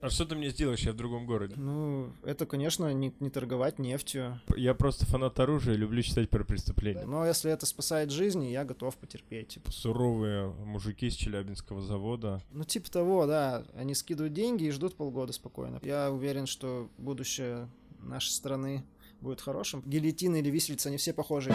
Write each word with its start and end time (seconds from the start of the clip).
А 0.00 0.10
что 0.10 0.24
ты 0.24 0.36
мне 0.36 0.50
сделаешь, 0.50 0.80
я 0.82 0.92
в 0.92 0.96
другом 0.96 1.26
городе? 1.26 1.54
Ну, 1.56 2.12
это, 2.22 2.46
конечно, 2.46 2.92
не, 2.92 3.12
не 3.18 3.30
торговать 3.30 3.80
нефтью. 3.80 4.40
Я 4.56 4.74
просто 4.74 5.06
фанат 5.06 5.40
оружия 5.40 5.74
и 5.74 5.76
люблю 5.76 6.02
читать 6.02 6.30
про 6.30 6.44
преступления. 6.44 7.04
Но 7.04 7.26
если 7.26 7.50
это 7.50 7.66
спасает 7.66 8.12
жизни, 8.12 8.46
я 8.46 8.64
готов 8.64 8.96
потерпеть. 8.96 9.48
Типа. 9.48 9.72
Суровые 9.72 10.50
мужики 10.50 11.10
с 11.10 11.14
Челябинского 11.14 11.82
завода. 11.82 12.40
Ну, 12.52 12.62
типа 12.62 12.88
того, 12.92 13.26
да. 13.26 13.64
Они 13.74 13.96
скидывают 13.96 14.34
деньги 14.34 14.64
и 14.64 14.70
ждут 14.70 14.94
полгода 14.94 15.32
спокойно. 15.32 15.80
Я 15.82 16.12
уверен, 16.12 16.46
что 16.46 16.88
будущее 16.96 17.68
нашей 17.98 18.30
страны 18.30 18.84
будет 19.20 19.40
хорошим. 19.40 19.82
Гильотины 19.84 20.38
или 20.38 20.50
виселицы, 20.50 20.86
они 20.86 20.96
все 20.96 21.12
похожи. 21.12 21.52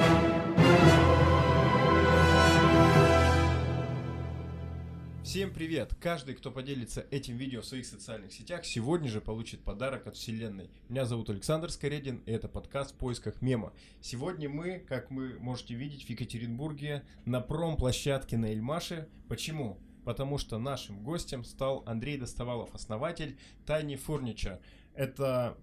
Всем 5.34 5.52
привет! 5.52 5.96
Каждый, 6.00 6.36
кто 6.36 6.52
поделится 6.52 7.08
этим 7.10 7.38
видео 7.38 7.62
в 7.62 7.66
своих 7.66 7.88
социальных 7.88 8.32
сетях, 8.32 8.66
сегодня 8.66 9.10
же 9.10 9.20
получит 9.20 9.64
подарок 9.64 10.06
от 10.06 10.16
вселенной. 10.16 10.70
Меня 10.90 11.06
зовут 11.06 11.32
Александр 11.32 11.72
Скоредин, 11.72 12.18
и 12.28 12.32
это 12.32 12.48
подкаст 12.48 12.94
в 12.94 13.00
поисках 13.00 13.42
мема. 13.42 13.74
Сегодня 14.00 14.48
мы, 14.48 14.78
как 14.78 15.10
вы 15.10 15.40
можете 15.40 15.74
видеть, 15.74 16.06
в 16.06 16.10
Екатеринбурге 16.12 17.04
на 17.26 17.42
промплощадке 17.42 18.38
на 18.38 18.46
Эльмаше. 18.46 19.10
Почему? 19.28 19.80
Потому 20.06 20.38
что 20.38 20.60
нашим 20.60 21.02
гостем 21.02 21.44
стал 21.44 21.82
Андрей 21.88 22.20
Достовалов, 22.20 22.70
основатель 22.76 23.40
Tiny 23.66 24.00
Furniture. 24.00 24.62
Это 24.94 25.58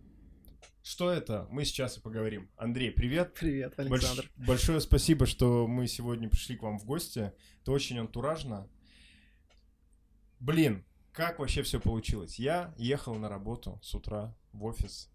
что 0.82 1.12
это? 1.12 1.46
Мы 1.48 1.64
сейчас 1.64 1.96
и 1.96 2.00
поговорим. 2.00 2.50
Андрей, 2.56 2.90
привет. 2.90 3.34
Привет, 3.38 3.74
Александр. 3.76 4.28
Больш... 4.34 4.48
Большое 4.48 4.80
спасибо, 4.80 5.26
что 5.26 5.68
мы 5.68 5.86
сегодня 5.86 6.28
пришли 6.28 6.56
к 6.56 6.62
вам 6.64 6.76
в 6.76 6.84
гости. 6.84 7.32
Это 7.62 7.70
очень 7.70 8.00
антуражно. 8.00 8.68
Блин, 10.40 10.86
как 11.12 11.38
вообще 11.38 11.62
все 11.62 11.78
получилось? 11.78 12.38
Я 12.38 12.74
ехал 12.78 13.14
на 13.14 13.28
работу 13.28 13.78
с 13.82 13.94
утра 13.94 14.34
в 14.52 14.64
офис. 14.64 15.10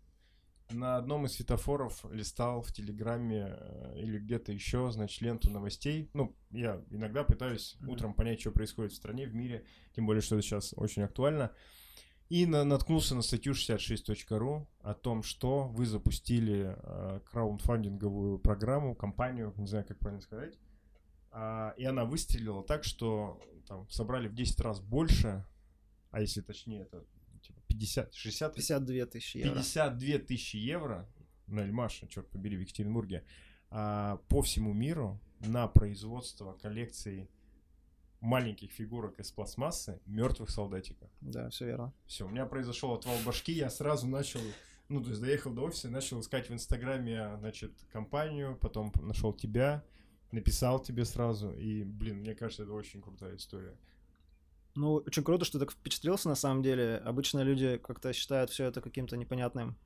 На 0.70 0.98
одном 0.98 1.26
из 1.26 1.34
светофоров 1.34 2.06
листал 2.12 2.62
в 2.62 2.72
Телеграме 2.72 3.56
э, 3.58 4.00
или 4.00 4.20
где-то 4.20 4.52
еще, 4.52 4.92
значит, 4.92 5.22
ленту 5.22 5.50
новостей. 5.50 6.10
Ну, 6.14 6.36
я 6.52 6.80
иногда 6.92 7.24
пытаюсь 7.24 7.76
утром 7.88 8.14
понять, 8.14 8.40
что 8.40 8.52
происходит 8.52 8.92
в 8.92 8.96
стране, 8.96 9.26
в 9.26 9.34
мире, 9.34 9.66
тем 9.96 10.06
более, 10.06 10.22
что 10.22 10.36
это 10.36 10.44
сейчас 10.44 10.74
очень 10.76 11.02
актуально. 11.02 11.52
И 12.30 12.46
на, 12.46 12.64
наткнулся 12.64 13.16
на 13.16 13.22
статью 13.24 13.54
66.ru 13.54 14.68
о 14.82 14.94
том, 14.94 15.24
что 15.24 15.68
вы 15.70 15.88
запустили 15.88 16.76
э, 16.78 17.20
краундфандинговую 17.32 18.38
программу, 18.40 18.96
компанию, 18.96 19.54
не 19.58 19.68
знаю, 19.68 19.86
как 19.88 19.98
правильно 19.98 20.22
сказать, 20.22 20.58
а, 21.32 21.74
и 21.78 21.84
она 21.84 22.06
выстрелила 22.06 22.64
так, 22.64 22.84
что 22.84 23.40
там 23.68 23.90
собрали 23.90 24.28
в 24.28 24.34
10 24.34 24.60
раз 24.62 24.80
больше, 24.80 25.46
а 26.12 26.22
если 26.22 26.42
точнее, 26.42 26.84
это 26.84 27.06
типа 27.42 27.62
50, 27.68 28.14
60... 28.14 28.56
52 28.56 29.06
тысячи 29.06 29.38
евро. 29.38 29.54
52 29.56 30.20
тысячи 30.20 30.58
евро 30.58 31.10
на 31.48 31.62
Эльмаше, 31.62 32.08
черт 32.08 32.30
побери, 32.30 32.58
в 32.58 32.62
Екатеринбурге, 32.62 33.24
а, 33.70 34.18
по 34.30 34.42
всему 34.42 34.74
миру 34.74 35.20
на 35.40 35.68
производство 35.68 36.54
коллекции 36.54 37.30
маленьких 38.22 38.72
фигурок 38.72 39.20
из 39.20 39.32
пластмассы 39.32 40.00
мертвых 40.06 40.50
солдатиков. 40.50 41.10
Да, 41.22 41.50
все 41.50 41.66
верно. 41.66 41.94
Все, 42.06 42.26
у 42.26 42.30
меня 42.30 42.46
произошел 42.46 42.94
отвал 42.94 43.16
башки, 43.26 43.52
я 43.52 43.70
сразу 43.70 44.08
начал, 44.08 44.40
ну, 44.90 45.04
то 45.04 45.10
есть 45.10 45.22
доехал 45.22 45.54
до 45.54 45.64
офиса, 45.64 45.90
начал 45.90 46.20
искать 46.22 46.50
в 46.50 46.54
Инстаграме, 46.54 47.38
значит, 47.38 47.74
компанию, 47.92 48.58
потом 48.60 48.92
нашел 49.02 49.34
тебя, 49.34 49.84
написал 50.32 50.80
тебе 50.82 51.06
сразу, 51.06 51.52
и, 51.52 51.84
блин, 51.84 52.20
мне 52.20 52.36
кажется, 52.36 52.64
это 52.64 52.74
очень 52.74 53.02
крутая 53.02 53.36
история. 53.36 53.76
Ну, 54.76 54.96
очень 54.96 55.24
круто, 55.24 55.46
что 55.46 55.58
ты 55.58 55.66
так 55.66 55.74
впечатлился, 55.74 56.28
на 56.28 56.36
самом 56.36 56.62
деле. 56.62 56.98
Обычно 56.98 57.42
люди 57.42 57.78
как-то 57.78 58.12
считают 58.12 58.50
все 58.50 58.66
это 58.66 58.82
каким-то 58.82 59.16
непонятным 59.16 59.78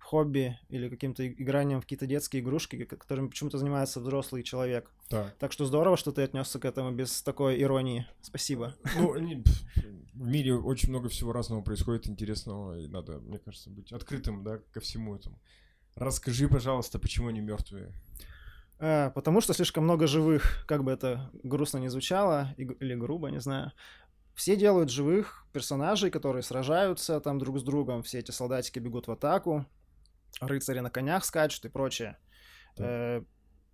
хобби 0.00 0.58
или 0.68 0.88
каким-то 0.88 1.26
игранием 1.26 1.80
в 1.80 1.84
какие-то 1.84 2.06
детские 2.06 2.42
игрушки, 2.42 2.84
которыми 2.84 3.28
почему-то 3.28 3.58
занимается 3.58 4.00
взрослый 4.00 4.42
человек. 4.42 4.90
Да. 5.08 5.32
Так 5.38 5.52
что 5.52 5.64
здорово, 5.64 5.96
что 5.96 6.10
ты 6.10 6.22
отнесся 6.22 6.58
к 6.58 6.64
этому 6.64 6.90
без 6.90 7.22
такой 7.22 7.62
иронии. 7.62 8.06
Спасибо. 8.20 8.74
Ну, 8.96 9.12
в 9.12 10.26
мире 10.26 10.54
очень 10.54 10.90
много 10.90 11.08
всего 11.08 11.32
разного 11.32 11.62
происходит 11.62 12.08
интересного, 12.08 12.78
и 12.78 12.88
надо, 12.88 13.20
мне 13.20 13.38
кажется, 13.38 13.70
быть 13.70 13.92
открытым, 13.92 14.42
да, 14.42 14.58
ко 14.72 14.80
всему 14.80 15.14
этому. 15.14 15.38
Расскажи, 15.94 16.48
пожалуйста, 16.48 16.98
почему 16.98 17.28
они 17.28 17.40
мертвые? 17.40 17.92
А, 18.84 19.10
потому 19.10 19.40
что 19.40 19.54
слишком 19.54 19.84
много 19.84 20.08
живых, 20.08 20.64
как 20.66 20.82
бы 20.82 20.90
это 20.90 21.30
грустно 21.44 21.78
не 21.78 21.88
звучало, 21.88 22.52
или 22.56 22.94
грубо, 22.96 23.28
не 23.28 23.40
знаю. 23.40 23.72
Все 24.34 24.56
делают 24.56 24.90
живых 24.90 25.46
персонажей, 25.52 26.10
которые 26.10 26.42
сражаются 26.42 27.20
там 27.20 27.38
друг 27.38 27.60
с 27.60 27.62
другом, 27.62 28.02
все 28.02 28.18
эти 28.18 28.32
солдатики 28.32 28.80
бегут 28.80 29.06
в 29.06 29.12
атаку, 29.12 29.66
рыцари 30.40 30.80
на 30.80 30.90
конях 30.90 31.24
скачут 31.24 31.64
и 31.64 31.68
прочее. 31.68 32.18
Да. 32.76 32.84
Э, 33.18 33.22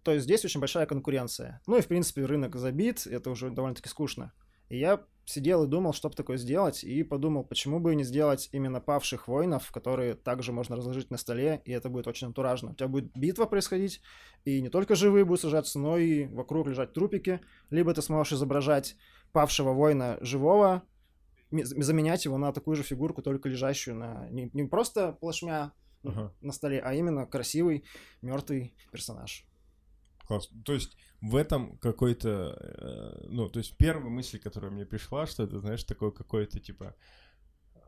то 0.02 0.12
есть 0.12 0.24
здесь 0.24 0.44
очень 0.44 0.60
большая 0.60 0.84
конкуренция. 0.84 1.62
Ну 1.66 1.78
и, 1.78 1.80
в 1.80 1.86
принципе, 1.86 2.26
рынок 2.26 2.56
забит, 2.56 3.06
это 3.06 3.30
уже 3.30 3.50
довольно-таки 3.50 3.88
скучно. 3.88 4.34
И 4.68 4.78
я 4.78 5.02
сидел 5.28 5.64
и 5.64 5.68
думал, 5.68 5.92
что 5.92 6.08
бы 6.08 6.14
такое 6.14 6.38
сделать, 6.38 6.82
и 6.82 7.02
подумал, 7.02 7.44
почему 7.44 7.80
бы 7.80 7.94
не 7.94 8.02
сделать 8.02 8.48
именно 8.52 8.80
павших 8.80 9.28
воинов, 9.28 9.70
которые 9.70 10.14
также 10.14 10.52
можно 10.52 10.76
разложить 10.76 11.10
на 11.10 11.18
столе, 11.18 11.60
и 11.66 11.72
это 11.72 11.90
будет 11.90 12.06
очень 12.06 12.28
антуражно. 12.28 12.70
У 12.70 12.74
тебя 12.74 12.88
будет 12.88 13.12
битва 13.14 13.44
происходить, 13.44 14.00
и 14.44 14.62
не 14.62 14.70
только 14.70 14.94
живые 14.94 15.26
будут 15.26 15.42
сражаться, 15.42 15.78
но 15.78 15.98
и 15.98 16.26
вокруг 16.26 16.68
лежать 16.68 16.94
трупики, 16.94 17.40
либо 17.68 17.92
ты 17.92 18.00
сможешь 18.00 18.32
изображать 18.32 18.96
павшего 19.32 19.72
воина 19.72 20.16
живого, 20.22 20.82
заменять 21.50 22.24
его 22.24 22.38
на 22.38 22.52
такую 22.52 22.76
же 22.76 22.82
фигурку, 22.82 23.20
только 23.20 23.48
лежащую 23.48 23.96
на... 23.96 24.28
Не, 24.30 24.50
не 24.52 24.64
просто 24.64 25.12
плашмя 25.12 25.72
uh-huh. 26.04 26.30
на 26.40 26.52
столе, 26.52 26.80
а 26.80 26.94
именно 26.94 27.26
красивый 27.26 27.84
мертвый 28.22 28.74
персонаж. 28.90 29.47
Класс. 30.28 30.50
То 30.64 30.74
есть 30.74 30.94
в 31.22 31.34
этом 31.36 31.78
какой-то, 31.78 32.54
э, 32.60 33.26
ну, 33.28 33.48
то 33.48 33.60
есть 33.60 33.76
первая 33.78 34.10
мысль, 34.10 34.38
которая 34.38 34.70
мне 34.70 34.84
пришла, 34.84 35.26
что 35.26 35.42
это, 35.42 35.58
знаешь, 35.58 35.82
такое 35.84 36.10
какое-то 36.10 36.60
типа 36.60 36.94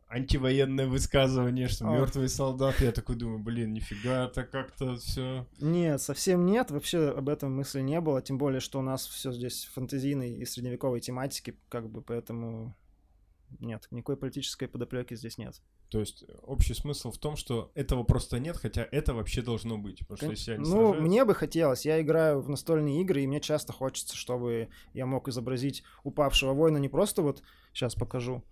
антивоенное 0.09 0.87
высказывание, 0.87 1.69
что 1.69 1.87
а. 1.87 1.93
мертвый 1.93 2.31
солдат. 2.31 2.81
Я 2.81 2.93
такой 2.93 3.17
думаю, 3.17 3.41
блин, 3.41 3.75
нифига, 3.75 4.25
это 4.25 4.45
как-то 4.45 4.97
все. 4.97 5.47
Нет, 5.61 6.01
совсем 6.01 6.47
нет. 6.47 6.71
Вообще 6.71 7.11
об 7.11 7.29
этом 7.29 7.55
мысли 7.55 7.83
не 7.83 8.01
было. 8.01 8.23
Тем 8.23 8.39
более, 8.39 8.61
что 8.61 8.79
у 8.79 8.83
нас 8.83 9.07
все 9.07 9.33
здесь 9.33 9.67
фантазийной 9.75 10.33
и 10.39 10.47
средневековой 10.47 11.01
тематики, 11.01 11.59
как 11.69 11.91
бы 11.91 12.01
поэтому 12.01 12.75
нет, 13.59 13.87
никакой 13.91 14.17
политической 14.17 14.67
подоплеки 14.67 15.15
здесь 15.15 15.37
нет. 15.37 15.61
То 15.91 15.99
есть 15.99 16.25
общий 16.43 16.73
смысл 16.75 17.11
в 17.11 17.19
том, 17.19 17.35
что 17.35 17.73
этого 17.75 18.05
просто 18.05 18.39
нет, 18.39 18.57
хотя 18.57 18.87
это 18.93 19.13
вообще 19.13 19.43
должно 19.43 19.77
быть. 19.77 20.07
Потому 20.07 20.19
что 20.19 20.31
если 20.31 20.53
они 20.53 20.61
ну, 20.63 20.71
сражаются... 20.71 21.03
мне 21.03 21.25
бы 21.25 21.35
хотелось. 21.35 21.85
Я 21.85 22.01
играю 22.01 22.41
в 22.41 22.49
настольные 22.49 23.01
игры, 23.03 23.23
и 23.23 23.27
мне 23.27 23.41
часто 23.41 23.73
хочется, 23.73 24.17
чтобы 24.17 24.69
я 24.95 25.07
мог 25.07 25.27
изобразить 25.29 25.83
упавшего 26.05 26.53
воина 26.53 26.79
не 26.79 26.89
просто 26.89 27.23
вот... 27.23 27.43
Сейчас 27.73 27.95
покажу. 27.95 28.45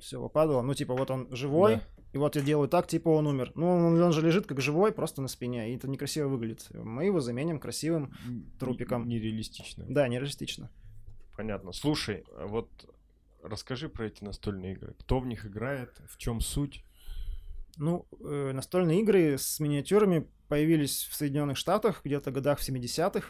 Все, 0.00 0.20
выпадало. 0.20 0.62
Ну, 0.62 0.74
типа, 0.74 0.94
вот 0.94 1.10
он 1.10 1.28
живой, 1.34 1.76
да. 1.76 1.82
и 2.12 2.18
вот 2.18 2.36
я 2.36 2.42
делаю 2.42 2.68
так, 2.68 2.86
типа 2.86 3.08
он 3.08 3.26
умер. 3.26 3.52
Ну, 3.54 3.68
он, 3.68 4.02
он 4.02 4.12
же 4.12 4.20
лежит 4.20 4.46
как 4.46 4.60
живой, 4.60 4.92
просто 4.92 5.22
на 5.22 5.28
спине, 5.28 5.72
и 5.72 5.76
это 5.76 5.88
некрасиво 5.88 6.28
выглядит. 6.28 6.68
Мы 6.74 7.04
его 7.04 7.20
заменим 7.20 7.58
красивым 7.58 8.12
трупиком. 8.58 9.08
Нереалистично. 9.08 9.84
Да, 9.88 10.08
нереалистично. 10.08 10.70
Понятно. 11.36 11.72
Слушай, 11.72 12.24
вот 12.36 12.68
расскажи 13.42 13.88
про 13.88 14.06
эти 14.06 14.24
настольные 14.24 14.72
игры. 14.72 14.94
Кто 14.98 15.20
в 15.20 15.26
них 15.26 15.46
играет, 15.46 16.00
в 16.08 16.16
чем 16.18 16.40
суть? 16.40 16.84
Ну, 17.76 18.06
э, 18.20 18.52
настольные 18.52 19.00
игры 19.00 19.38
с 19.38 19.58
миниатюрами 19.60 20.28
появились 20.48 21.04
в 21.10 21.14
Соединенных 21.14 21.56
Штатах 21.56 22.02
где-то 22.04 22.30
в 22.30 22.34
годах 22.34 22.58
в 22.58 22.68
70-х. 22.68 23.28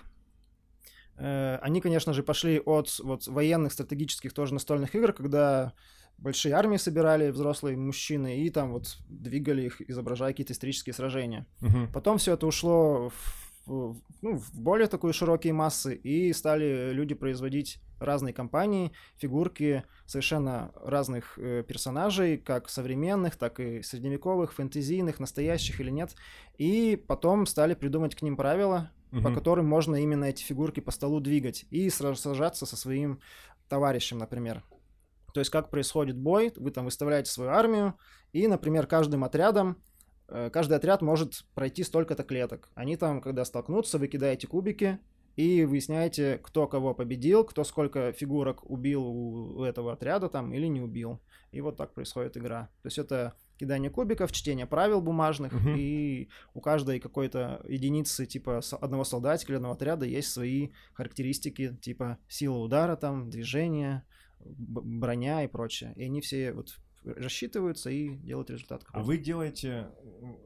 Э, 1.16 1.58
они, 1.62 1.80
конечно 1.80 2.12
же, 2.12 2.22
пошли 2.22 2.60
от 2.60 2.98
вот, 2.98 3.26
военных 3.26 3.72
стратегических 3.72 4.32
тоже 4.32 4.54
настольных 4.54 4.94
игр, 4.94 5.12
когда 5.12 5.72
большие 6.18 6.54
армии 6.54 6.76
собирали 6.76 7.30
взрослые 7.30 7.76
мужчины 7.76 8.42
и 8.42 8.50
там 8.50 8.72
вот 8.72 8.96
двигали 9.08 9.62
их, 9.62 9.80
изображая 9.80 10.32
какие-то 10.32 10.52
исторические 10.52 10.94
сражения. 10.94 11.46
Угу. 11.60 11.88
Потом 11.92 12.18
все 12.18 12.34
это 12.34 12.46
ушло 12.46 13.10
в 13.10 13.41
в, 13.66 13.96
ну, 14.20 14.36
в 14.36 14.54
более 14.54 14.88
такой 14.88 15.12
широкие 15.12 15.52
массы, 15.52 15.94
и 15.94 16.32
стали 16.32 16.92
люди 16.92 17.14
производить 17.14 17.80
разные 17.98 18.34
компании, 18.34 18.92
фигурки 19.16 19.84
совершенно 20.06 20.72
разных 20.76 21.38
э, 21.38 21.62
персонажей, 21.66 22.36
как 22.38 22.68
современных, 22.68 23.36
так 23.36 23.60
и 23.60 23.82
средневековых, 23.82 24.52
фэнтезийных, 24.52 25.20
настоящих 25.20 25.80
или 25.80 25.90
нет. 25.90 26.14
И 26.58 27.02
потом 27.06 27.46
стали 27.46 27.74
придумать 27.74 28.14
к 28.14 28.22
ним 28.22 28.36
правила, 28.36 28.90
угу. 29.12 29.22
по 29.22 29.32
которым 29.32 29.66
можно 29.66 29.96
именно 29.96 30.24
эти 30.24 30.42
фигурки 30.42 30.80
по 30.80 30.90
столу 30.90 31.20
двигать 31.20 31.64
и 31.70 31.88
сражаться 31.90 32.66
со 32.66 32.76
своим 32.76 33.20
товарищем, 33.68 34.18
например. 34.18 34.62
То 35.32 35.40
есть 35.40 35.50
как 35.50 35.70
происходит 35.70 36.18
бой, 36.18 36.52
вы 36.56 36.70
там 36.70 36.84
выставляете 36.84 37.30
свою 37.30 37.50
армию, 37.50 37.94
и, 38.32 38.46
например, 38.46 38.86
каждым 38.86 39.24
отрядом 39.24 39.82
каждый 40.52 40.74
отряд 40.74 41.02
может 41.02 41.44
пройти 41.54 41.82
столько-то 41.82 42.22
клеток. 42.22 42.70
Они 42.74 42.96
там, 42.96 43.20
когда 43.20 43.44
столкнутся, 43.44 43.98
вы 43.98 44.08
кидаете 44.08 44.46
кубики, 44.46 44.98
и 45.36 45.64
выясняете, 45.64 46.38
кто 46.42 46.66
кого 46.66 46.94
победил, 46.94 47.44
кто 47.44 47.64
сколько 47.64 48.12
фигурок 48.12 48.68
убил 48.70 49.02
у 49.06 49.64
этого 49.64 49.94
отряда 49.94 50.28
там 50.28 50.52
или 50.52 50.66
не 50.66 50.80
убил. 50.82 51.20
И 51.52 51.60
вот 51.62 51.78
так 51.78 51.94
происходит 51.94 52.36
игра. 52.36 52.68
То 52.82 52.88
есть 52.88 52.98
это 52.98 53.32
кидание 53.58 53.90
кубиков, 53.90 54.30
чтение 54.32 54.66
правил 54.66 55.00
бумажных, 55.00 55.52
Мгм. 55.54 55.74
и 55.78 56.28
у 56.52 56.60
каждой 56.60 57.00
какой-то 57.00 57.62
единицы, 57.66 58.26
типа 58.26 58.60
одного 58.80 59.04
солдатика 59.04 59.52
или 59.52 59.56
одного 59.56 59.74
отряда 59.74 60.04
есть 60.04 60.30
свои 60.30 60.70
характеристики, 60.92 61.74
типа 61.80 62.18
сила 62.28 62.58
удара, 62.58 62.96
там, 62.96 63.30
движение, 63.30 64.02
броня 64.38 65.44
и 65.44 65.46
прочее. 65.46 65.92
И 65.96 66.04
они 66.04 66.20
все 66.20 66.52
вот 66.52 66.76
рассчитываются 67.04 67.90
и 67.90 68.16
делают 68.16 68.50
результат. 68.50 68.84
А 68.92 69.02
вы 69.02 69.18
делаете 69.18 69.90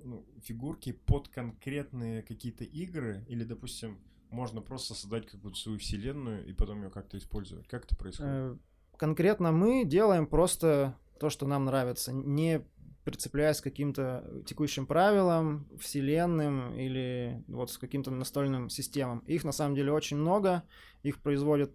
ну, 0.05 0.25
фигурки 0.43 0.93
под 0.93 1.29
конкретные 1.29 2.23
какие-то 2.23 2.65
игры, 2.65 3.25
или, 3.29 3.45
допустим, 3.45 3.99
можно 4.31 4.61
просто 4.61 4.95
создать 4.95 5.27
какую-то 5.27 5.59
свою 5.59 5.79
вселенную 5.79 6.47
и 6.47 6.53
потом 6.53 6.83
ее 6.83 6.91
как-то 6.91 7.17
использовать? 7.19 7.67
Как 7.69 7.85
это 7.85 7.97
происходит? 7.97 8.33
Э, 8.33 8.57
Конкретно 8.97 9.53
мы 9.53 9.85
делаем 9.85 10.27
просто 10.27 10.97
то, 11.21 11.29
что 11.31 11.47
нам 11.47 11.67
нравится, 11.67 12.13
не 12.13 12.65
прицепляясь 13.05 13.61
к 13.61 13.65
каким-то 13.65 14.43
текущим 14.47 14.87
правилам, 14.87 15.69
вселенным 15.79 16.75
или 16.75 17.45
вот 17.47 17.71
с 17.71 17.79
каким-то 17.79 18.11
настольным 18.11 18.69
системам. 18.69 19.21
Их 19.21 19.45
на 19.45 19.53
самом 19.53 19.77
деле 19.77 19.93
очень 19.93 20.17
много, 20.17 20.65
их 21.03 21.23
производят 21.23 21.73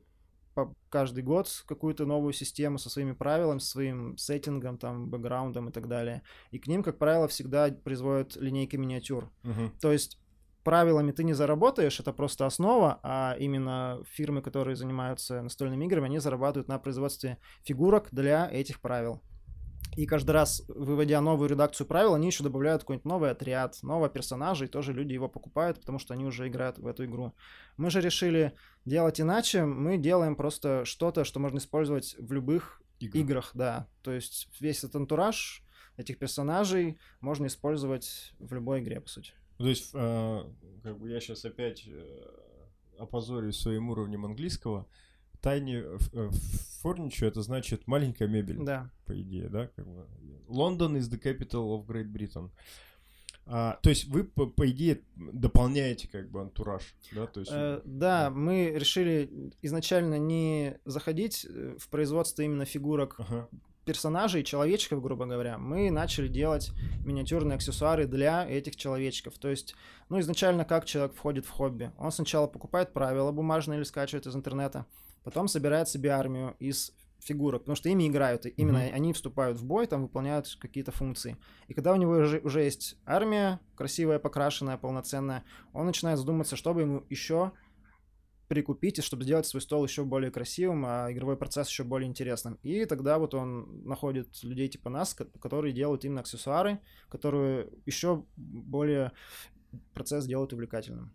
каждый 0.89 1.23
год 1.23 1.47
какую-то 1.67 2.05
новую 2.05 2.33
систему 2.33 2.77
со 2.77 2.89
своими 2.89 3.13
правилами, 3.13 3.59
со 3.59 3.67
своим 3.67 4.17
сеттингом, 4.17 4.77
там, 4.77 5.09
бэкграундом 5.09 5.69
и 5.69 5.71
так 5.71 5.87
далее. 5.87 6.21
И 6.51 6.59
к 6.59 6.67
ним, 6.67 6.83
как 6.83 6.97
правило, 6.97 7.27
всегда 7.27 7.69
производят 7.71 8.35
линейки 8.35 8.75
миниатюр. 8.75 9.31
Мгм. 9.43 9.71
То 9.79 9.91
есть 9.91 10.19
правилами 10.63 11.11
ты 11.11 11.23
не 11.23 11.33
заработаешь, 11.33 11.99
это 11.99 12.13
просто 12.13 12.45
основа, 12.45 12.99
а 13.03 13.35
именно 13.39 14.03
фирмы, 14.07 14.41
которые 14.41 14.75
занимаются 14.75 15.41
настольными 15.41 15.85
играми, 15.85 16.05
они 16.05 16.19
зарабатывают 16.19 16.67
на 16.67 16.79
производстве 16.79 17.37
фигурок 17.63 18.09
для 18.11 18.49
этих 18.51 18.81
правил. 18.81 19.21
И 19.97 20.05
каждый 20.05 20.31
раз, 20.31 20.63
выводя 20.69 21.19
новую 21.19 21.49
редакцию 21.49 21.85
правил, 21.85 22.13
они 22.13 22.27
еще 22.27 22.43
добавляют 22.43 22.83
какой-нибудь 22.83 23.05
новый 23.05 23.31
отряд, 23.31 23.77
нового 23.83 24.07
персонажа, 24.09 24.65
и 24.65 24.67
тоже 24.69 24.93
люди 24.93 25.13
его 25.13 25.27
покупают, 25.27 25.79
потому 25.79 25.99
что 25.99 26.13
они 26.13 26.23
уже 26.23 26.47
играют 26.47 26.79
в 26.79 26.87
эту 26.87 27.05
игру. 27.05 27.33
Мы 27.75 27.89
же 27.91 27.99
решили 27.99 28.53
делать 28.85 29.19
иначе, 29.19 29.65
мы 29.65 29.97
делаем 29.97 30.35
просто 30.35 30.85
что-то, 30.85 31.25
что 31.25 31.39
можно 31.39 31.57
использовать 31.57 32.15
в 32.17 32.31
любых 32.31 32.81
Игры. 32.99 33.19
играх, 33.19 33.51
да. 33.53 33.87
То 34.01 34.11
есть 34.11 34.47
весь 34.59 34.79
этот 34.79 34.95
антураж 34.95 35.63
этих 35.97 36.17
персонажей 36.19 36.97
можно 37.19 37.47
использовать 37.47 38.33
в 38.39 38.53
любой 38.53 38.79
игре, 38.79 39.01
по 39.01 39.09
сути. 39.09 39.33
То 39.57 39.67
есть, 39.67 39.91
э, 39.93 40.43
как 40.83 40.97
бы 40.99 41.09
я 41.09 41.19
сейчас 41.19 41.43
опять 41.43 41.83
э, 41.85 42.23
опозорюсь 42.97 43.59
своим 43.59 43.89
уровнем 43.89 44.25
английского. 44.25 44.87
Тайни 45.41 45.83
фурничу 46.81 47.25
это 47.25 47.41
значит 47.41 47.87
маленькая 47.87 48.27
мебель, 48.27 48.57
Да. 48.59 48.89
по 49.05 49.19
идее, 49.19 49.49
да? 49.49 49.67
Как 49.75 49.87
бы. 49.87 50.07
Лондон 50.47 50.97
is 50.97 51.09
the 51.09 51.21
capital 51.21 51.77
of 51.77 51.85
Great 51.85 52.11
Britain. 52.11 52.49
А, 53.45 53.79
то 53.81 53.89
есть 53.89 54.05
вы, 54.05 54.23
по, 54.23 54.45
по 54.45 54.69
идее, 54.69 55.01
дополняете 55.15 56.07
как 56.07 56.29
бы 56.29 56.41
антураж, 56.41 56.95
да? 57.11 57.25
То 57.27 57.39
есть, 57.39 57.51
Э, 57.53 57.81
да, 57.85 58.29
мы 58.29 58.71
решили 58.75 59.51
изначально 59.61 60.19
не 60.19 60.77
заходить 60.85 61.45
э, 61.49 61.75
в 61.79 61.89
производство 61.89 62.43
именно 62.43 62.65
фигурок 62.65 63.15
ага. 63.19 63.49
персонажей, 63.83 64.43
человечков, 64.43 65.01
грубо 65.01 65.25
говоря. 65.25 65.57
Мы 65.57 65.89
начали 65.89 66.27
делать 66.27 66.71
миниатюрные 67.03 67.55
аксессуары 67.55 68.05
для 68.05 68.47
этих 68.47 68.75
человечков. 68.75 69.37
То 69.39 69.49
есть, 69.49 69.75
ну, 70.09 70.19
изначально 70.19 70.63
как 70.63 70.85
человек 70.85 71.15
входит 71.15 71.45
в 71.45 71.49
хобби? 71.49 71.91
Он 71.97 72.11
сначала 72.11 72.47
покупает 72.47 72.93
правила 72.93 73.31
бумажные 73.31 73.77
или 73.77 73.83
скачивает 73.85 74.27
из 74.27 74.35
интернета, 74.35 74.85
потом 75.23 75.47
собирает 75.47 75.87
себе 75.87 76.09
армию 76.11 76.55
из 76.59 76.93
фигурок, 77.19 77.61
потому 77.61 77.75
что 77.75 77.89
ими 77.89 78.07
играют, 78.07 78.45
и 78.45 78.49
именно 78.49 78.79
Мгм. 78.79 78.93
они 78.95 79.13
вступают 79.13 79.59
в 79.59 79.65
бой, 79.65 79.85
там 79.85 80.01
выполняют 80.01 80.57
какие-то 80.59 80.91
функции. 80.91 81.37
И 81.67 81.73
когда 81.73 81.93
у 81.93 81.95
него 81.95 82.13
уже, 82.13 82.39
уже 82.39 82.63
есть 82.63 82.97
армия, 83.05 83.59
красивая, 83.75 84.19
покрашенная, 84.19 84.77
полноценная, 84.77 85.43
он 85.73 85.85
начинает 85.85 86.17
задуматься, 86.17 86.55
чтобы 86.55 86.81
ему 86.81 87.05
еще 87.09 87.51
прикупить, 88.47 88.99
и 88.99 89.01
чтобы 89.01 89.23
сделать 89.23 89.45
свой 89.47 89.61
стол 89.61 89.85
еще 89.85 90.03
более 90.03 90.29
красивым, 90.29 90.83
а 90.85 91.09
игровой 91.09 91.37
процесс 91.37 91.69
еще 91.69 91.85
более 91.85 92.09
интересным. 92.09 92.59
И 92.63 92.83
тогда 92.83 93.17
вот 93.17 93.33
он 93.33 93.85
находит 93.85 94.43
людей 94.43 94.67
типа 94.67 94.89
нас, 94.89 95.13
ко- 95.13 95.25
которые 95.39 95.73
делают 95.73 96.03
именно 96.03 96.19
аксессуары, 96.19 96.81
которые 97.07 97.69
еще 97.85 98.25
более 98.35 99.13
процесс 99.93 100.25
делают 100.25 100.51
увлекательным. 100.51 101.13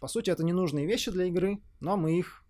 По 0.00 0.08
сути, 0.08 0.30
это 0.30 0.42
ненужные 0.42 0.86
вещи 0.86 1.10
для 1.10 1.26
игры, 1.26 1.60
но 1.80 1.98
мы 1.98 2.18
их 2.18 2.43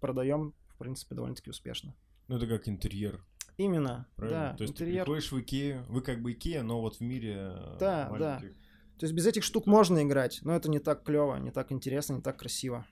продаем, 0.00 0.54
в 0.68 0.76
принципе, 0.78 1.14
довольно-таки 1.14 1.50
успешно. 1.50 1.94
Ну, 2.28 2.36
это 2.36 2.46
как 2.46 2.68
интерьер, 2.68 3.24
Именно, 3.56 4.06
правильно? 4.16 4.50
да, 4.50 4.56
То 4.56 4.62
есть 4.62 4.74
интерьер. 4.74 5.00
ты 5.04 5.04
приходишь 5.04 5.32
в 5.32 5.40
Икею, 5.40 5.84
вы 5.88 6.00
как 6.02 6.20
бы 6.22 6.32
Икея, 6.32 6.62
но 6.62 6.80
вот 6.80 6.96
в 6.96 7.00
мире 7.00 7.34
э, 7.54 7.76
Да, 7.80 8.04
да. 8.04 8.10
маленьких. 8.10 8.52
То 8.98 9.04
есть 9.06 9.14
без 9.14 9.26
этих 9.26 9.44
штук 9.44 9.66
можно 9.66 10.02
играть, 10.02 10.40
но 10.42 10.54
это 10.54 10.68
не 10.70 10.78
так 10.80 11.04
клево, 11.04 11.36
не 11.36 11.50
так 11.50 11.72
интересно, 11.72 12.14
не 12.14 12.20
так 12.20 12.36
красиво. 12.38 12.86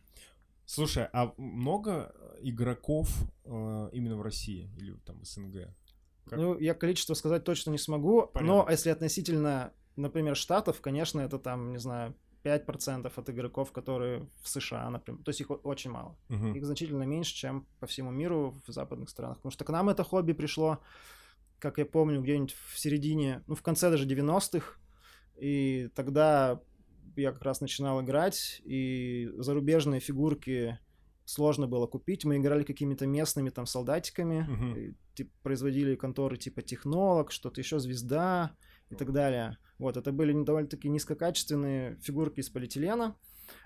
Слушай, 0.65 1.09
а 1.13 1.33
много 1.37 2.15
игроков 2.41 3.09
э, 3.45 3.89
именно 3.93 4.17
в 4.17 4.23
России 4.23 4.71
или 4.77 4.95
там 5.05 5.21
в 5.21 5.25
СНГ? 5.25 5.69
Как? 6.29 6.39
Ну, 6.39 6.59
я 6.59 6.75
количество 6.75 7.15
сказать 7.15 7.45
точно 7.45 7.71
не 7.71 7.79
смогу, 7.79 8.23
но 8.35 8.63
Порядок. 8.63 8.71
если 8.71 8.91
относительно, 8.91 9.73
например, 9.95 10.35
Штатов, 10.37 10.81
конечно, 10.81 11.21
это 11.21 11.39
там, 11.39 11.71
не 11.73 11.79
знаю, 11.79 12.17
5% 12.47 13.13
от 13.17 13.31
игроков, 13.31 13.73
которые 13.73 14.29
в 14.43 14.49
США, 14.49 14.89
например. 14.91 15.23
То 15.25 15.31
есть 15.31 15.41
их 15.41 15.51
очень 15.51 15.91
мало. 15.91 16.17
Мгм. 16.29 16.55
Их 16.55 16.65
значительно 16.65 17.03
меньше, 17.05 17.35
чем 17.35 17.67
по 17.81 17.87
всему 17.87 18.11
миру 18.11 18.55
в 18.67 18.73
западных 18.73 19.09
странах. 19.11 19.37
Потому 19.39 19.53
что 19.53 19.65
к 19.65 19.71
нам 19.71 19.89
это 19.89 20.05
хобби 20.05 20.33
пришло, 20.33 20.79
как 21.59 21.79
я 21.79 21.87
помню, 21.87 22.23
где-нибудь 22.23 22.55
в 22.73 22.79
середине, 22.79 23.43
ну, 23.47 23.55
в 23.55 23.63
конце 23.63 23.91
даже 23.91 24.07
90-х. 24.07 24.79
И 25.37 25.89
тогда 25.95 26.61
я 27.17 27.33
как 27.33 27.43
раз 27.43 27.61
начинал 27.61 28.01
играть, 28.03 28.61
и 28.65 29.31
зарубежные 29.39 30.01
фигурки 30.01 30.79
сложно 31.25 31.67
было 31.67 31.87
купить. 31.87 32.25
Мы 32.25 32.37
играли 32.37 32.63
какими-то 32.63 33.07
местными 33.07 33.51
там 33.51 33.67
солдатиками, 33.67 34.47
Мгм. 34.49 34.77
и, 34.77 34.93
тип- 35.15 35.33
производили 35.43 35.95
конторы 35.97 36.37
типа 36.37 36.63
Технолог, 36.63 37.33
что-то 37.33 37.61
еще, 37.61 37.79
Звезда 37.81 38.55
и 38.91 38.95
так 38.95 39.13
далее. 39.13 39.59
Вот, 39.79 39.97
это 39.97 40.13
были 40.13 40.33
довольно-таки 40.45 40.89
низкокачественные 40.89 41.97
фигурки 41.97 42.41
из 42.41 42.49
полиэтилена. 42.51 43.17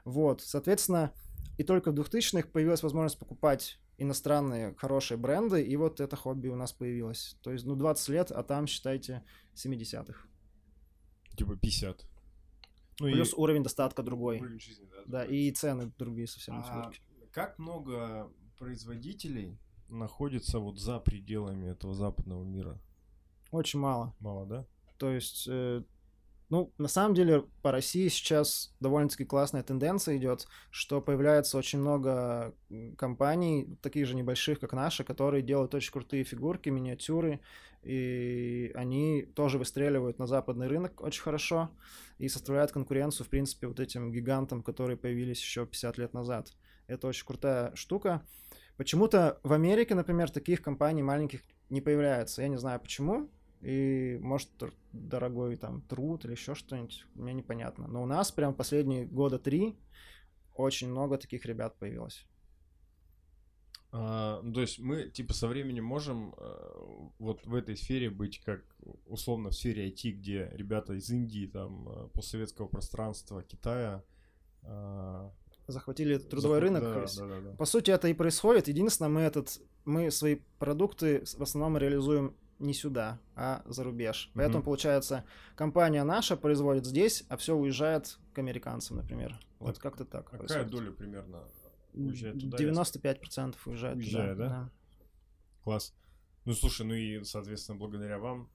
Вот, 0.05 0.41
соответственно, 0.43 1.13
и 1.59 1.63
только 1.65 1.93
в 1.93 1.95
2000-х 1.95 2.49
появилась 2.49 2.83
возможность 2.83 3.19
покупать 3.19 3.79
иностранные 3.99 4.75
хорошие 4.77 5.19
бренды, 5.19 5.63
и 5.63 5.77
вот 5.77 6.01
это 6.01 6.17
хобби 6.17 6.49
у 6.49 6.57
нас 6.57 6.73
появилось. 6.73 7.37
То 7.43 7.53
есть, 7.53 7.67
ну, 7.67 7.77
20 7.77 8.09
лет, 8.09 8.31
а 8.33 8.43
там, 8.43 8.67
считайте, 8.67 9.23
70-х. 9.55 10.27
Типа 11.37 11.57
50. 11.57 12.07
Ну 13.01 13.07
и 13.07 13.13
Плюс 13.13 13.33
уровень 13.35 13.63
достатка 13.63 14.03
другой. 14.03 14.41
уровень 14.41 14.61
жизни, 14.61 14.87
да, 14.91 14.97
Да, 15.07 15.19
другой. 15.21 15.37
и 15.39 15.51
цены 15.53 15.93
другие 15.99 16.27
совсем 16.27 16.57
А 16.57 16.91
как 17.33 17.59
много 17.59 18.31
производителей 18.59 19.59
находится 19.89 20.59
вот 20.59 20.79
за 20.79 20.99
пределами 20.99 21.67
этого 21.71 21.95
западного 21.95 22.45
мира? 22.45 22.79
Очень 23.51 23.81
мало. 23.81 24.15
Мало, 24.19 24.47
да? 24.47 24.67
То 25.01 25.11
есть, 25.11 25.49
э, 25.49 25.83
ну, 26.51 26.75
на 26.77 26.89
самом 26.89 27.15
деле, 27.15 27.45
по 27.63 27.73
России 27.73 28.09
сейчас 28.09 28.77
довольно-таки 28.81 29.25
классная 29.25 29.63
тенденция 29.63 30.19
идет, 30.19 30.47
что 30.71 31.01
появляется 31.01 31.57
очень 31.57 31.79
много 31.79 32.55
компаний, 32.99 33.79
таких 33.81 34.07
же 34.07 34.15
небольших, 34.15 34.61
как 34.61 34.75
наши, 34.75 35.03
которые 35.03 35.43
делают 35.43 35.75
очень 35.75 35.91
крутые 35.91 36.25
фигурки, 36.25 36.69
миниатюры, 36.69 37.41
и 37.83 38.73
они 38.75 39.23
тоже 39.23 39.57
выстреливают 39.57 40.19
на 40.19 40.27
западный 40.27 40.67
рынок 40.67 41.01
очень 41.01 41.23
хорошо 41.23 41.71
и 42.19 42.29
составляют 42.29 42.73
конкуренцию, 42.73 43.27
в 43.27 43.31
принципе, 43.31 43.69
вот 43.69 43.81
этим 43.81 44.13
гигантам, 44.13 44.63
которые 44.63 44.99
появились 44.99 45.41
еще 45.41 45.65
50 45.65 45.97
лет 45.97 46.13
назад. 46.13 46.53
Это 46.89 47.07
очень 47.07 47.25
крутая 47.25 47.75
штука. 47.75 48.23
Почему-то 48.77 49.41
в 49.45 49.55
Америке, 49.55 49.95
например, 49.95 50.31
таких 50.31 50.61
компаний 50.61 51.03
маленьких 51.03 51.41
не 51.71 51.81
появляется. 51.81 52.43
Я 52.43 52.49
не 52.49 52.59
знаю 52.59 52.81
почему. 52.81 53.31
И 53.61 54.19
может 54.23 54.49
дорогой 54.93 55.57
там 55.57 55.83
труд 55.83 56.25
или 56.25 56.33
еще 56.33 56.55
что-нибудь, 56.55 57.05
мне 57.15 57.35
непонятно. 57.35 57.87
Но 57.89 58.03
у 58.03 58.07
нас 58.07 58.33
прям 58.33 58.55
последние 58.55 59.05
года 59.05 59.39
три 59.39 59.77
очень 60.55 60.89
много 60.89 61.19
таких 61.19 61.45
ребят 61.45 61.77
появилось. 61.79 62.27
А, 63.93 64.41
ну, 64.43 64.53
то 64.53 64.61
есть 64.61 64.79
мы, 64.79 65.09
типа, 65.09 65.35
со 65.35 65.49
временем 65.49 65.85
можем 65.85 66.35
э, 66.37 67.11
вот 67.19 67.45
в 67.45 67.55
этой 67.55 67.77
сфере 67.77 68.09
быть 68.09 68.41
как, 68.45 68.63
условно, 69.07 69.51
в 69.51 69.55
сфере 69.55 69.91
IT, 69.91 70.11
где 70.13 70.49
ребята 70.53 70.93
из 70.95 71.11
Индии, 71.11 71.47
там, 71.47 71.89
э, 71.89 72.09
постсоветского 72.15 72.69
пространства, 72.69 73.43
Китая... 73.43 74.05
а, 74.63 75.33
Захватили 75.67 76.19
трудовой 76.19 76.59
захва- 76.59 76.63
рынок. 76.63 76.83
да, 76.83 77.07
да, 77.17 77.27
да, 77.27 77.41
да. 77.41 77.57
По 77.57 77.65
сути, 77.65 77.91
это 77.91 78.09
и 78.09 78.15
происходит. 78.15 78.69
Единственное, 78.69 79.09
мы 79.09 79.21
этот, 79.23 79.61
мы 79.85 80.11
свои 80.11 80.39
продукты 80.59 81.25
в 81.25 81.43
основном 81.43 81.77
реализуем 81.77 82.37
не 82.61 82.75
сюда, 82.75 83.19
а 83.35 83.63
за 83.67 83.83
рубеж. 83.85 84.31
Поэтому, 84.35 84.59
Мгм. 84.59 84.65
получается, 84.67 85.25
компания 85.57 86.05
наша 86.05 86.37
производит 86.37 86.87
здесь, 86.87 87.25
а 87.29 87.37
все 87.37 87.55
уезжает 87.57 88.19
к 88.35 88.39
американцам, 88.39 88.99
например. 88.99 89.39
Вот 89.59 89.79
как-то 89.79 90.05
так. 90.05 90.29
А 90.29 90.39
какая 90.39 90.39
происходит. 90.39 90.71
доля 90.71 90.91
примерно 90.93 91.45
уезжает 91.95 92.39
туда? 92.41 92.57
95% 92.59 93.57
уезжает 93.67 93.97
Уезжает, 93.97 94.37
туда. 94.37 94.49
да? 94.49 94.71
Класс. 95.65 95.95
Ну, 96.45 96.53
слушай, 96.55 96.87
ну 96.87 96.95
и, 96.95 97.25
соответственно, 97.25 97.79
благодаря 97.79 98.19
вам 98.19 98.49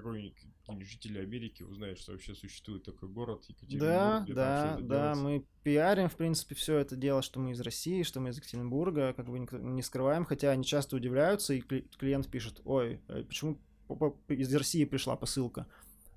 какой-нибудь 0.00 0.86
жители 0.86 1.18
Америки 1.18 1.62
узнает, 1.62 1.98
что 1.98 2.12
вообще 2.12 2.34
существует 2.34 2.84
такой 2.84 3.08
город 3.08 3.44
Екатеринбург. 3.48 3.80
Да, 3.90 4.24
да, 4.28 4.76
да, 4.76 4.76
делается. 4.80 5.22
мы 5.22 5.44
пиарим, 5.62 6.08
в 6.08 6.16
принципе, 6.16 6.54
все 6.54 6.76
это 6.78 6.96
дело, 6.96 7.22
что 7.22 7.40
мы 7.40 7.52
из 7.52 7.60
России, 7.60 8.02
что 8.02 8.20
мы 8.20 8.30
из 8.30 8.36
Екатеринбурга, 8.36 9.12
как 9.14 9.26
бы 9.28 9.38
не 9.38 9.82
скрываем, 9.82 10.24
хотя 10.24 10.50
они 10.50 10.64
часто 10.64 10.96
удивляются, 10.96 11.54
и 11.54 11.60
кли- 11.60 11.88
клиент 11.98 12.30
пишет, 12.30 12.60
ой, 12.64 13.00
э, 13.08 13.24
почему 13.24 13.58
по- 13.88 13.96
по- 14.10 14.32
из 14.32 14.54
России 14.54 14.84
пришла 14.84 15.16
посылка? 15.16 15.66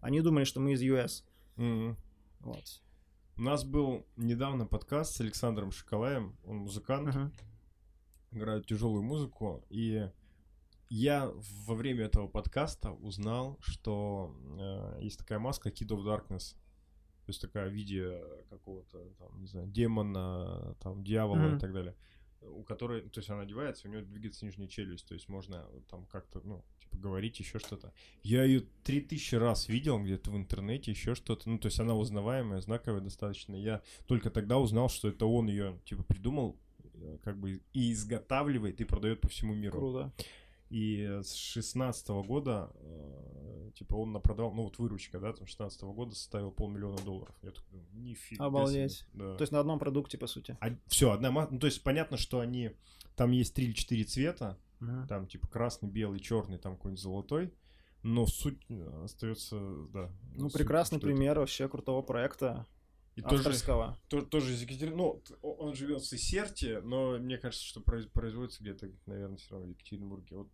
Они 0.02 0.22
думали, 0.22 0.44
что 0.44 0.60
мы 0.60 0.74
из 0.74 0.82
US. 0.82 1.24
Мгм. 1.56 1.98
Вот. 2.42 2.82
У 3.38 3.42
нас 3.42 3.64
был 3.64 4.06
недавно 4.18 4.66
подкаст 4.66 5.16
с 5.16 5.22
Александром 5.22 5.72
Шоколаем, 5.72 6.36
он 6.44 6.58
музыкант, 6.58 7.16
Мгм. 7.16 7.32
играет 8.32 8.66
тяжелую 8.68 9.04
музыку, 9.04 9.64
и 9.70 10.10
я 10.90 11.32
во 11.66 11.76
время 11.76 12.06
этого 12.06 12.28
подкаста 12.28 12.92
узнал, 12.92 13.58
что 13.62 14.36
э, 14.60 15.00
есть 15.04 15.20
такая 15.20 15.40
маска 15.40 15.70
Kid 15.70 15.88
of 15.90 16.04
Darkness. 16.04 16.56
То 17.26 17.32
есть 17.32 17.42
такая 17.42 17.70
в 17.70 17.74
виде 17.74 18.24
какого-то, 18.50 18.98
там, 19.20 19.40
не 19.40 19.46
знаю, 19.48 19.68
демона, 19.68 20.76
там, 20.82 21.04
дьявола 21.04 21.38
Мгм. 21.38 21.58
и 21.58 21.60
так 21.60 21.74
далее. 21.74 21.96
У 22.42 22.64
которой, 22.64 23.02
то 23.02 23.20
есть 23.20 23.30
она 23.30 23.42
одевается, 23.42 23.88
у 23.88 23.92
нее 23.92 24.02
двигается 24.02 24.46
нижняя 24.46 24.68
челюсть, 24.68 25.06
то 25.08 25.14
есть 25.14 25.28
можно 25.30 25.68
там 25.90 26.06
как-то, 26.08 26.42
ну, 26.44 26.64
типа 26.80 26.98
говорить 26.98 27.38
еще 27.40 27.60
что-то. 27.60 27.94
Я 28.24 28.44
ее 28.46 28.62
три 28.84 29.02
тысячи 29.02 29.36
раз 29.36 29.68
видел 29.70 30.02
где-то 30.02 30.32
в 30.32 30.38
интернете, 30.38 30.90
еще 30.92 31.14
что-то. 31.16 31.50
Ну, 31.50 31.60
то 31.60 31.68
есть 31.68 31.80
она 31.80 31.94
узнаваемая, 31.96 32.62
знаковая 32.62 33.02
достаточно. 33.02 33.56
Я 33.56 33.82
только 34.08 34.32
тогда 34.32 34.58
узнал, 34.58 34.90
что 34.90 35.10
это 35.10 35.26
он 35.26 35.50
ее, 35.50 35.78
типа, 35.86 36.04
придумал, 36.04 36.58
э, 36.96 37.18
как 37.24 37.38
бы 37.38 37.62
и 37.74 37.92
изготавливает, 37.92 38.82
и 38.82 38.86
продает 38.86 39.22
по 39.22 39.28
всему 39.28 39.54
миру. 39.54 39.78
Круто. 39.78 40.14
И 40.70 41.04
с 41.24 41.34
шестнадцатого 41.34 42.22
года, 42.22 42.72
э, 42.76 43.72
типа, 43.76 43.96
он 43.96 44.12
напродал, 44.12 44.54
ну 44.54 44.64
вот 44.64 44.78
выручка, 44.78 45.20
да, 45.20 45.34
там, 45.34 45.48
шестнадцатого 45.48 45.94
года 45.94 46.14
составил 46.14 46.52
полмиллиона 46.52 46.98
долларов. 47.04 47.36
Я 47.42 47.52
такой, 47.52 47.72
думаю, 47.72 47.88
нифига 47.94 48.46
Обалдеть. 48.46 48.92
себе. 48.92 49.08
Да. 49.14 49.36
То 49.36 49.42
есть 49.42 49.52
на 49.52 49.60
одном 49.60 49.80
продукте, 49.80 50.18
по 50.20 50.28
сути. 50.28 50.56
все, 50.88 51.12
одна 51.12 51.32
ма- 51.32 51.48
ну, 51.50 51.58
то 51.60 51.66
есть 51.66 51.82
понятно, 51.82 52.18
что 52.18 52.40
они, 52.40 52.72
там 53.16 53.32
есть 53.32 53.56
три 53.56 53.66
или 53.66 53.74
четыре 53.74 54.04
цвета, 54.04 54.60
Мгм. 54.80 55.08
там, 55.08 55.28
типа, 55.28 55.48
красный, 55.48 55.90
белый, 55.90 56.20
черный, 56.20 56.60
там, 56.60 56.76
какой-нибудь 56.76 57.02
золотой, 57.02 57.52
но 58.04 58.28
суть 58.28 58.60
э, 58.70 59.02
остается, 59.06 59.60
да. 59.92 60.12
Ну, 60.36 60.50
суть, 60.50 60.54
прекрасный 60.60 61.00
что 61.00 61.08
это. 61.08 61.16
пример 61.18 61.40
вообще 61.40 61.68
крутого 61.68 62.02
проекта 62.04 62.68
И 63.16 63.22
тоже, 63.22 63.38
авторского. 63.38 63.98
то- 64.08 64.22
тоже 64.22 64.54
из 64.54 64.62
Екатеринбурга, 64.62 65.22
ну, 65.42 65.50
он 65.52 65.74
живет 65.74 66.04
в 66.04 66.14
Исерте, 66.14 66.80
но 66.82 67.18
мне 67.18 67.38
кажется, 67.40 67.66
что 67.66 67.82
произ- 67.82 68.08
производится 68.10 68.62
где-то, 68.62 68.90
наверное, 69.08 69.38
все 69.38 69.50
равно 69.52 69.66
в 69.68 69.70
Екатеринбурге. 69.72 70.38
Вот 70.38 70.48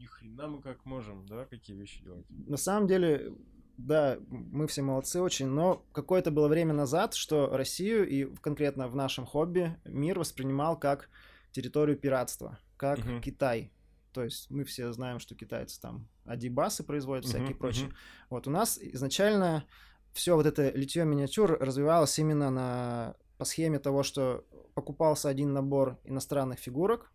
ни 0.00 0.06
хрена 0.06 0.48
мы 0.48 0.62
как 0.62 0.84
можем, 0.86 1.26
да, 1.26 1.44
какие 1.44 1.76
вещи 1.76 2.02
делать. 2.02 2.24
На 2.28 2.56
самом 2.56 2.86
деле, 2.86 3.34
да, 3.76 4.18
мы 4.28 4.66
все 4.66 4.82
молодцы 4.82 5.20
очень, 5.20 5.46
но 5.46 5.84
какое-то 5.92 6.30
было 6.30 6.48
время 6.48 6.72
назад, 6.72 7.14
что 7.14 7.54
Россию 7.56 8.08
и 8.08 8.24
конкретно 8.36 8.88
в 8.88 8.96
нашем 8.96 9.26
хобби 9.26 9.76
мир 9.84 10.18
воспринимал 10.18 10.78
как 10.78 11.10
территорию 11.52 11.98
пиратства, 11.98 12.58
как 12.76 12.98
Мгм. 12.98 13.20
Китай. 13.20 13.72
То 14.12 14.24
есть 14.24 14.50
мы 14.50 14.64
все 14.64 14.92
знаем, 14.92 15.20
что 15.20 15.34
китайцы 15.34 15.80
там 15.80 16.08
адибасы 16.24 16.82
производят, 16.82 17.26
всякие 17.26 17.50
Мгм, 17.50 17.58
прочие. 17.58 17.86
мгм. 17.86 17.96
Вот 18.30 18.48
у 18.48 18.50
нас 18.50 18.78
изначально 18.78 19.64
все 20.12 20.34
вот 20.34 20.46
это 20.46 20.70
литье 20.70 21.04
миниатюр 21.04 21.58
развивалось 21.60 22.18
именно 22.18 22.50
на 22.50 23.16
по 23.38 23.44
схеме 23.44 23.78
того, 23.78 24.02
что 24.02 24.44
покупался 24.74 25.28
один 25.28 25.52
набор 25.52 25.98
иностранных 26.04 26.58
фигурок 26.58 27.12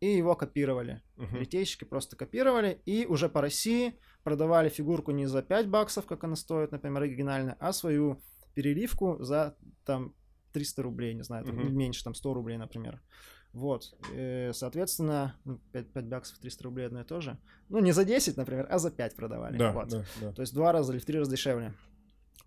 и 0.00 0.06
его 0.06 0.34
копировали. 0.34 1.02
Мгм. 1.16 1.38
Литейщики 1.38 1.84
просто 1.84 2.16
копировали 2.16 2.80
и 2.84 3.06
уже 3.06 3.28
по 3.28 3.40
России 3.40 3.94
продавали 4.24 4.68
фигурку 4.68 5.12
не 5.12 5.26
за 5.26 5.42
5 5.42 5.68
баксов, 5.68 6.06
как 6.06 6.24
она 6.24 6.36
стоит, 6.36 6.72
например, 6.72 7.02
оригинально, 7.02 7.56
а 7.60 7.72
свою 7.72 8.22
переливку 8.54 9.18
за 9.20 9.56
там 9.84 10.14
300 10.52 10.82
рублей, 10.82 11.14
не 11.14 11.22
знаю, 11.22 11.44
там, 11.44 11.76
меньше, 11.76 12.02
там 12.02 12.14
100 12.14 12.34
рублей, 12.34 12.56
например. 12.56 13.00
Вот, 13.52 13.94
Э, 14.12 14.52
соответственно, 14.52 15.38
ну, 15.44 15.58
5, 15.72 15.92
5 15.92 16.04
баксов, 16.06 16.38
300 16.38 16.64
рублей 16.64 16.86
одно 16.86 17.00
и 17.00 17.04
то 17.04 17.20
же. 17.20 17.38
Ну, 17.68 17.78
не 17.78 17.92
за 17.92 18.04
10, 18.04 18.36
например, 18.36 18.66
а 18.70 18.78
за 18.78 18.90
5 18.90 19.16
продавали. 19.16 19.56
Да, 19.56 19.72
вот. 19.72 19.88
да, 19.88 20.04
да. 20.20 20.32
То 20.32 20.42
есть 20.42 20.52
два 20.54 20.72
раза 20.72 20.92
или 20.92 21.00
в 21.00 21.06
три 21.06 21.18
раза 21.18 21.30
дешевле. 21.30 21.72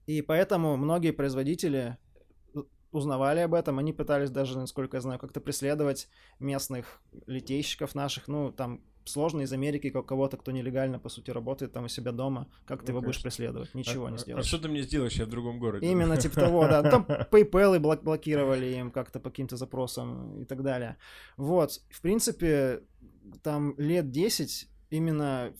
И 0.06 0.22
поэтому 0.22 0.78
многие 0.78 1.12
производители 1.12 1.98
узнавали 2.92 3.40
об 3.42 3.54
этом, 3.54 3.80
они 3.80 3.94
пытались 3.94 4.30
даже, 4.32 4.58
насколько 4.58 4.98
я 4.98 5.02
знаю, 5.02 5.20
как-то 5.20 5.40
преследовать 5.42 6.10
местных 6.40 7.02
литейщиков 7.28 7.94
наших, 7.96 8.28
ну, 8.28 8.52
там 8.52 8.82
сложно 9.06 9.42
из 9.42 9.52
Америки 9.54 9.90
ко- 9.90 10.04
кого-то, 10.04 10.38
кто 10.38 10.52
нелегально, 10.52 11.00
по 11.00 11.10
сути, 11.10 11.32
работает 11.32 11.72
там 11.72 11.86
у 11.86 11.88
себя 11.88 12.12
дома, 12.12 12.48
как 12.66 12.82
ты 12.84 12.92
Ну, 12.92 12.98
его 13.00 13.06
будешь 13.06 13.22
преследовать? 13.24 13.74
Ничего 13.74 14.06
А- 14.06 14.10
не 14.12 14.16
а- 14.18 14.20
сделаешь. 14.20 14.46
А 14.46 14.48
что 14.48 14.60
ты 14.60 14.68
мне 14.70 14.82
сделаешь, 14.84 15.14
я 15.14 15.26
в 15.26 15.30
другом 15.30 15.60
городе? 15.60 15.88
Именно 15.88 16.18
типа 16.18 16.36
того, 16.42 16.68
да. 16.68 16.84
Там 16.84 17.06
PayPal 17.06 17.76
и 17.76 17.80
блок- 17.80 18.04
блокировали 18.04 18.68
им 18.68 18.92
как-то 18.92 19.20
по 19.20 19.30
каким-то 19.30 19.56
запросам 19.58 20.40
и 20.42 20.46
так 20.46 20.62
далее. 20.64 20.98
Вот, 21.38 21.82
в 21.90 22.02
принципе, 22.02 22.84
там 23.44 23.74
лет 23.78 24.12
10 24.12 24.68
именно 24.92 25.54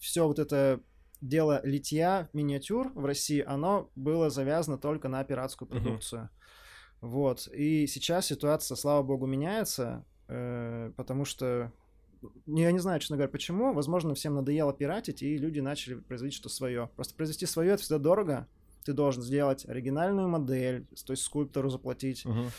все 0.00 0.26
вот 0.26 0.38
это 0.38 0.80
дело 1.20 1.60
литья 1.64 2.28
миниатюр 2.32 2.92
в 2.94 3.04
России, 3.04 3.42
оно 3.46 3.90
было 3.96 4.30
завязано 4.30 4.78
только 4.78 5.08
на 5.08 5.22
пиратскую 5.24 5.68
продукцию. 5.68 6.30
Вот, 7.00 7.48
и 7.48 7.86
сейчас 7.86 8.26
ситуация, 8.26 8.74
слава 8.76 9.02
богу, 9.02 9.26
меняется, 9.26 10.04
э, 10.28 10.92
потому 10.96 11.24
что 11.24 11.72
ну, 12.46 12.58
я 12.58 12.72
не 12.72 12.78
знаю, 12.78 12.98
честно 13.00 13.16
говоря, 13.16 13.30
почему. 13.30 13.72
Возможно, 13.72 14.14
всем 14.14 14.34
надоело 14.34 14.72
пиратить, 14.72 15.22
и 15.22 15.36
люди 15.36 15.60
начали 15.60 15.94
производить 15.96 16.34
что-то 16.34 16.54
свое. 16.54 16.90
Просто 16.96 17.14
произвести 17.14 17.46
свое 17.46 17.72
это 17.72 17.82
всегда 17.82 17.98
дорого. 17.98 18.48
Ты 18.84 18.92
должен 18.92 19.22
сделать 19.22 19.68
оригинальную 19.68 20.28
модель, 20.28 20.86
то 21.06 21.12
есть 21.12 21.22
скульптору 21.22 21.68
заплатить, 21.68 22.24
Мгм. 22.24 22.50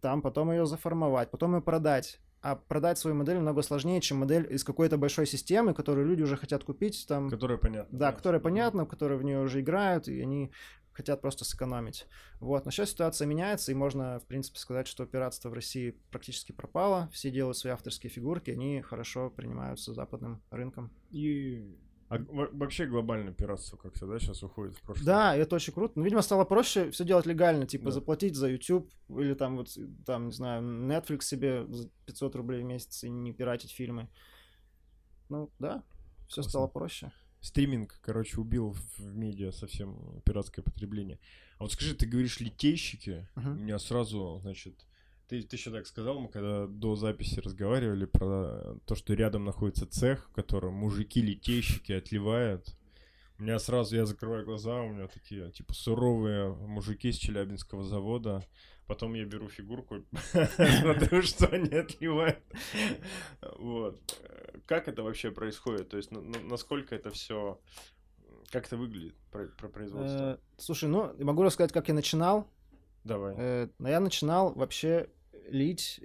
там 0.00 0.22
потом 0.22 0.50
ее 0.50 0.66
заформовать, 0.66 1.30
потом 1.30 1.54
ее 1.54 1.62
продать. 1.62 2.18
А 2.42 2.56
продать 2.56 2.98
свою 2.98 3.16
модель 3.16 3.36
намного 3.36 3.60
сложнее, 3.62 4.00
чем 4.00 4.18
модель 4.18 4.46
из 4.50 4.64
какой-то 4.64 4.96
большой 4.96 5.26
системы, 5.26 5.74
которую 5.74 6.06
люди 6.06 6.22
уже 6.22 6.36
хотят 6.36 6.64
купить, 6.64 7.04
там, 7.06 7.28
Которая 7.28 7.58
понятна. 7.58 7.98
да, 7.98 8.12
которая 8.12 8.40
понятна, 8.40 8.86
которые 8.86 9.18
в 9.18 9.22
нее 9.22 9.40
уже 9.40 9.60
играют, 9.60 10.08
и 10.08 10.20
они 10.22 10.50
хотят 10.92 11.20
просто 11.20 11.44
сэкономить. 11.44 12.06
Вот, 12.40 12.64
но 12.64 12.70
сейчас 12.70 12.90
ситуация 12.90 13.26
меняется, 13.26 13.72
и 13.72 13.74
можно, 13.74 14.18
в 14.20 14.26
принципе, 14.26 14.58
сказать, 14.58 14.86
что 14.86 15.06
пиратство 15.06 15.50
в 15.50 15.52
России 15.54 15.96
практически 16.10 16.52
пропало, 16.52 17.08
все 17.12 17.30
делают 17.30 17.56
свои 17.58 17.72
авторские 17.72 18.10
фигурки, 18.10 18.50
они 18.50 18.80
хорошо 18.82 19.30
принимаются 19.30 19.92
западным 19.94 20.42
рынком. 20.50 20.90
И 21.10 21.76
а 22.10 22.18
во- 22.18 22.50
вообще 22.52 22.84
глобальное 22.86 23.32
пиратство 23.32 23.76
как-то, 23.78 24.06
да, 24.06 24.18
сейчас 24.18 24.42
уходит 24.42 24.76
в 24.76 24.82
прошлое? 24.82 25.06
Да, 25.06 25.34
это 25.36 25.56
очень 25.56 25.72
круто. 25.72 25.92
Ну, 25.96 26.02
видимо, 26.04 26.20
стало 26.22 26.44
проще 26.44 26.90
все 26.90 27.04
делать 27.04 27.24
легально, 27.24 27.66
типа 27.66 27.86
Да. 27.86 27.90
заплатить 27.92 28.34
за 28.36 28.48
YouTube 28.50 28.90
или 29.08 29.32
там 29.34 29.56
вот, 29.56 29.70
там, 30.04 30.26
не 30.26 30.32
знаю, 30.32 30.62
Netflix 30.62 31.22
себе 31.22 31.66
за 31.68 31.88
500 32.06 32.34
рублей 32.36 32.60
в 32.62 32.64
месяц 32.66 33.04
и 33.04 33.08
не 33.08 33.32
пиратить 33.32 33.70
фильмы. 33.70 34.08
Ну, 35.28 35.50
да, 35.58 35.82
все 36.26 36.36
Классно. 36.42 36.50
стало 36.50 36.66
проще. 36.66 37.12
Стриминг, 37.40 37.98
короче, 38.02 38.38
убил 38.40 38.72
в 38.98 39.14
медиа 39.14 39.50
совсем 39.52 40.20
пиратское 40.26 40.62
потребление. 40.62 41.18
А 41.58 41.62
вот 41.64 41.72
скажи, 41.72 41.94
ты 41.94 42.06
говоришь 42.06 42.40
литейщики, 42.40 43.28
Мгм. 43.34 43.52
у 43.52 43.60
меня 43.62 43.78
сразу, 43.78 44.40
значит, 44.42 44.84
ты, 45.30 45.42
ты 45.42 45.54
еще 45.54 45.70
так 45.70 45.86
сказал, 45.86 46.18
мы 46.18 46.28
когда 46.28 46.66
до 46.66 46.96
записи 46.96 47.38
разговаривали 47.38 48.04
про 48.04 48.76
то, 48.84 48.96
что 48.96 49.14
рядом 49.14 49.44
находится 49.44 49.86
цех, 49.86 50.28
в 50.28 50.32
котором 50.32 50.74
мужики-литейщики 50.74 51.92
отливают. 51.92 52.76
У 53.38 53.42
меня 53.44 53.60
сразу, 53.60 53.94
я 53.94 54.06
закрываю 54.06 54.44
глаза, 54.44 54.80
у 54.82 54.88
меня 54.88 55.06
такие, 55.06 55.52
типа, 55.52 55.72
суровые 55.72 56.52
мужики 56.52 57.12
с 57.12 57.16
Челябинского 57.16 57.84
завода. 57.84 58.44
Потом 58.88 59.14
я 59.14 59.24
беру 59.24 59.48
фигурку, 59.48 60.04
смотрю, 60.32 61.22
что 61.22 61.46
они 61.46 61.72
отливают. 61.76 62.40
Вот. 63.56 64.00
Как 64.66 64.88
это 64.88 65.04
вообще 65.04 65.30
происходит? 65.30 65.90
То 65.90 65.96
есть, 65.96 66.10
на- 66.10 66.22
на- 66.22 66.40
насколько 66.40 66.94
это 66.96 67.10
все... 67.10 67.60
Как 68.50 68.66
это 68.66 68.76
выглядит, 68.76 69.14
про, 69.30 69.46
про 69.46 69.68
производство? 69.68 70.32
Э, 70.32 70.38
Слушай, 70.58 70.88
ну, 70.88 71.14
могу 71.24 71.44
рассказать, 71.44 71.72
как 71.72 71.86
я 71.86 71.94
начинал. 71.94 72.48
Давай. 73.04 73.34
Э, 73.38 73.68
но 73.78 73.88
я 73.88 74.00
начинал 74.00 74.52
вообще 74.54 75.08
лить 75.50 76.00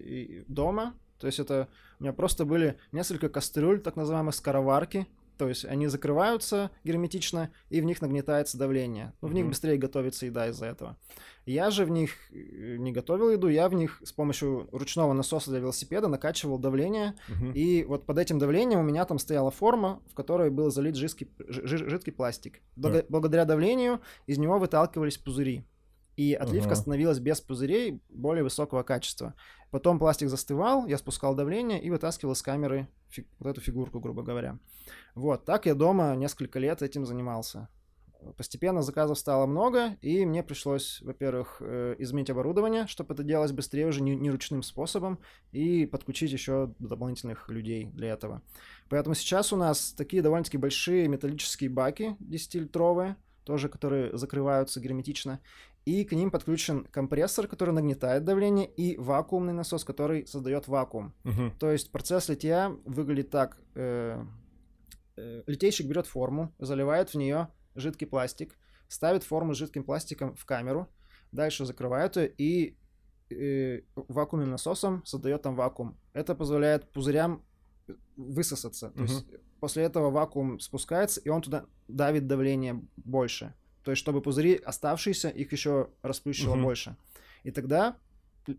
дома. 0.47 0.93
То 1.19 1.27
есть 1.27 1.39
это 1.39 1.69
у 1.99 2.03
меня 2.03 2.13
просто 2.13 2.45
были 2.45 2.77
несколько 2.91 3.29
кастрюль, 3.29 3.79
так 3.79 3.95
называемых 3.95 4.35
скороварки. 4.35 5.07
То 5.37 5.49
есть 5.49 5.65
они 5.65 5.87
закрываются 5.87 6.71
герметично, 6.85 7.51
и 7.69 7.81
в 7.81 7.83
них 7.83 8.01
нагнетается 8.01 8.57
давление. 8.57 9.11
Ну, 9.21 9.27
в 9.27 9.33
них 9.33 9.43
быстрее 9.49 9.77
готовится 9.77 10.25
еда 10.25 10.47
из-за 10.47 10.65
этого. 10.67 10.97
Я 11.45 11.71
же 11.71 11.83
в 11.83 11.89
них 11.89 12.11
э, 12.31 12.77
не 12.77 12.93
готовил 12.93 13.29
еду, 13.29 13.49
я 13.49 13.67
в 13.67 13.73
них 13.73 14.01
с 14.05 14.13
помощью 14.13 14.69
ручного 14.71 15.11
насоса 15.11 15.49
для 15.51 15.59
велосипеда 15.59 16.07
накачивал 16.07 16.57
давление. 16.57 17.15
И 17.53 17.83
вот 17.83 18.05
под 18.05 18.17
этим 18.17 18.39
давлением 18.39 18.79
у 18.79 18.83
меня 18.83 19.03
там 19.03 19.19
стояла 19.19 19.51
форма, 19.51 20.01
в 20.09 20.13
которой 20.13 20.49
был 20.51 20.71
залит 20.71 20.95
жидкий, 20.95 21.27
жи- 21.37 21.89
жидкий 21.89 22.13
пластик. 22.13 22.61
Благодаря 23.09 23.43
давлению 23.43 23.99
из 24.27 24.37
него 24.37 24.57
выталкивались 24.57 25.17
пузыри. 25.17 25.65
И 26.15 26.33
отливка 26.33 26.71
Ага. 26.71 26.75
становилась 26.75 27.19
без 27.19 27.41
пузырей 27.41 28.01
более 28.09 28.43
высокого 28.43 28.83
качества. 28.83 29.33
Потом 29.71 29.99
пластик 29.99 30.29
застывал, 30.29 30.85
я 30.87 30.97
спускал 30.97 31.35
давление 31.35 31.81
и 31.81 31.89
вытаскивал 31.89 32.33
из 32.33 32.41
камеры 32.41 32.87
фи- 33.09 33.27
вот 33.39 33.49
эту 33.49 33.61
фигурку, 33.61 33.99
грубо 33.99 34.23
говоря. 34.23 34.57
Вот, 35.15 35.45
так 35.45 35.65
я 35.65 35.75
дома 35.75 36.15
несколько 36.15 36.59
лет 36.59 36.81
этим 36.81 37.05
занимался. 37.05 37.67
Постепенно 38.37 38.81
заказов 38.81 39.19
стало 39.19 39.45
много, 39.45 39.97
и 40.01 40.25
мне 40.25 40.41
пришлось, 40.41 40.99
во-первых, 41.01 41.57
э, 41.59 41.95
изменить 41.99 42.31
оборудование, 42.31 42.87
чтобы 42.87 43.13
это 43.13 43.21
делать 43.21 43.51
быстрее 43.51 43.85
уже 43.85 44.01
не, 44.01 44.15
не 44.15 44.31
ручным 44.31 44.63
способом, 44.63 45.19
и 45.51 45.85
подключить 45.85 46.31
еще 46.31 46.73
дополнительных 46.79 47.49
людей 47.49 47.91
для 47.93 48.07
этого. 48.13 48.41
Поэтому 48.89 49.13
сейчас 49.13 49.53
у 49.53 49.57
нас 49.57 49.91
такие 49.91 50.23
довольно-таки 50.23 50.57
большие 50.57 51.07
металлические 51.07 51.69
баки 51.69 52.15
10-литровые, 52.19 53.15
тоже 53.43 53.69
которые 53.69 54.17
закрываются 54.17 54.79
герметично, 54.79 55.39
и 55.85 56.03
к 56.03 56.11
ним 56.13 56.31
подключен 56.31 56.85
компрессор, 56.85 57.47
который 57.47 57.71
нагнетает 57.73 58.23
давление, 58.23 58.67
и 58.67 58.97
вакуумный 58.97 59.53
насос, 59.53 59.83
который 59.83 60.25
создает 60.27 60.67
вакуум. 60.67 61.13
Мгм. 61.23 61.51
То 61.59 61.71
есть 61.71 61.91
процесс 61.91 62.27
литья 62.29 62.75
выглядит 62.85 63.29
так. 63.29 63.59
э, 63.75 64.23
э, 65.15 65.43
Литейщик 65.45 65.87
берет 65.87 66.07
форму, 66.07 66.53
заливает 66.59 67.11
в 67.11 67.15
нее 67.15 67.49
жидкий 67.75 68.07
пластик, 68.07 68.57
ставит 68.87 69.23
форму 69.23 69.53
с 69.53 69.57
жидким 69.57 69.83
пластиком 69.83 70.35
в 70.35 70.45
камеру, 70.45 70.87
дальше 71.31 71.65
закрывает 71.65 72.17
ее 72.17 72.33
и 72.37 72.77
э, 73.29 73.81
вакуумным 73.95 74.49
насосом 74.51 75.05
создает 75.05 75.43
там 75.43 75.55
вакуум. 75.55 75.97
Это 76.13 76.35
позволяет 76.35 76.91
пузырям 76.91 77.43
высосаться. 78.15 78.89
То 78.89 79.01
Мгм. 79.03 79.05
есть 79.05 79.25
после 79.59 79.83
этого 79.83 80.09
вакуум 80.09 80.59
спускается, 80.59 81.21
и 81.21 81.29
он 81.29 81.41
туда 81.41 81.65
давит 81.87 82.27
давление 82.27 82.81
больше. 82.97 83.53
То 83.85 83.91
есть 83.91 83.99
чтобы 83.99 84.21
пузыри 84.21 84.55
оставшиеся, 84.55 85.29
их 85.29 85.51
еще 85.51 85.89
расплющило 86.01 86.55
Мгм. 86.55 86.63
больше. 86.63 86.97
И 87.43 87.51
тогда 87.51 87.95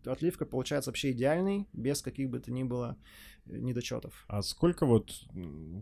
отливка 0.06 0.46
получается 0.46 0.90
вообще 0.90 1.10
идеальный, 1.10 1.68
без 1.72 2.00
каких 2.00 2.30
бы 2.30 2.38
то 2.40 2.50
ни 2.52 2.62
было 2.62 2.96
э, 3.46 3.56
недочетов. 3.58 4.24
А 4.28 4.42
сколько 4.42 4.86
вот 4.86 5.12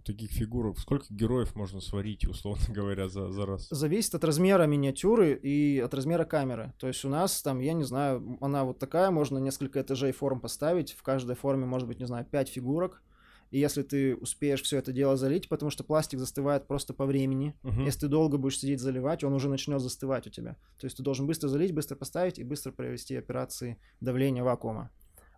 таких 0.04 0.30
фигурок, 0.30 0.78
сколько 0.78 1.06
героев 1.10 1.54
можно 1.54 1.80
сварить, 1.80 2.26
условно 2.28 2.64
говоря, 2.74 3.08
за, 3.08 3.30
за 3.30 3.46
раз? 3.46 3.68
Зависит 3.70 4.14
от 4.14 4.24
размера 4.24 4.64
миниатюры 4.66 5.34
и 5.34 5.78
от 5.78 5.92
размера 5.94 6.24
камеры. 6.24 6.72
То 6.78 6.88
есть 6.88 7.04
у 7.04 7.08
нас 7.10 7.42
там, 7.42 7.60
я 7.60 7.74
не 7.74 7.84
знаю, 7.84 8.38
она 8.40 8.64
вот 8.64 8.78
такая, 8.78 9.10
можно 9.10 9.38
несколько 9.38 9.80
этажей 9.82 10.12
форм 10.12 10.40
поставить. 10.40 10.92
В 10.92 11.02
каждой 11.02 11.36
форме 11.36 11.66
может 11.66 11.86
быть, 11.88 11.98
не 11.98 12.06
знаю, 12.06 12.24
5 12.24 12.48
фигурок. 12.48 13.02
И 13.54 13.58
если 13.61 13.82
ты 13.82 14.16
успеешь 14.16 14.62
все 14.62 14.78
это 14.78 14.90
дело 14.90 15.16
залить, 15.16 15.49
потому 15.49 15.70
что 15.70 15.84
пластик 15.84 16.18
застывает 16.18 16.66
просто 16.66 16.92
по 16.92 17.06
времени. 17.06 17.56
Мгм. 17.62 17.84
Если 17.84 18.00
ты 18.00 18.08
долго 18.08 18.37
будешь 18.37 18.58
сидеть 18.58 18.80
заливать, 18.80 19.23
он 19.23 19.32
уже 19.32 19.49
начнет 19.49 19.80
застывать 19.80 20.26
у 20.26 20.30
тебя. 20.30 20.56
То 20.76 20.87
есть 20.87 20.96
ты 20.96 21.04
должен 21.04 21.28
быстро 21.28 21.46
залить, 21.46 21.73
быстро 21.73 21.94
поставить 21.94 22.40
и 22.40 22.42
быстро 22.42 22.73
провести 22.73 23.14
операции 23.14 23.78
давления 24.00 24.42
вакуума. 24.42 24.90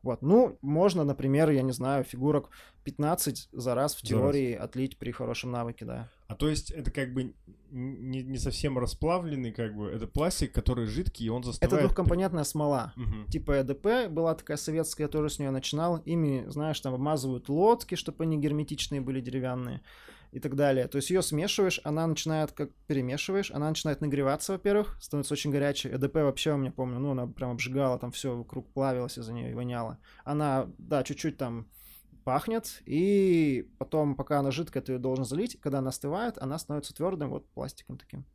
Вот. 0.03 0.23
Ну, 0.23 0.57
можно, 0.63 1.05
например, 1.05 1.51
я 1.51 1.61
не 1.61 1.73
знаю, 1.73 2.05
фигурок 2.05 2.49
15 2.85 3.51
за 3.53 3.75
раз 3.75 3.95
в 3.95 4.01
теории 4.01 4.55
отлить 4.55 4.97
при 4.97 5.11
хорошем 5.11 5.51
навыке, 5.51 5.85
да. 5.85 6.11
А 6.29 6.37
то 6.37 6.49
есть 6.49 6.71
это 6.71 6.91
как 6.91 7.13
бы 7.13 7.35
не, 7.71 8.23
не 8.23 8.39
совсем 8.39 8.79
расплавленный, 8.79 9.53
как 9.53 9.75
бы, 9.75 9.89
это 9.89 10.07
пластик, 10.07 10.53
который 10.53 10.87
жидкий, 10.87 11.27
и 11.27 11.29
он 11.29 11.43
застывает. 11.43 11.73
Это 11.73 11.83
двухкомпонентная 11.83 12.45
смола. 12.45 12.93
Мгм. 12.97 13.27
Типа 13.27 13.61
ЭДП 13.61 14.09
была 14.11 14.35
такая 14.35 14.57
советская, 14.57 15.07
я 15.07 15.11
тоже 15.11 15.31
с 15.31 15.39
нее 15.39 15.51
начинал. 15.51 15.99
Ими, 15.99 16.45
знаешь, 16.49 16.81
там 16.81 16.95
обмазывают 16.95 17.49
лодки, 17.49 17.95
чтобы 17.95 18.25
они 18.25 18.39
герметичные 18.39 19.01
были, 19.01 19.21
деревянные 19.21 19.83
и 20.33 20.41
так 20.41 20.55
далее. 20.55 20.87
То 20.89 20.97
есть 20.97 21.11
ее 21.11 21.23
смешиваешь, 21.23 21.81
она 21.85 22.07
начинает, 22.07 22.53
как 22.53 22.71
перемешиваешь, 22.87 23.51
она 23.51 23.69
начинает 23.69 24.01
нагреваться, 24.01 24.53
во-первых, 24.53 24.99
становится 25.01 25.35
очень 25.35 25.51
горячей. 25.51 25.91
ЭДП 25.91 26.17
вообще 26.17 26.53
у 26.53 26.57
меня 26.57 26.73
помню, 26.73 26.99
ну, 26.99 27.13
она 27.13 27.27
прям 27.27 27.53
обжигала, 27.53 27.99
там 27.99 28.11
все 28.13 28.37
вокруг 28.37 28.71
плавилось 28.73 29.19
из-за 29.19 29.33
нее 29.33 29.51
и 29.51 29.55
воняло. 29.55 29.99
Она, 30.25 30.67
да, 30.79 31.03
чуть-чуть 31.05 31.39
там 31.39 31.69
пахнет, 32.27 32.83
и 32.87 33.71
потом, 33.79 34.17
пока 34.17 34.41
она 34.41 34.51
жидкая, 34.51 34.83
ты 34.83 34.95
ее 34.95 34.99
должен 34.99 35.25
залить. 35.25 35.61
Когда 35.61 35.79
она 35.79 35.91
остывает, 35.91 36.39
она 36.39 36.59
становится 36.59 36.93
твердым, 36.93 37.31
вот 37.31 37.49
пластиком 37.51 37.99
таким. 37.99 38.27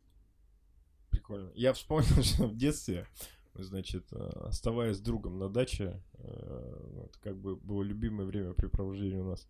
Прикольно. 1.09 1.51
Я 1.55 1.73
вспомнил, 1.73 2.07
что 2.23 2.47
в 2.47 2.55
детстве, 2.55 3.05
значит, 3.53 4.07
э, 4.13 4.29
оставаясь 4.47 4.95
с 4.95 5.01
другом 5.01 5.39
на 5.39 5.49
даче, 5.49 6.01
э, 6.13 7.05
это 7.05 7.19
как 7.19 7.37
бы 7.37 7.57
было 7.57 7.83
любимое 7.83 8.25
времяпрепровождение 8.25 9.19
у 9.19 9.25
нас, 9.25 9.45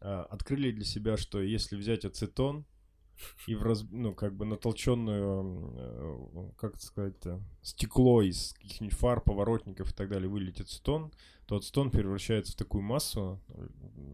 а, 0.00 0.24
открыли 0.24 0.72
для 0.72 0.84
себя, 0.84 1.16
что 1.16 1.40
если 1.40 1.76
взять 1.76 2.04
ацетон 2.04 2.66
и 3.46 3.54
в 3.54 3.62
раз... 3.62 3.84
ну, 3.92 4.12
как 4.12 4.34
бы 4.34 4.44
натолченную, 4.44 6.52
как 6.56 6.74
это 6.74 6.84
сказать-то, 6.84 7.40
стекло 7.62 8.22
из 8.22 8.54
каких-нибудь 8.54 8.96
фар, 8.96 9.20
поворотников 9.20 9.92
и 9.92 9.94
так 9.94 10.08
далее 10.08 10.28
вылить 10.28 10.60
ацетон, 10.60 11.12
то 11.48 11.56
ацетон 11.56 11.90
превращается 11.90 12.52
в 12.52 12.56
такую 12.56 12.82
массу 12.82 13.40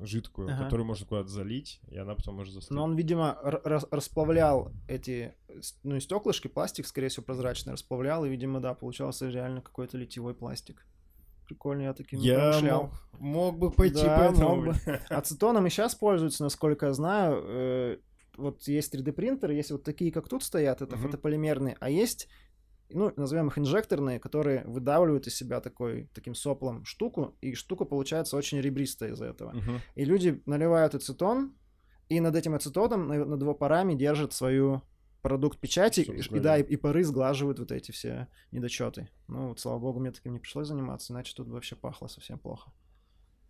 жидкую, 0.02 0.48
Ага. 0.52 0.64
которую 0.64 0.86
можно 0.86 1.04
куда-то 1.04 1.28
залить, 1.28 1.80
и 1.88 1.96
она 1.98 2.14
потом 2.14 2.36
может 2.36 2.54
застыть. 2.54 2.70
Но 2.70 2.84
он, 2.84 2.94
видимо, 2.96 3.36
расплавлял 3.90 4.70
эти, 4.88 5.34
ну, 5.82 5.98
стеклышки, 6.00 6.48
пластик, 6.48 6.86
скорее 6.86 7.08
всего, 7.08 7.24
прозрачный, 7.24 7.72
расплавлял, 7.72 8.24
и, 8.24 8.28
видимо, 8.30 8.60
да, 8.60 8.74
получался 8.74 9.28
реально 9.28 9.60
какой-то 9.62 9.98
литьевой 9.98 10.34
пластик. 10.34 10.86
Прикольно, 11.46 11.82
я 11.82 11.92
таким 11.92 12.20
Я 12.20 12.36
промышлял. 12.38 12.82
мог, 12.84 13.20
мог 13.20 13.58
бы 13.58 13.70
пойти 13.70 14.04
Да, 14.04 14.16
по 14.16 14.22
этому. 14.32 14.56
мог 14.56 14.64
бы. 14.66 14.74
Ацетоном 15.10 15.66
и 15.66 15.70
сейчас 15.70 15.94
пользуются, 15.94 16.42
насколько 16.44 16.86
я 16.86 16.92
знаю. 16.94 17.42
Э, 17.44 17.98
Вот 18.36 18.62
есть 18.66 18.92
3D-принтеры, 18.94 19.54
есть 19.54 19.70
вот 19.70 19.84
такие, 19.84 20.10
как 20.10 20.28
тут 20.28 20.42
стоят, 20.42 20.82
это 20.82 20.96
Мгм. 20.96 21.04
фотополимерные, 21.06 21.76
а 21.80 21.88
есть, 21.90 22.28
ну, 22.90 23.12
назовем 23.16 23.48
их 23.48 23.58
инжекторные, 23.58 24.18
которые 24.18 24.64
выдавливают 24.64 25.26
из 25.26 25.34
себя 25.36 25.60
такой, 25.60 26.08
таким 26.14 26.34
соплом 26.34 26.84
штуку, 26.84 27.36
и 27.40 27.54
штука 27.54 27.84
получается 27.84 28.36
очень 28.36 28.60
ребристая 28.60 29.12
из-за 29.12 29.26
этого. 29.26 29.52
Мгм. 29.52 29.80
И 29.94 30.04
люди 30.04 30.42
наливают 30.46 30.94
ацетон, 30.94 31.54
и 32.08 32.20
над 32.20 32.36
этим 32.36 32.54
ацетоном, 32.54 33.08
на- 33.08 33.24
над 33.24 33.40
его 33.40 33.54
парами 33.54 33.94
держат 33.94 34.32
свою 34.32 34.82
продукт 35.22 35.58
печати, 35.58 36.00
и, 36.02 36.38
да, 36.38 36.58
и, 36.58 36.62
и 36.62 36.76
пары 36.76 37.02
сглаживают 37.02 37.58
вот 37.58 37.72
эти 37.72 37.90
все 37.92 38.28
недочеты. 38.52 39.08
Ну, 39.26 39.48
вот, 39.48 39.60
слава 39.60 39.78
богу, 39.78 39.98
мне 40.00 40.10
таким 40.12 40.32
не 40.34 40.38
пришлось 40.38 40.68
заниматься, 40.68 41.12
иначе 41.14 41.34
тут 41.34 41.48
вообще 41.48 41.76
пахло 41.76 42.08
совсем 42.08 42.38
плохо. 42.38 42.70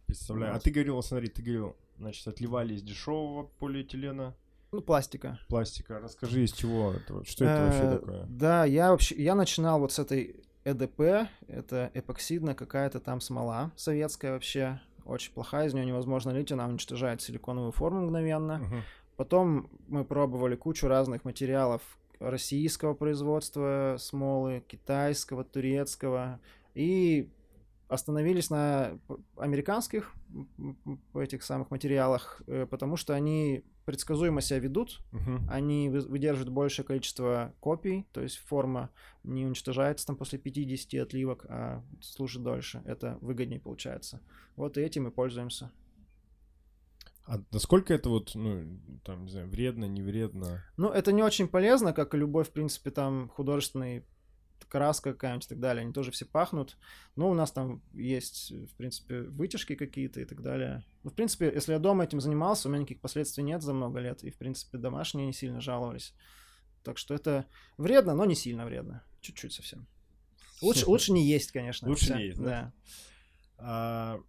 Представляю. 0.07 0.53
А 0.53 0.55
Вот. 0.55 0.63
ты 0.63 0.71
говорил, 0.71 1.03
смотри, 1.03 1.29
ты 1.29 1.43
говорил, 1.43 1.77
значит, 1.99 2.29
отливали 2.29 2.75
из 2.75 2.83
дешевого 2.83 3.45
полиэтилена, 3.59 4.37
Ну, 4.75 4.81
пластика. 4.83 5.39
пластика. 5.49 6.01
Расскажи, 6.01 6.43
из 6.43 6.53
чего 6.53 6.93
это? 6.93 7.25
Что 7.25 7.45
это 7.45 7.65
вообще 7.65 7.83
Э, 7.83 7.99
такое? 7.99 8.27
Да, 8.29 8.65
я 8.65 8.91
вообще, 8.91 9.15
я 9.15 9.37
начинал 9.37 9.79
вот 9.79 9.93
с 9.93 10.01
этой 10.01 10.43
ЭДП, 10.65 11.29
это 11.47 11.91
эпоксидная 11.95 12.55
какая-то 12.55 12.99
там 12.99 13.21
смола 13.21 13.71
советская 13.77 14.33
вообще, 14.33 14.81
очень 15.05 15.33
плохая, 15.33 15.69
из 15.69 15.75
нее 15.75 15.87
невозможно 15.87 16.31
лить, 16.31 16.51
она 16.51 16.67
уничтожает 16.67 17.23
силиконовую 17.23 17.71
форму 17.71 18.01
мгновенно. 18.03 18.61
Потом 19.17 19.71
мы 19.87 20.05
пробовали 20.05 20.57
кучу 20.57 20.89
разных 20.89 21.25
материалов 21.25 21.83
российского 22.19 22.95
производства 22.95 23.95
смолы, 24.01 24.65
китайского, 24.67 25.45
турецкого. 25.45 26.41
И 26.75 27.31
остановились 27.89 28.51
на 28.51 28.99
американских 29.37 30.13
этих 31.15 31.43
самых 31.43 31.71
материалах, 31.71 32.43
э, 32.47 32.67
потому 32.67 32.97
что 32.97 33.15
они 33.15 33.63
предсказуемо 33.85 34.41
себя 34.41 34.59
ведут, 34.61 35.01
Мгм. 35.13 35.47
они 35.51 35.91
вы- 35.91 36.01
выдерживают 36.01 36.49
большее 36.53 36.87
количество 36.87 37.53
копий, 37.61 38.07
то 38.13 38.23
есть 38.23 38.39
форма 38.39 38.89
не 39.23 39.45
уничтожается 39.45 40.07
там 40.07 40.17
после 40.17 40.39
50 40.39 40.95
отливок, 41.03 41.45
а 41.49 41.83
служит 42.01 42.43
дольше. 42.43 42.83
Это 42.87 43.19
выгоднее 43.21 43.61
получается. 43.61 44.21
Вот 44.57 44.79
и 44.79 44.81
этим 44.81 45.05
мы 45.05 45.11
пользуемся. 45.11 45.71
А 47.27 47.41
насколько 47.53 47.95
это 47.95 48.11
вот, 48.11 48.33
ну, 48.35 48.79
там, 49.03 49.25
не 49.25 49.31
знаю, 49.31 49.49
вредно, 49.49 49.87
не 49.87 50.03
вредно? 50.03 50.63
Ну, 50.77 50.89
это 50.91 51.11
не 51.13 51.23
очень 51.23 51.49
полезно, 51.49 51.93
как 51.95 52.15
и 52.15 52.19
любой, 52.19 52.45
в 52.45 52.51
принципе, 52.51 52.91
там 52.91 53.29
художественный 53.31 54.05
краска 54.75 55.13
какая-нибудь 55.13 55.47
и 55.47 55.49
так 55.49 55.61
далее. 55.61 55.83
Они 55.83 55.93
тоже 55.93 56.11
все 56.11 56.27
пахнут. 56.27 56.77
Но 57.15 57.31
у 57.31 57.35
нас 57.35 57.53
там 57.53 57.81
есть, 57.93 58.51
в 58.51 58.75
принципе, 58.75 59.23
вытяжки 59.23 59.77
какие-то 59.77 60.21
и 60.21 60.25
так 60.25 60.43
далее. 60.43 60.85
Ну, 61.05 61.11
в 61.11 61.15
принципе, 61.15 61.49
если 61.55 61.75
я 61.75 61.79
дома 61.79 62.03
этим 62.03 62.21
занимался, 62.21 62.67
у 62.67 62.73
меня 62.73 62.81
никаких 62.81 63.01
последствий 63.01 63.45
нет 63.45 63.63
за 63.63 63.73
много 63.73 64.01
лет. 64.01 64.25
И, 64.25 64.31
в 64.31 64.37
принципе, 64.37 64.79
домашние 64.79 65.29
не 65.29 65.33
сильно 65.33 65.61
жаловались. 65.61 66.13
Так 66.83 66.99
что 66.99 67.15
это 67.15 67.47
вредно, 67.79 68.15
но 68.15 68.25
не 68.25 68.35
сильно 68.35 68.65
вредно. 68.65 69.05
Чуть-чуть 69.21 69.53
совсем. 69.53 69.87
Лучше, 70.61 70.87
лучше 70.87 71.13
не 71.13 71.25
есть, 71.25 71.53
конечно. 71.53 71.89
Лучше 71.89 72.07
Всё, 72.07 72.17
не 72.17 72.25
есть, 72.25 72.39
да? 72.41 72.45
Да. 72.45 72.73
А, 73.59 74.21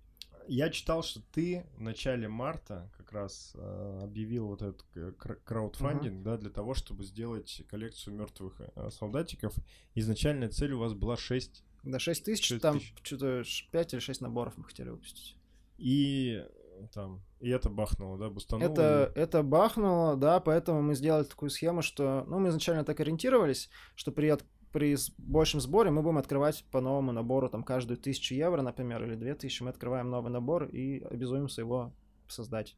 я 0.47 0.69
читал, 0.69 1.03
что 1.03 1.21
ты 1.31 1.65
в 1.77 1.81
начале 1.81 2.27
марта 2.27 2.89
как 2.97 3.12
раз 3.12 3.51
а, 3.55 4.01
объявил 4.03 4.47
вот 4.47 4.62
этот 4.62 4.84
э, 4.95 5.12
кра- 5.17 5.36
краудфандинг, 5.43 6.23
да, 6.23 6.38
для 6.38 6.49
того, 6.49 6.73
чтобы 6.73 7.03
сделать 7.03 7.63
коллекцию 7.69 8.15
мертвых 8.15 8.60
э, 8.60 8.89
солдатиков. 8.91 9.53
Изначальная 9.95 10.49
цель 10.49 10.73
у 10.73 10.79
вас 10.79 10.93
была 10.93 11.17
6 11.17 11.63
Да, 11.84 11.99
6 11.99 12.23
тысяч, 12.25 12.45
Шесть 12.47 12.62
там 12.62 12.79
тысяч. 12.79 12.93
что-то 13.03 13.43
5 13.71 13.93
или 13.93 13.99
6 13.99 14.21
наборов 14.21 14.53
мы 14.58 14.63
хотели 14.63 14.89
выпустить. 14.89 15.36
и 15.77 16.43
э, 16.77 16.88
там, 16.93 17.21
и 17.39 17.49
это 17.49 17.69
бахнуло, 17.69 18.17
да, 18.17 18.29
бустануло. 18.29 18.65
Это, 18.69 19.12
это 19.15 19.43
бахнуло, 19.43 20.15
да, 20.17 20.39
поэтому 20.39 20.81
мы 20.81 20.95
сделали 20.95 21.23
такую 21.23 21.49
схему, 21.49 21.81
что, 21.81 22.25
ну, 22.27 22.39
мы 22.39 22.49
изначально 22.49 22.84
так 22.84 22.99
ориентировались, 22.99 23.69
что 23.95 24.12
при, 24.12 24.27
от- 24.27 24.43
при 24.75 24.97
большем 25.17 25.61
сборе 25.61 25.89
мы 25.89 26.01
будем 26.01 26.17
открывать 26.17 26.65
по 26.69 26.81
новому 26.81 27.13
набору 27.13 27.47
там 27.47 27.63
каждую 27.63 27.97
тысячу 27.97 28.35
евро, 28.35 28.61
например, 28.61 29.05
или 29.05 29.15
две 29.15 29.33
тысячи, 29.33 29.63
мы 29.63 29.69
открываем 29.69 30.09
новый 30.09 30.33
набор 30.33 30.65
и 30.65 30.99
обязуемся 30.99 31.61
его 31.61 31.93
создать. 32.27 32.75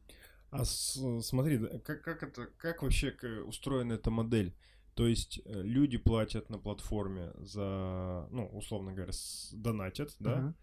А 0.52 0.64
с, 0.64 0.96
смотри, 1.22 1.58
как, 1.80 2.02
как 2.02 2.22
это, 2.22 2.46
как 2.56 2.84
вообще 2.84 3.12
устроена 3.44 3.94
эта 3.94 4.12
модель? 4.12 4.54
То 4.94 5.08
есть 5.08 5.40
э, 5.44 5.60
люди 5.60 5.98
платят 5.98 6.50
на 6.50 6.58
платформе 6.58 7.32
за, 7.36 8.28
ну, 8.30 8.46
условно 8.52 8.92
говоря, 8.92 9.12
донатят, 9.50 10.14
да? 10.20 10.38
Uh-huh. 10.38 10.54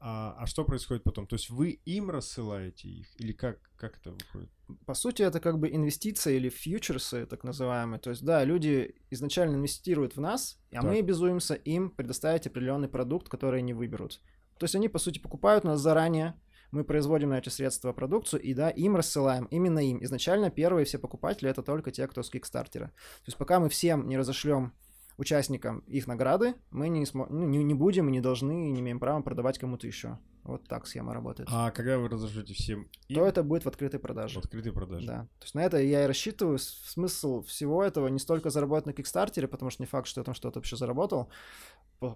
А, 0.00 0.34
а 0.38 0.46
что 0.46 0.64
происходит 0.64 1.02
потом? 1.02 1.26
То 1.26 1.36
есть 1.36 1.50
вы 1.50 1.70
им 1.84 2.10
рассылаете 2.10 2.88
их? 2.88 3.20
Или 3.20 3.32
как, 3.32 3.58
как 3.76 3.98
это 3.98 4.12
выходит? 4.12 4.50
По 4.86 4.94
сути, 4.94 5.22
это 5.22 5.40
как 5.40 5.58
бы 5.58 5.68
инвестиции 5.70 6.36
или 6.36 6.48
фьючерсы, 6.48 7.26
так 7.26 7.44
называемые. 7.44 8.00
То 8.00 8.10
есть, 8.10 8.24
да, 8.24 8.44
люди 8.44 8.94
изначально 9.10 9.56
инвестируют 9.56 10.16
в 10.16 10.20
нас, 10.20 10.58
а 10.72 10.76
так. 10.76 10.84
мы 10.84 10.98
обязуемся 10.98 11.54
им 11.54 11.90
предоставить 11.90 12.46
определенный 12.46 12.88
продукт, 12.88 13.28
который 13.28 13.60
они 13.60 13.72
выберут. 13.72 14.20
То 14.58 14.64
есть 14.64 14.74
они, 14.74 14.88
по 14.88 14.98
сути, 14.98 15.18
покупают 15.18 15.64
нас 15.64 15.80
заранее, 15.80 16.34
мы 16.74 16.84
производим 16.84 17.30
на 17.30 17.38
эти 17.38 17.48
средства 17.48 17.92
продукцию 17.92 18.42
и, 18.42 18.52
да, 18.52 18.68
им 18.68 18.96
рассылаем, 18.96 19.44
именно 19.46 19.78
им. 19.78 20.02
Изначально 20.02 20.50
первые 20.50 20.84
все 20.84 20.98
покупатели— 20.98 21.48
это 21.50 21.62
только 21.62 21.92
те, 21.92 22.06
кто 22.08 22.22
с 22.22 22.30
Кикстартера. 22.30 22.88
То 22.88 23.26
есть 23.26 23.38
пока 23.38 23.60
мы 23.60 23.68
всем 23.68 24.08
не 24.08 24.18
разошлем 24.18 24.74
участникам 25.16 25.80
их 25.80 26.06
награды, 26.06 26.54
мы 26.70 26.88
не, 26.88 27.06
смо... 27.06 27.26
ну, 27.28 27.46
не, 27.46 27.62
не 27.62 27.74
будем 27.74 28.08
и 28.08 28.12
не 28.12 28.20
должны 28.20 28.68
и 28.68 28.70
не 28.70 28.80
имеем 28.80 29.00
права 29.00 29.22
продавать 29.22 29.58
кому-то 29.58 29.86
еще. 29.86 30.18
Вот 30.42 30.68
так 30.68 30.86
схема 30.86 31.14
работает. 31.14 31.48
А 31.50 31.70
когда 31.70 31.98
вы 31.98 32.08
разожжете 32.08 32.52
всем 32.52 32.82
им? 33.08 33.14
То 33.14 33.26
это 33.26 33.42
будет 33.42 33.64
в 33.64 33.68
открытой 33.68 33.98
продаже. 33.98 34.40
В 34.40 34.44
открытой 34.44 34.72
продаже. 34.72 35.06
Да. 35.06 35.22
То 35.38 35.44
есть 35.44 35.54
на 35.54 35.60
это 35.60 35.80
я 35.80 36.04
и 36.04 36.06
рассчитываю. 36.06 36.58
Смысл 36.58 37.42
всего 37.44 37.82
этого 37.82 38.08
не 38.08 38.18
столько 38.18 38.50
заработать 38.50 38.86
на 38.86 38.92
Кикстартере, 38.92 39.48
потому 39.48 39.70
что 39.70 39.82
не 39.82 39.86
факт, 39.86 40.06
что 40.06 40.20
я 40.20 40.24
там 40.24 40.34
что-то 40.34 40.58
вообще 40.58 40.76
заработал 40.76 41.30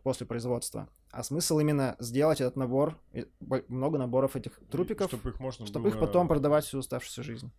после 0.02 0.26
производства, 0.26 0.90
а 1.10 1.22
смысл 1.22 1.60
именно 1.60 1.96
сделать 1.98 2.42
этот 2.42 2.56
набор, 2.56 2.98
много 3.68 3.96
наборов 3.96 4.36
этих 4.36 4.60
трупиков, 4.70 5.08
чтобы 5.08 5.30
их 5.30 5.40
можно 5.40 5.66
чтобы 5.66 5.84
было... 5.88 5.94
их 5.94 6.00
потом 6.00 6.28
продавать 6.28 6.66
всю 6.66 6.80
оставшуюся 6.80 7.22
жизнь. 7.22 7.50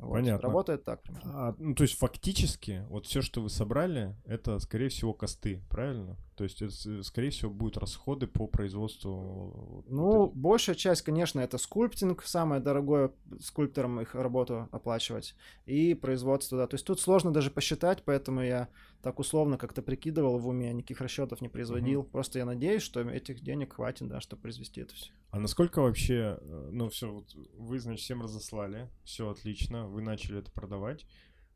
Вот. 0.00 0.14
Понятно. 0.14 0.48
Работает 0.48 0.84
так 0.84 1.02
примерно. 1.02 1.48
А, 1.48 1.54
ну, 1.58 1.74
то 1.74 1.82
есть 1.82 1.98
фактически 1.98 2.84
вот 2.88 3.06
все, 3.06 3.22
что 3.22 3.42
вы 3.42 3.50
собрали, 3.50 4.16
это, 4.24 4.58
скорее 4.58 4.88
всего, 4.88 5.12
косты, 5.12 5.62
правильно? 5.68 6.16
То 6.40 6.44
есть 6.44 6.62
это, 6.62 7.02
скорее 7.02 7.28
всего, 7.28 7.50
будут 7.50 7.76
расходы 7.76 8.26
по 8.26 8.46
производству. 8.46 9.84
Ну, 9.86 10.20
вот 10.20 10.32
большая 10.32 10.74
часть, 10.74 11.02
конечно, 11.02 11.38
это 11.38 11.58
скульптинг, 11.58 12.22
самое 12.22 12.62
дорогое 12.62 13.12
скульпторам 13.40 14.00
их 14.00 14.14
работу 14.14 14.66
оплачивать, 14.72 15.34
и 15.66 15.92
производство, 15.92 16.56
да. 16.56 16.66
То 16.66 16.76
есть 16.76 16.86
тут 16.86 16.98
сложно 16.98 17.30
даже 17.30 17.50
посчитать, 17.50 18.04
поэтому 18.06 18.40
я 18.40 18.68
так 19.02 19.18
условно 19.18 19.58
как-то 19.58 19.82
прикидывал 19.82 20.38
в 20.38 20.48
уме, 20.48 20.72
никаких 20.72 21.02
расчетов 21.02 21.42
не 21.42 21.50
производил. 21.50 22.00
Угу. 22.00 22.08
Просто 22.08 22.38
я 22.38 22.46
надеюсь, 22.46 22.80
что 22.80 23.02
этих 23.02 23.42
денег 23.42 23.74
хватит, 23.74 24.08
да, 24.08 24.22
чтобы 24.22 24.40
произвести 24.40 24.80
это 24.80 24.94
все. 24.94 25.12
А 25.32 25.40
насколько 25.40 25.82
вообще, 25.82 26.38
э, 26.40 26.68
ну 26.72 26.88
все, 26.88 27.12
вот 27.12 27.34
вы, 27.34 27.78
значит, 27.80 28.02
всем 28.02 28.22
разослали, 28.22 28.88
все 29.04 29.28
отлично, 29.28 29.88
вы 29.88 30.00
начали 30.00 30.38
это 30.38 30.50
продавать. 30.50 31.04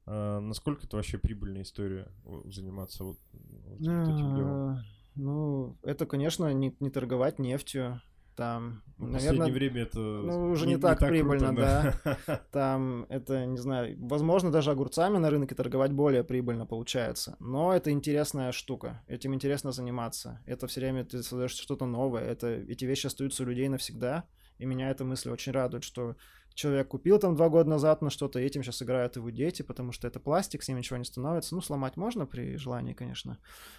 А 0.06 0.40
насколько 0.40 0.86
это 0.86 0.96
вообще 0.96 1.16
прибыльная 1.16 1.62
история 1.62 2.12
заниматься 2.44 3.04
вот? 3.04 3.18
Ну, 5.16 5.78
это, 5.82 6.06
конечно, 6.06 6.52
не, 6.52 6.74
не 6.80 6.90
торговать 6.90 7.38
нефтью, 7.38 8.00
там, 8.36 8.82
ну, 8.98 9.06
наверное, 9.06 9.38
последнее 9.38 9.52
время 9.52 9.82
это 9.82 9.98
ну, 9.98 10.50
уже 10.50 10.66
не, 10.66 10.74
не 10.74 10.80
так 10.80 11.00
не 11.00 11.06
прибыльно, 11.06 11.48
круто, 11.48 11.94
да. 12.04 12.18
да. 12.26 12.40
Там 12.52 13.06
это, 13.08 13.46
не 13.46 13.58
знаю, 13.58 13.96
возможно, 14.00 14.50
даже 14.50 14.72
огурцами 14.72 15.18
на 15.18 15.30
рынке 15.30 15.54
торговать 15.54 15.92
более 15.92 16.24
прибыльно 16.24 16.66
получается. 16.66 17.36
Но 17.38 17.72
это 17.72 17.90
интересная 17.92 18.50
штука. 18.50 19.02
Этим 19.06 19.34
интересно 19.34 19.70
заниматься. 19.70 20.40
Это 20.46 20.66
все 20.66 20.80
время 20.80 21.04
ты 21.04 21.22
создаешь 21.22 21.52
что-то 21.52 21.86
новое. 21.86 22.24
Это, 22.24 22.48
эти 22.48 22.84
вещи 22.84 23.06
остаются 23.06 23.44
у 23.44 23.46
людей 23.46 23.68
навсегда. 23.68 24.24
И 24.58 24.66
меня 24.66 24.90
эта 24.90 25.04
мысль 25.04 25.30
очень 25.30 25.52
радует, 25.52 25.84
что 25.84 26.16
человек 26.54 26.88
купил 26.88 27.18
там 27.18 27.36
два 27.36 27.48
года 27.48 27.68
назад 27.68 28.00
на 28.02 28.10
что-то, 28.10 28.38
этим 28.38 28.62
сейчас 28.62 28.82
играют 28.82 29.16
его 29.16 29.30
дети, 29.30 29.62
потому 29.62 29.92
что 29.92 30.06
это 30.06 30.20
пластик, 30.20 30.62
с 30.62 30.68
ним 30.68 30.78
ничего 30.78 30.96
не 30.96 31.04
становится. 31.04 31.54
Ну, 31.54 31.60
сломать 31.60 31.96
можно 31.96 32.26
при 32.26 32.56
желании, 32.56 32.94
конечно. 32.94 33.38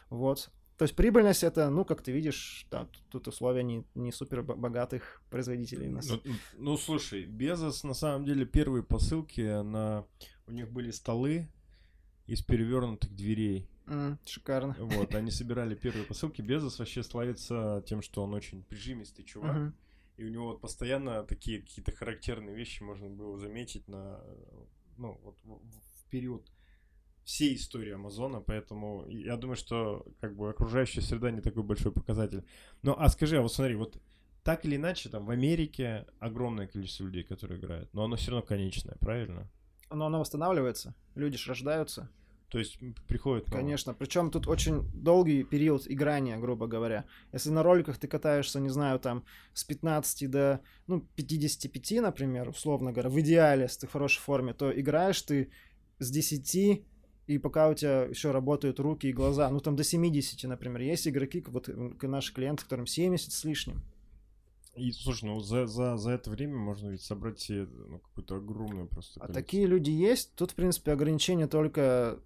Вот. 0.10 0.52
То 0.78 0.84
есть 0.84 0.96
прибыльность 0.96 1.44
это, 1.44 1.70
ну, 1.70 1.86
как 1.86 2.02
ты 2.02 2.12
видишь, 2.12 2.68
да, 2.70 2.90
тут 3.10 3.30
условия 3.30 3.64
не, 3.64 3.86
не 3.96 4.12
супер 4.12 4.44
богатых 4.44 5.22
производителей 5.30 5.88
нас. 5.88 6.10
Ну, 6.10 6.22
ну, 6.58 6.78
слушай, 6.78 7.26
Безос, 7.26 7.86
на 7.86 7.94
самом 7.94 8.26
деле, 8.26 8.46
первые 8.46 8.84
посылки 8.84 9.62
на... 9.64 10.06
У 10.48 10.52
них 10.52 10.70
были 10.70 10.92
столы 10.92 11.50
из 12.28 12.42
перевернутых 12.42 13.16
дверей. 13.16 13.70
Mm, 13.86 14.18
шикарно. 14.26 14.76
Вот, 14.80 15.16
они 15.16 15.32
собирали 15.32 15.76
первые 15.76 16.06
посылки. 16.06 16.42
Безос 16.42 16.80
вообще 16.80 17.04
славится 17.04 17.82
тем, 17.88 18.02
что 18.02 18.24
он 18.24 18.34
очень 18.34 18.64
прижимистый 18.64 19.24
чувак. 19.24 19.56
Uh-huh. 19.56 19.72
И 20.18 20.24
у 20.24 20.30
него 20.30 20.48
вот 20.48 20.62
постоянно 20.62 21.24
такие 21.24 21.62
какие-то 21.62 21.92
характерные 21.92 22.56
вещи 22.56 22.84
можно 22.84 23.10
было 23.10 23.38
заметить 23.38 23.88
на, 23.88 24.22
ну, 24.98 25.20
вот 25.24 25.38
в, 25.44 26.10
период 26.10 26.50
всей 27.26 27.56
истории 27.56 27.92
Амазона, 27.92 28.40
поэтому 28.40 29.06
я 29.08 29.36
думаю, 29.36 29.58
что 29.58 30.06
как 30.22 30.36
бы 30.36 30.50
окружающая 30.50 31.02
среда 31.02 31.32
не 31.32 31.42
такой 31.42 31.64
большой 31.64 31.92
показатель. 31.92 32.46
Ну, 32.84 32.96
а 32.98 33.10
скажи, 33.10 33.38
а 33.38 33.42
вот 33.42 33.52
смотри, 33.52 33.76
вот 33.76 33.98
так 34.44 34.64
или 34.64 34.76
иначе, 34.76 35.10
там 35.10 35.26
в 35.26 35.32
Америке 35.32 36.06
огромное 36.20 36.68
количество 36.68 37.04
людей, 37.06 37.24
которые 37.24 37.60
играют, 37.60 37.94
но 37.94 38.04
оно 38.04 38.16
все 38.16 38.32
равно 38.32 38.46
конечное, 38.46 38.96
правильно? 39.00 39.50
Но 39.92 40.06
оно 40.06 40.20
восстанавливается, 40.20 40.96
люди 41.16 41.38
же 41.38 41.50
рождаются. 41.50 42.10
То 42.50 42.60
есть 42.60 42.78
приходит. 43.08 43.46
Конечно. 43.50 43.94
Причем 43.94 44.32
тут 44.32 44.48
очень 44.48 44.84
долгий 44.94 45.44
период 45.44 45.90
играния, 45.90 46.38
грубо 46.38 46.68
говоря. 46.68 47.06
Если 47.34 47.50
на 47.50 47.64
роликах 47.64 47.98
ты 47.98 48.08
катаешься, 48.08 48.60
не 48.60 48.70
знаю, 48.70 49.00
там 49.00 49.26
с 49.54 49.64
15 49.64 50.30
до 50.30 50.62
ну, 50.88 51.02
55, 51.16 52.02
например, 52.02 52.50
условно 52.50 52.92
говоря, 52.92 53.10
в 53.10 53.20
идеале, 53.20 53.64
если 53.64 53.82
ты 53.82 53.88
в 53.88 53.92
хорошей 53.92 54.22
форме, 54.22 54.54
то 54.54 54.72
играешь 54.72 55.22
ты 55.22 55.50
с 56.00 56.10
10 56.12 56.84
и 57.28 57.40
пока 57.40 57.70
у 57.70 57.74
тебя 57.74 58.04
еще 58.04 58.32
работают 58.32 58.80
руки 58.80 59.08
и 59.08 59.14
глаза, 59.14 59.50
ну 59.50 59.60
там 59.60 59.76
до 59.76 59.84
70, 59.84 60.44
например, 60.44 60.82
есть 60.82 61.08
игроки, 61.08 61.44
вот 61.48 61.70
наши 62.04 62.34
клиенты, 62.34 62.64
которым 62.64 62.86
70 62.86 63.32
с 63.32 63.44
лишним. 63.44 63.82
И 64.76 64.92
слушай, 64.92 65.26
ну 65.26 65.40
за, 65.40 65.68
за, 65.68 65.96
за 65.96 66.12
это 66.12 66.30
время 66.30 66.58
можно 66.58 66.90
ведь 66.90 67.02
собрать 67.02 67.40
себе 67.40 67.66
ну, 67.66 68.00
какую-то 68.00 68.36
огромную 68.36 68.88
просто. 68.88 69.22
А 69.24 69.32
такие 69.32 69.66
люди 69.66 69.90
есть. 69.90 70.36
Тут, 70.36 70.52
в 70.52 70.56
принципе, 70.56 70.92
ограничение 70.92 71.48
только 71.48 72.20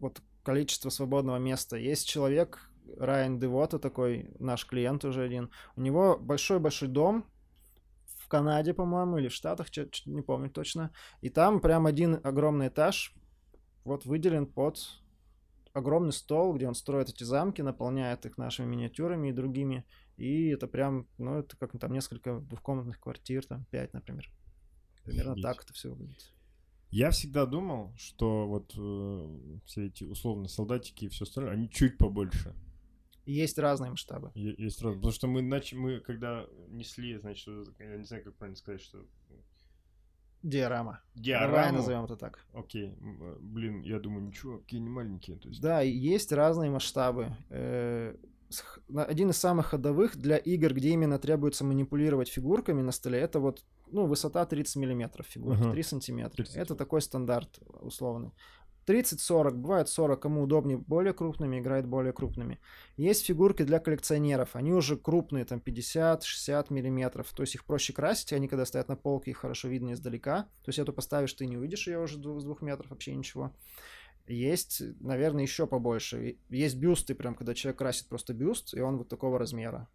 вот 0.00 0.22
количество 0.42 0.90
свободного 0.90 1.36
места. 1.38 1.76
Есть 1.76 2.08
человек, 2.08 2.70
Райан 2.96 3.38
Девота 3.38 3.78
такой, 3.78 4.30
наш 4.38 4.66
клиент 4.66 5.04
уже 5.04 5.22
один. 5.22 5.50
У 5.76 5.80
него 5.80 6.16
большой-большой 6.18 6.88
дом, 6.88 7.24
в 8.28 8.28
Канаде, 8.28 8.74
по-моему, 8.74 9.18
или 9.18 9.28
в 9.28 9.34
Штатах, 9.34 9.68
не 10.06 10.22
помню 10.22 10.50
точно. 10.50 10.90
И 11.22 11.30
там 11.30 11.60
прям 11.60 11.86
один 11.86 12.20
огромный 12.22 12.68
этаж 12.68 13.14
вот 13.84 14.04
выделен 14.04 14.46
под 14.46 14.78
огромный 15.72 16.12
стол, 16.12 16.54
где 16.54 16.68
он 16.68 16.74
строит 16.74 17.08
эти 17.08 17.24
замки, 17.24 17.62
наполняет 17.62 18.26
их 18.26 18.36
нашими 18.36 18.66
миниатюрами 18.66 19.28
и 19.28 19.32
другими. 19.32 19.84
И 20.16 20.48
это 20.48 20.66
прям, 20.66 21.06
ну, 21.16 21.38
это 21.38 21.56
как 21.56 21.78
там 21.78 21.92
несколько 21.92 22.40
двухкомнатных 22.40 23.00
квартир, 23.00 23.46
там 23.46 23.64
пять, 23.70 23.94
например. 23.94 24.30
Примерно 25.04 25.32
Офигеть. 25.32 25.44
так 25.44 25.64
это 25.64 25.72
все 25.72 25.90
выглядит. 25.90 26.32
Я 26.90 27.10
всегда 27.10 27.44
думал, 27.46 27.92
что 27.96 28.46
вот 28.46 28.72
э, 28.76 29.58
все 29.66 29.86
эти 29.86 30.04
условно 30.04 30.48
солдатики 30.48 31.04
и 31.04 31.08
все 31.08 31.24
остальное, 31.24 31.52
они 31.52 31.68
чуть 31.70 31.98
побольше. 31.98 32.54
Есть 33.26 33.58
разные 33.58 33.90
масштабы. 33.90 34.30
Есть 34.34 34.80
разные. 34.80 35.00
Потому 35.00 35.12
что 35.12 35.26
мы, 35.26 35.42
начали, 35.42 35.78
мы 35.78 36.00
когда 36.00 36.46
несли, 36.68 37.18
значит, 37.18 37.46
я 37.78 37.96
не 37.96 38.04
знаю, 38.04 38.24
как 38.24 38.36
правильно 38.36 38.56
сказать, 38.56 38.80
что 38.80 39.04
Диорама. 40.42 41.00
Диорама. 41.14 41.52
Давай 41.52 41.72
назовем 41.72 42.04
это 42.04 42.16
так. 42.16 42.46
Окей. 42.54 42.94
Э, 43.00 43.36
блин, 43.40 43.82
я 43.82 43.98
думаю, 43.98 44.26
ничего, 44.26 44.58
какие 44.58 44.80
не 44.80 44.88
маленькие. 44.88 45.36
То 45.36 45.48
есть... 45.48 45.60
Да, 45.60 45.80
есть 45.80 46.32
разные 46.32 46.70
масштабы. 46.70 47.36
Э, 47.50 48.16
один 48.94 49.30
из 49.30 49.36
самых 49.36 49.66
ходовых 49.66 50.16
для 50.16 50.36
игр, 50.36 50.74
где 50.74 50.90
именно 50.90 51.18
требуется 51.18 51.64
манипулировать 51.64 52.28
фигурками 52.28 52.82
на 52.82 52.92
столе, 52.92 53.18
это 53.20 53.40
вот 53.40 53.64
ну, 53.90 54.06
высота 54.06 54.44
30 54.44 54.76
миллиметров 54.76 55.26
фигурки, 55.26 55.62
uh-huh. 55.62 55.72
3 55.72 55.82
сантиметра. 55.82 56.36
30. 56.36 56.56
Это 56.56 56.74
такой 56.74 57.00
стандарт 57.00 57.58
условный. 57.80 58.32
30-40, 58.88 59.50
бывает 59.52 59.88
40, 59.88 60.20
кому 60.20 60.42
удобнее 60.42 60.78
более 60.78 61.12
крупными, 61.12 61.58
играет 61.58 61.86
более 61.86 62.12
крупными. 62.14 62.58
Есть 62.96 63.26
фигурки 63.26 63.62
для 63.62 63.80
коллекционеров, 63.80 64.56
они 64.56 64.72
уже 64.72 64.96
крупные, 64.96 65.44
там 65.44 65.58
50-60 65.64 66.72
миллиметров, 66.72 67.30
то 67.34 67.42
есть 67.42 67.54
их 67.54 67.66
проще 67.66 67.92
красить, 67.92 68.32
они 68.32 68.48
когда 68.48 68.64
стоят 68.64 68.88
на 68.88 68.96
полке, 68.96 69.32
их 69.32 69.38
хорошо 69.38 69.68
видно 69.68 69.92
издалека, 69.92 70.44
то 70.64 70.68
есть 70.68 70.78
эту 70.78 70.94
поставишь, 70.94 71.34
ты 71.34 71.46
не 71.46 71.58
увидишь 71.58 71.86
ее 71.86 72.00
уже 72.00 72.16
с 72.16 72.18
двух 72.44 72.62
метров, 72.62 72.90
вообще 72.90 73.14
ничего. 73.14 73.52
Есть, 74.28 74.82
наверное, 75.00 75.42
еще 75.42 75.66
побольше. 75.66 76.36
Есть 76.50 76.76
бюсты, 76.76 77.14
прям 77.14 77.34
когда 77.34 77.54
человек 77.54 77.78
красит 77.78 78.08
просто 78.08 78.34
бюст, 78.34 78.74
и 78.74 78.80
он 78.80 78.98
вот 78.98 79.08
такого 79.08 79.38
размера. 79.38 79.88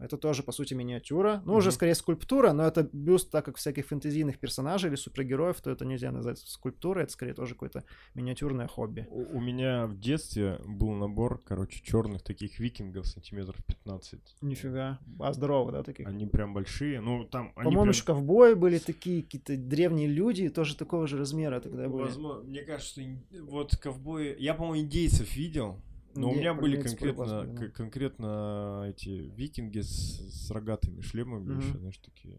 Это 0.00 0.16
тоже, 0.16 0.42
по 0.42 0.52
сути, 0.52 0.74
миниатюра. 0.74 1.42
Ну, 1.44 1.52
Мгм. 1.52 1.58
уже 1.58 1.72
скорее 1.72 1.94
скульптура, 1.94 2.52
но 2.52 2.64
это 2.64 2.88
бюст, 2.92 3.30
так 3.30 3.44
как 3.44 3.56
всяких 3.56 3.86
фэнтезийных 3.86 4.38
персонажей 4.38 4.88
или 4.88 4.96
супергероев, 4.96 5.60
то 5.60 5.70
это 5.70 5.84
нельзя 5.84 6.10
назвать 6.12 6.38
скульптурой, 6.38 7.04
это 7.04 7.12
скорее 7.12 7.34
тоже 7.34 7.54
какое-то 7.54 7.84
миниатюрное 8.14 8.66
хобби. 8.68 9.06
У, 9.10 9.38
у 9.38 9.40
меня 9.40 9.86
в 9.86 9.98
детстве 9.98 10.60
был 10.66 10.92
набор, 10.92 11.40
короче, 11.44 11.82
черных 11.82 12.22
таких 12.22 12.58
викингов 12.58 13.06
сантиметров 13.06 13.56
15. 13.66 14.36
Нифига. 14.42 14.98
А 15.20 15.32
здорово, 15.32 15.72
да, 15.72 15.82
таких? 15.82 16.06
Они 16.06 16.26
прям 16.26 16.54
большие. 16.54 17.00
Ну, 17.00 17.24
там 17.24 17.52
По-моему, 17.54 17.92
прям- 17.92 18.04
ковбои 18.04 18.54
были 18.54 18.78
такие, 18.78 19.22
какие-то 19.22 19.56
древние 19.56 20.06
люди, 20.08 20.48
тоже 20.48 20.76
такого 20.76 21.06
же 21.06 21.18
размера 21.18 21.60
тогда 21.60 21.88
были. 21.88 22.02
Возможно, 22.04 22.42
мне 22.44 22.62
кажется, 22.62 22.92
что 23.00 23.44
вот 23.44 23.76
ковбои... 23.76 24.36
Я, 24.38 24.54
по-моему, 24.54 24.84
индейцев 24.86 25.34
видел, 25.36 25.80
но 26.20 26.30
у 26.30 26.34
меня 26.34 26.54
были 26.54 26.80
конкретно, 26.80 27.46
к- 27.54 27.72
конкретно 27.72 28.84
эти 28.88 29.08
викинги 29.08 29.80
с, 29.80 30.46
с 30.46 30.50
рогатыми 30.50 31.00
шлемами 31.00 31.52
Мгм. 31.52 31.60
еще, 31.60 31.78
знаешь, 31.78 31.98
такие... 31.98 32.38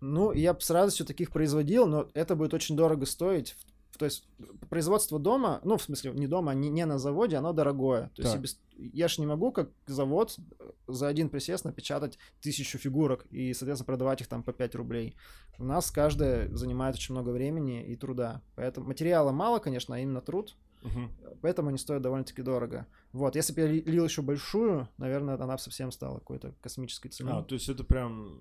Ну, 0.00 0.32
я 0.32 0.54
бы 0.54 0.60
с 0.60 0.70
радостью 0.70 1.06
таких 1.06 1.30
производил, 1.32 1.86
но 1.86 2.08
это 2.14 2.36
будет 2.36 2.54
очень 2.54 2.76
дорого 2.76 3.04
стоить. 3.04 3.56
То 3.98 4.04
есть 4.04 4.28
производство 4.70 5.18
дома, 5.18 5.60
ну, 5.64 5.76
в 5.76 5.82
смысле, 5.82 6.12
не 6.12 6.28
дома, 6.28 6.54
не, 6.54 6.68
не 6.70 6.86
на 6.86 6.98
заводе, 7.00 7.36
оно 7.36 7.52
дорогое. 7.52 8.12
То 8.14 8.22
есть 8.22 8.32
Так. 8.32 8.38
и 8.38 8.42
без- 8.42 8.60
я 8.76 9.08
ж 9.08 9.18
не 9.18 9.26
могу, 9.26 9.50
как 9.50 9.70
завод, 9.88 10.36
э, 10.60 10.70
за 10.86 11.08
один 11.08 11.28
присест 11.30 11.64
напечатать 11.64 12.16
тысячу 12.40 12.78
фигурок 12.78 13.26
и, 13.30 13.52
соответственно, 13.54 13.86
продавать 13.86 14.20
их 14.20 14.28
там 14.28 14.44
по 14.44 14.52
5 14.52 14.76
рублей. 14.76 15.16
У 15.58 15.64
нас 15.64 15.90
каждая 15.90 16.48
занимает 16.54 16.94
очень 16.94 17.14
много 17.14 17.30
времени 17.30 17.84
и 17.84 17.96
труда. 17.96 18.40
Поэтому 18.54 18.86
материала 18.86 19.32
мало, 19.32 19.58
конечно, 19.58 19.96
а 19.96 19.98
именно 19.98 20.20
труд. 20.20 20.54
Мгм. 20.82 21.12
Поэтому 21.42 21.68
они 21.68 21.78
стоят 21.78 22.02
довольно-таки 22.02 22.42
дорого. 22.42 22.86
Вот, 23.12 23.36
если 23.36 23.52
бы 23.52 23.60
я 23.60 23.66
ли- 23.66 23.82
лил 23.82 24.04
еще 24.04 24.22
большую, 24.22 24.88
наверное, 24.96 25.34
она 25.34 25.54
бы 25.54 25.58
совсем 25.58 25.90
стала 25.90 26.18
какой-то 26.18 26.54
космической 26.60 27.08
ценой. 27.08 27.32
А, 27.34 27.42
то 27.42 27.54
есть 27.54 27.68
это 27.68 27.84
прям... 27.84 28.38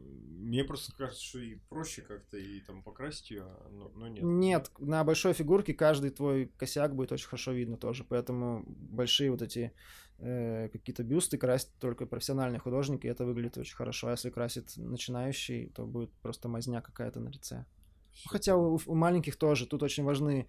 Мне 0.48 0.64
просто 0.64 0.94
кажется, 0.96 1.24
что 1.24 1.40
и 1.40 1.56
проще 1.70 2.02
как-то 2.02 2.38
и 2.38 2.60
там 2.62 2.84
покрасить 2.84 3.32
ее, 3.32 3.46
но, 3.72 3.90
но 3.96 4.08
нет. 4.08 4.24
Нет, 4.24 4.72
на 4.80 5.04
большой 5.04 5.34
фигурке 5.34 5.74
каждый 5.74 6.10
твой 6.12 6.52
косяк 6.58 6.96
будет 6.96 7.12
очень 7.12 7.28
хорошо 7.28 7.52
видно 7.52 7.78
тоже, 7.78 8.04
поэтому 8.04 8.64
большие 8.68 9.32
вот 9.32 9.42
эти 9.42 9.74
э, 10.20 10.70
какие-то 10.70 11.04
бюсты 11.04 11.38
красят 11.38 11.72
только 11.80 12.06
профессиональные 12.06 12.60
художники, 12.60 13.08
и 13.08 13.10
это 13.10 13.26
выглядит 13.26 13.58
очень 13.58 13.76
хорошо. 13.76 14.08
А 14.08 14.12
если 14.12 14.30
красит 14.30 14.74
начинающий, 14.78 15.70
то 15.70 15.86
будет 15.86 16.12
просто 16.22 16.48
мазня 16.48 16.82
какая-то 16.82 17.20
на 17.20 17.30
лице. 17.30 17.66
Хотя 18.26 18.56
у, 18.56 18.80
у 18.86 18.96
маленьких 18.96 19.36
тоже. 19.36 19.68
Тут 19.68 19.84
очень 19.84 20.04
важны 20.04 20.48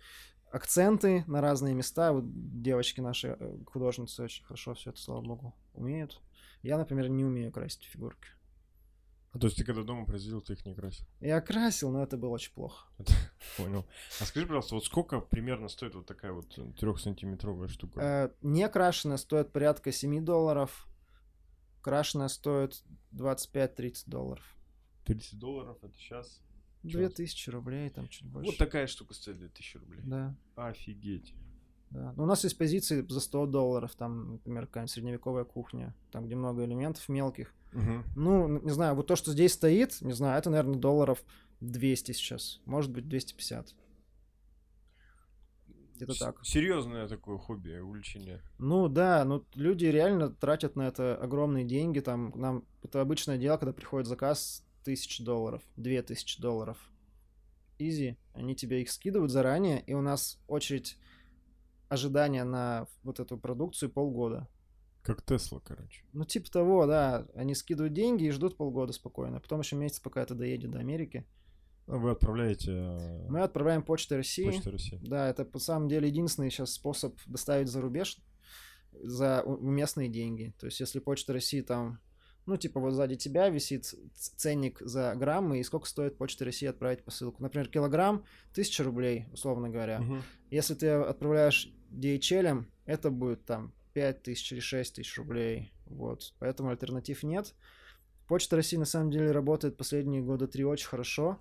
акценты 0.50 1.24
на 1.26 1.40
разные 1.40 1.74
места. 1.74 2.12
Вот 2.12 2.24
девочки 2.26 3.00
наши 3.00 3.36
э, 3.38 3.58
художницы 3.66 4.22
очень 4.22 4.44
хорошо 4.44 4.74
все 4.74 4.90
это, 4.90 5.00
слава 5.00 5.20
богу, 5.22 5.54
умеют. 5.74 6.20
Я, 6.62 6.78
например, 6.78 7.08
не 7.08 7.24
умею 7.24 7.52
красить 7.52 7.84
фигурки. 7.84 8.28
А, 9.32 9.38
то 9.38 9.46
есть 9.46 9.58
ты 9.58 9.64
когда 9.64 9.82
дома 9.82 10.06
произвел, 10.06 10.40
ты 10.40 10.54
их 10.54 10.64
не 10.64 10.74
красил? 10.74 11.06
Я 11.20 11.40
красил, 11.40 11.90
но 11.90 12.02
это 12.02 12.16
было 12.16 12.30
очень 12.30 12.52
плохо. 12.52 12.86
Понял. 13.56 13.86
А 14.20 14.24
скажи, 14.24 14.46
пожалуйста, 14.46 14.74
вот 14.74 14.84
сколько 14.84 15.20
примерно 15.20 15.68
стоит 15.68 15.94
вот 15.94 16.06
такая 16.06 16.32
вот 16.32 16.48
трехсантиметровая 16.76 17.68
штука? 17.68 18.00
Э, 18.00 18.30
не 18.42 18.68
крашеная 18.68 19.18
стоит 19.18 19.52
порядка 19.52 19.92
7 19.92 20.24
долларов. 20.24 20.86
Крашеная 21.82 22.28
стоит 22.28 22.82
25-30 23.12 24.04
долларов. 24.06 24.44
30 25.04 25.38
долларов, 25.38 25.78
это 25.82 25.94
сейчас... 25.96 26.40
2000 26.92 27.50
рублей, 27.50 27.90
там 27.90 28.08
чуть 28.08 28.26
больше. 28.26 28.50
Вот 28.50 28.58
такая 28.58 28.86
штука 28.86 29.14
стоит 29.14 29.38
2000 29.38 29.76
рублей. 29.78 30.00
Да, 30.04 30.34
Офигеть. 30.56 31.34
да. 31.90 32.12
Но 32.16 32.24
у 32.24 32.26
нас 32.26 32.44
есть 32.44 32.56
позиции 32.58 33.04
за 33.08 33.20
100 33.20 33.46
долларов, 33.46 33.94
там, 33.94 34.32
например, 34.32 34.66
какая-нибудь 34.66 34.90
средневековая 34.90 35.44
кухня, 35.44 35.94
там, 36.10 36.26
где 36.26 36.34
много 36.36 36.64
элементов 36.64 37.08
мелких. 37.08 37.54
Мгм. 37.72 38.04
Ну, 38.16 38.60
не 38.62 38.70
знаю, 38.70 38.94
вот 38.94 39.06
то, 39.06 39.16
что 39.16 39.32
здесь 39.32 39.52
стоит, 39.52 40.00
не 40.00 40.12
знаю, 40.12 40.38
это, 40.38 40.48
наверное, 40.50 40.78
долларов 40.78 41.22
200 41.60 42.12
сейчас. 42.12 42.60
Может 42.64 42.90
быть, 42.92 43.08
250. 43.08 43.74
Где-то 45.96 46.12
С- 46.14 46.18
так. 46.18 46.44
Серьезное 46.44 47.08
такое 47.08 47.38
хобби, 47.38 47.76
увлечение. 47.78 48.40
Ну 48.58 48.88
да, 48.88 49.24
ну 49.24 49.44
люди 49.54 49.86
реально 49.86 50.30
тратят 50.30 50.76
на 50.76 50.82
это 50.86 51.16
огромные 51.16 51.64
деньги. 51.64 51.98
Там 51.98 52.32
нам 52.36 52.64
это 52.84 53.00
обычное 53.00 53.36
дело, 53.36 53.56
когда 53.56 53.72
приходит 53.72 54.06
заказ 54.06 54.64
тысяч 54.88 55.20
долларов, 55.20 55.62
две 55.76 56.02
тысячи 56.02 56.40
долларов. 56.40 56.78
Изи. 57.78 58.16
Они 58.32 58.56
тебе 58.56 58.80
их 58.80 58.90
скидывают 58.90 59.30
заранее, 59.30 59.82
и 59.82 59.92
у 59.92 60.00
нас 60.00 60.38
очередь 60.48 60.96
ожидания 61.90 62.44
на 62.44 62.86
вот 63.02 63.20
эту 63.20 63.36
продукцию 63.36 63.90
полгода. 63.90 64.48
Как 65.02 65.22
Тесла, 65.22 65.60
короче. 65.60 66.04
Ну, 66.14 66.24
типа 66.24 66.50
того, 66.50 66.86
да. 66.86 67.26
Они 67.34 67.54
скидывают 67.54 67.92
деньги 67.92 68.24
и 68.24 68.30
ждут 68.30 68.56
полгода 68.56 68.94
спокойно. 68.94 69.40
Потом 69.40 69.60
еще 69.60 69.76
месяц, 69.76 70.00
пока 70.00 70.22
это 70.22 70.34
доедет 70.34 70.70
до 70.70 70.78
Америки. 70.78 71.26
А 71.86 71.98
Вы 71.98 72.10
отправляете 72.10 72.72
э, 72.72 73.26
Мы 73.28 73.42
отправляем 73.42 73.82
почтой 73.82 74.18
России. 74.18 74.46
Почта 74.46 74.70
России. 74.70 75.00
Да, 75.02 75.28
это 75.28 75.44
по 75.44 75.58
самом 75.58 75.88
деле 75.88 76.08
единственный 76.08 76.50
сейчас 76.50 76.72
способ 76.72 77.14
доставить 77.26 77.68
за 77.68 77.82
рубеж 77.82 78.16
за 78.92 79.42
уместные 79.42 80.08
деньги. 80.08 80.54
То 80.58 80.66
есть, 80.66 80.80
если 80.80 80.98
Почта 80.98 81.34
России 81.34 81.60
там, 81.60 82.00
ну, 82.48 82.56
типа 82.56 82.80
вот 82.80 82.92
сзади 82.92 83.14
тебя 83.14 83.50
висит 83.50 83.94
ценник 84.14 84.80
за 84.80 85.14
граммы, 85.14 85.60
и 85.60 85.62
сколько 85.62 85.86
стоит 85.86 86.16
Почта 86.16 86.46
России 86.46 86.66
отправить 86.66 87.04
посылку. 87.04 87.42
Например, 87.42 87.68
килограмм— 87.68 88.24
тысяча 88.54 88.82
рублей, 88.82 89.26
условно 89.34 89.68
говоря. 89.68 90.00
Мгм. 90.00 90.22
Если 90.50 90.74
ты 90.74 90.88
отправляешь 90.88 91.70
DHL, 91.90 92.64
это 92.86 93.10
будет 93.10 93.44
там 93.44 93.74
5 93.92 94.22
тысяч 94.22 94.50
или 94.50 94.60
6 94.60 94.94
тысяч 94.94 95.18
рублей. 95.18 95.74
Вот. 95.84 96.32
Поэтому 96.38 96.70
альтернатив 96.70 97.22
нет. 97.22 97.54
Почта 98.26 98.56
России 98.56 98.78
на 98.78 98.86
самом 98.86 99.10
деле 99.10 99.30
работает 99.30 99.76
последние 99.76 100.22
года 100.22 100.48
три 100.48 100.64
очень 100.64 100.88
хорошо. 100.88 101.38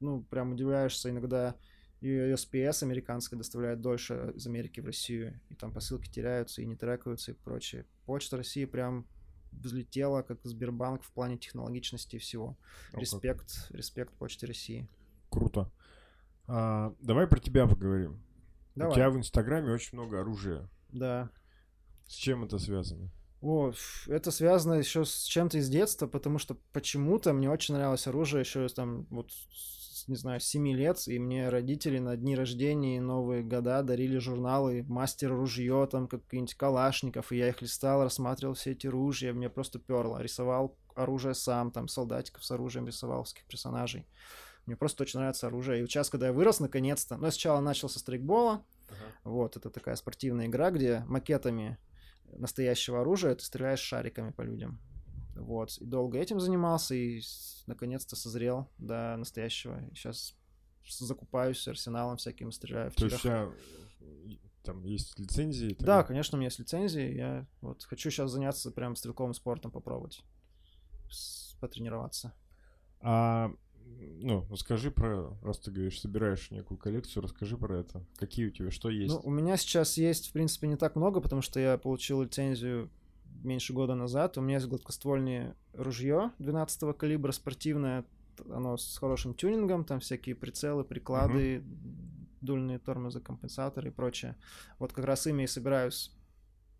Ну, 0.00 0.24
прям 0.24 0.52
удивляешься, 0.52 1.08
иногда 1.08 1.56
USPS 2.02 2.82
американская 2.82 3.38
доставляет 3.38 3.80
дольше 3.80 4.34
из 4.34 4.46
Америки 4.46 4.80
в 4.80 4.84
Россию, 4.84 5.40
и 5.48 5.54
там 5.54 5.72
посылки 5.72 6.10
теряются 6.10 6.60
и 6.60 6.66
не 6.66 6.76
трекаются 6.76 7.30
и 7.30 7.34
прочее. 7.34 7.86
Почта 8.04 8.36
России 8.36 8.66
прям 8.66 9.06
взлетела, 9.52 10.22
как 10.22 10.38
Сбербанк 10.44 11.02
в 11.02 11.12
плане 11.12 11.38
технологичности 11.38 12.16
и 12.16 12.18
всего. 12.18 12.56
О, 12.90 12.92
как 12.92 13.00
Респект, 13.00 13.70
респект 13.70 14.14
Почте 14.14 14.46
России. 14.46 14.88
Круто. 15.28 15.70
А, 16.46 16.94
давай 17.00 17.26
про 17.26 17.40
тебя 17.40 17.66
поговорим. 17.66 18.22
Давай. 18.74 18.92
У 18.92 18.94
тебя 18.94 19.10
в 19.10 19.16
Инстаграме 19.16 19.72
очень 19.72 19.98
много 19.98 20.20
оружия. 20.20 20.68
Да. 20.88 21.30
С 22.06 22.14
чем 22.14 22.44
это 22.44 22.58
связано? 22.58 23.10
О, 23.40 23.72
это 24.06 24.30
связано 24.30 24.74
еще 24.74 25.04
с 25.04 25.24
чем-то 25.24 25.58
из 25.58 25.68
детства, 25.68 26.06
потому 26.06 26.38
что 26.38 26.56
почему-то 26.72 27.32
мне 27.32 27.48
очень 27.48 27.74
нравилось 27.74 28.06
оружие 28.06 28.40
еще 28.40 28.68
там 28.68 29.06
вот 29.10 29.30
не 30.08 30.16
знаю, 30.16 30.40
с 30.40 30.44
7 30.44 30.68
лет, 30.72 31.06
и 31.06 31.18
мне 31.18 31.48
родители 31.48 31.98
на 31.98 32.16
дни 32.16 32.34
рождения 32.34 32.96
и 32.96 33.00
Новые 33.00 33.42
года 33.42 33.82
дарили 33.82 34.18
журналы 34.18 34.84
«Мастер 34.88 35.30
ружье», 35.32 35.88
там 35.90 36.08
какие-нибудь 36.08 36.54
Калашников, 36.54 37.32
и 37.32 37.36
я 37.38 37.48
их 37.48 37.62
листал, 37.62 38.02
рассматривал 38.02 38.54
все 38.54 38.72
эти 38.72 38.86
ружья, 38.86 39.32
мне 39.32 39.48
просто 39.48 39.78
перло, 39.78 40.22
рисовал 40.22 40.76
оружие 40.94 41.34
сам, 41.34 41.70
там 41.70 41.88
солдатиков 41.88 42.44
с 42.44 42.50
оружием 42.50 42.86
рисовал, 42.86 43.24
всяких 43.24 43.44
персонажей. 43.46 44.06
Мне 44.66 44.76
просто 44.76 45.02
очень 45.02 45.18
нравится 45.18 45.46
оружие. 45.46 45.78
И 45.78 45.82
вот 45.82 45.90
сейчас, 45.90 46.10
когда 46.10 46.26
я 46.26 46.32
вырос, 46.32 46.60
наконец-то, 46.60 47.16
ну, 47.16 47.26
я 47.26 47.30
сначала 47.32 47.60
начал 47.60 47.88
со 47.88 47.98
стрейкбола, 47.98 48.64
вот, 49.24 49.56
это 49.56 49.70
такая 49.70 49.96
спортивная 49.96 50.46
игра, 50.46 50.70
где 50.70 51.04
макетами 51.06 51.78
настоящего 52.32 53.00
оружия 53.00 53.34
ты 53.34 53.44
стреляешь 53.44 53.80
шариками 53.80 54.30
по 54.30 54.42
людям. 54.42 54.80
Вот, 55.44 55.78
и 55.78 55.84
долго 55.84 56.18
этим 56.18 56.40
занимался, 56.40 56.94
и 56.94 57.20
наконец-то 57.66 58.16
созрел 58.16 58.68
до 58.78 59.16
настоящего. 59.16 59.80
Сейчас 59.94 60.36
закупаюсь 60.84 61.66
арсеналом 61.68 62.16
всяким, 62.16 62.52
стреляю 62.52 62.90
в 62.90 62.94
То 62.96 63.06
есть 63.06 63.24
э, 63.24 63.50
там 64.62 64.84
есть 64.84 65.18
лицензии? 65.18 65.74
там- 65.74 65.86
Да, 65.86 66.02
конечно, 66.02 66.36
у 66.36 66.38
меня 66.38 66.48
есть 66.48 66.58
лицензия. 66.58 67.10
Я 67.12 67.46
вот 67.60 67.84
хочу 67.84 68.10
сейчас 68.10 68.30
заняться 68.30 68.70
прям 68.70 68.96
стрелковым 68.96 69.34
спортом, 69.34 69.70
попробовать 69.70 70.22
потренироваться. 71.60 72.32
А, 73.00 73.52
ну, 74.20 74.46
расскажи 74.50 74.90
про, 74.90 75.36
раз 75.42 75.58
ты 75.58 75.70
говоришь, 75.70 76.00
собираешь 76.00 76.50
некую 76.50 76.78
коллекцию, 76.78 77.22
расскажи 77.22 77.56
про 77.58 77.80
это. 77.80 78.06
Какие 78.16 78.46
у 78.46 78.50
тебя, 78.50 78.70
что 78.70 78.88
есть? 78.88 79.12
Ну, 79.12 79.20
у 79.22 79.30
меня 79.30 79.56
сейчас 79.56 79.96
есть, 79.96 80.28
в 80.28 80.32
принципе, 80.32 80.68
не 80.68 80.76
так 80.76 80.96
много, 80.96 81.20
потому 81.20 81.42
что 81.42 81.60
я 81.60 81.76
получил 81.78 82.22
лицензию 82.22 82.90
меньше 83.42 83.72
года 83.72 83.94
назад. 83.94 84.38
У 84.38 84.40
меня 84.40 84.56
есть 84.56 84.66
гладкоствольное 84.66 85.56
ружье 85.72 86.32
12 86.38 86.96
калибра, 86.96 87.32
спортивное. 87.32 88.04
Оно 88.50 88.76
с 88.76 88.96
хорошим 88.98 89.34
тюнингом, 89.34 89.84
там 89.84 90.00
всякие 90.00 90.34
прицелы, 90.34 90.84
приклады, 90.84 91.62
дульные 92.40 92.78
тормозы, 92.78 93.20
компенсаторы 93.20 93.88
и 93.88 93.92
прочее. 93.92 94.36
Вот 94.78 94.92
как 94.92 95.04
раз 95.04 95.26
ими 95.26 95.42
и 95.44 95.46
собираюсь 95.46 96.16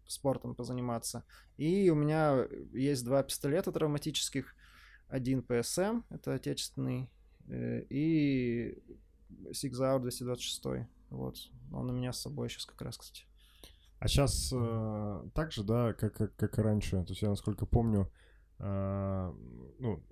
спортом 0.06 0.54
позаниматься. 0.54 1.24
И 1.56 1.90
у 1.90 1.94
меня 1.94 2.46
есть 2.72 3.04
два 3.04 3.22
пистолета 3.22 3.72
травматических. 3.72 4.54
Один 5.08 5.40
PSM, 5.40 6.04
это 6.08 6.34
отечественный, 6.34 7.10
э, 7.48 7.82
и 7.90 8.78
Sauer 9.50 10.00
226. 10.00 10.88
Вот. 11.10 11.36
Он 11.72 11.90
у 11.90 11.92
меня 11.92 12.12
с 12.12 12.20
собой 12.20 12.48
сейчас 12.48 12.64
как 12.64 12.80
раз, 12.82 12.96
кстати. 12.96 13.24
А 14.00 14.08
сейчас 14.08 14.48
так 15.34 15.52
же, 15.52 15.62
да, 15.62 15.92
как, 15.92 16.14
как, 16.14 16.34
как 16.34 16.58
и 16.58 16.62
раньше. 16.62 17.02
То 17.04 17.10
есть 17.10 17.22
я, 17.22 17.28
насколько 17.28 17.66
помню, 17.66 18.10
а, 18.58 19.34
ну, 19.78 20.02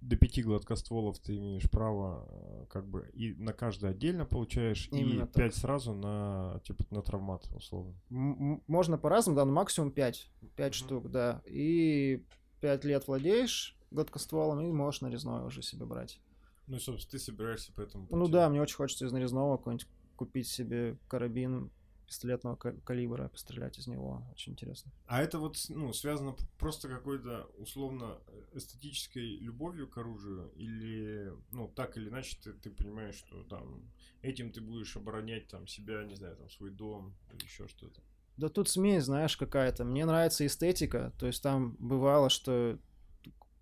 до 0.00 0.16
пяти 0.16 0.42
гладкостволов 0.42 1.18
ты 1.20 1.36
имеешь 1.36 1.70
право 1.70 2.26
э, 2.28 2.66
как 2.70 2.88
бы 2.88 3.08
и 3.12 3.34
на 3.34 3.52
каждый 3.52 3.90
отдельно 3.90 4.24
получаешь, 4.24 4.88
Именно 4.90 5.22
и 5.24 5.26
так. 5.26 5.32
пять 5.34 5.54
сразу 5.54 5.92
на 5.94 6.60
типа 6.64 6.84
на 6.90 7.02
травмат, 7.02 7.46
условно. 7.54 7.94
М- 8.10 8.62
Можно 8.66 8.96
по-разному, 8.98 9.36
да, 9.36 9.44
но 9.44 9.52
максимум 9.52 9.92
5. 9.92 10.30
5 10.56 10.68
Мгм. 10.68 10.72
штук, 10.74 11.10
да. 11.10 11.42
И 11.46 12.24
5 12.60 12.84
лет 12.84 13.06
владеешь 13.06 13.76
гладкостволом 13.90 14.60
и 14.60 14.72
можешь 14.72 15.02
нарезное 15.02 15.42
уже 15.44 15.62
себе 15.62 15.84
брать. 15.84 16.20
Ну, 16.66 16.76
и, 16.76 16.80
собственно, 16.80 17.10
ты 17.10 17.18
собираешься 17.18 17.72
по 17.74 17.82
этому 17.82 18.06
Ну 18.10 18.26
да, 18.28 18.48
мне 18.48 18.60
очень 18.62 18.76
хочется 18.76 19.04
из 19.06 19.12
нарезного 19.12 19.56
какой-нибудь 19.58 19.86
купить 20.16 20.46
себе 20.48 20.96
карабин 21.08 21.70
пистолетного 22.10 22.56
ка- 22.56 22.76
калибра, 22.84 23.28
пострелять 23.28 23.78
из 23.78 23.86
него. 23.86 24.26
Очень 24.32 24.52
интересно. 24.52 24.90
А 25.06 25.22
это 25.22 25.38
вот, 25.38 25.56
ну, 25.68 25.92
связано 25.92 26.34
просто 26.58 26.88
какой-то 26.88 27.48
условно 27.56 28.18
эстетической 28.52 29.38
любовью 29.38 29.88
к 29.88 29.96
оружию 29.96 30.50
или, 30.56 31.32
ну, 31.52 31.68
так 31.68 31.96
или 31.96 32.08
иначе 32.08 32.36
ты, 32.42 32.52
ты 32.52 32.70
понимаешь, 32.70 33.14
что 33.14 33.44
там 33.44 33.80
этим 34.22 34.50
ты 34.50 34.60
будешь 34.60 34.96
оборонять 34.96 35.46
там 35.46 35.68
себя, 35.68 36.02
не 36.04 36.16
знаю, 36.16 36.36
там 36.36 36.50
свой 36.50 36.70
дом 36.72 37.14
или 37.32 37.44
еще 37.44 37.68
что-то. 37.68 38.02
Да 38.36 38.48
тут 38.48 38.68
смесь, 38.68 39.04
знаешь, 39.04 39.36
какая-то. 39.36 39.84
Мне 39.84 40.04
нравится 40.04 40.44
эстетика. 40.44 41.12
То 41.18 41.26
есть 41.26 41.42
там 41.42 41.76
бывало, 41.78 42.28
что 42.28 42.78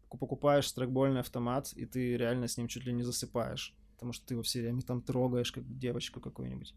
покупаешь 0.09 0.67
страйкбольный 0.67 1.21
автомат, 1.21 1.73
и 1.75 1.85
ты 1.85 2.17
реально 2.17 2.49
с 2.49 2.57
ним 2.57 2.69
чуть 2.69 2.87
ли 2.87 2.95
не 2.95 3.03
засыпаешь. 3.03 3.75
Потому 3.95 4.13
что 4.13 4.27
ты 4.27 4.35
его 4.35 4.43
все 4.43 4.61
время 4.61 4.81
там 4.83 5.03
трогаешь, 5.03 5.53
как 5.53 5.65
девочку 5.79 6.21
какую-нибудь. 6.21 6.75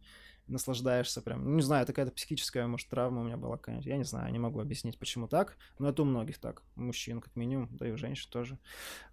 Наслаждаешься 0.48 1.22
прям. 1.22 1.46
Ну, 1.46 1.56
не 1.56 1.62
знаю, 1.62 1.84
это 1.84 1.94
какая-то 1.94 2.12
психическая, 2.12 2.68
может, 2.68 2.90
травма 2.90 3.22
у 3.22 3.24
меня 3.24 3.38
была 3.38 3.58
какая-нибудь. 3.58 3.86
Я 3.86 3.98
не 3.98 4.04
знаю, 4.04 4.32
не 4.34 4.40
могу 4.40 4.60
объяснить, 4.60 5.00
почему 5.00 5.28
так. 5.28 5.58
Но 5.80 5.90
это 5.90 6.02
у 6.02 6.06
многих 6.06 6.40
так. 6.40 6.64
У 6.76 6.82
мужчин, 6.82 7.22
как 7.22 7.36
минимум, 7.36 7.70
да 7.72 7.88
и 7.88 7.92
у 7.92 7.98
женщин 7.98 8.30
тоже. 8.30 8.58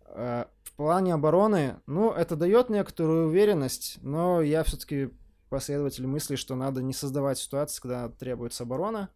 А, 0.03 0.51
В 0.65 0.73
плане 0.73 1.15
обороны, 1.15 1.81
ну, 1.87 2.11
это 2.13 2.35
дает 2.37 2.71
некоторую 2.71 3.29
уверенность, 3.29 3.99
но 4.03 4.43
я 4.43 4.65
все-таки 4.65 5.11
последователь 5.49 6.07
мысли, 6.07 6.37
что 6.37 6.55
надо 6.55 6.83
не 6.83 6.93
создавать 6.93 7.39
ситуации, 7.39 7.81
когда 7.81 8.09
требуется 8.09 8.65
оборона, 8.65 9.11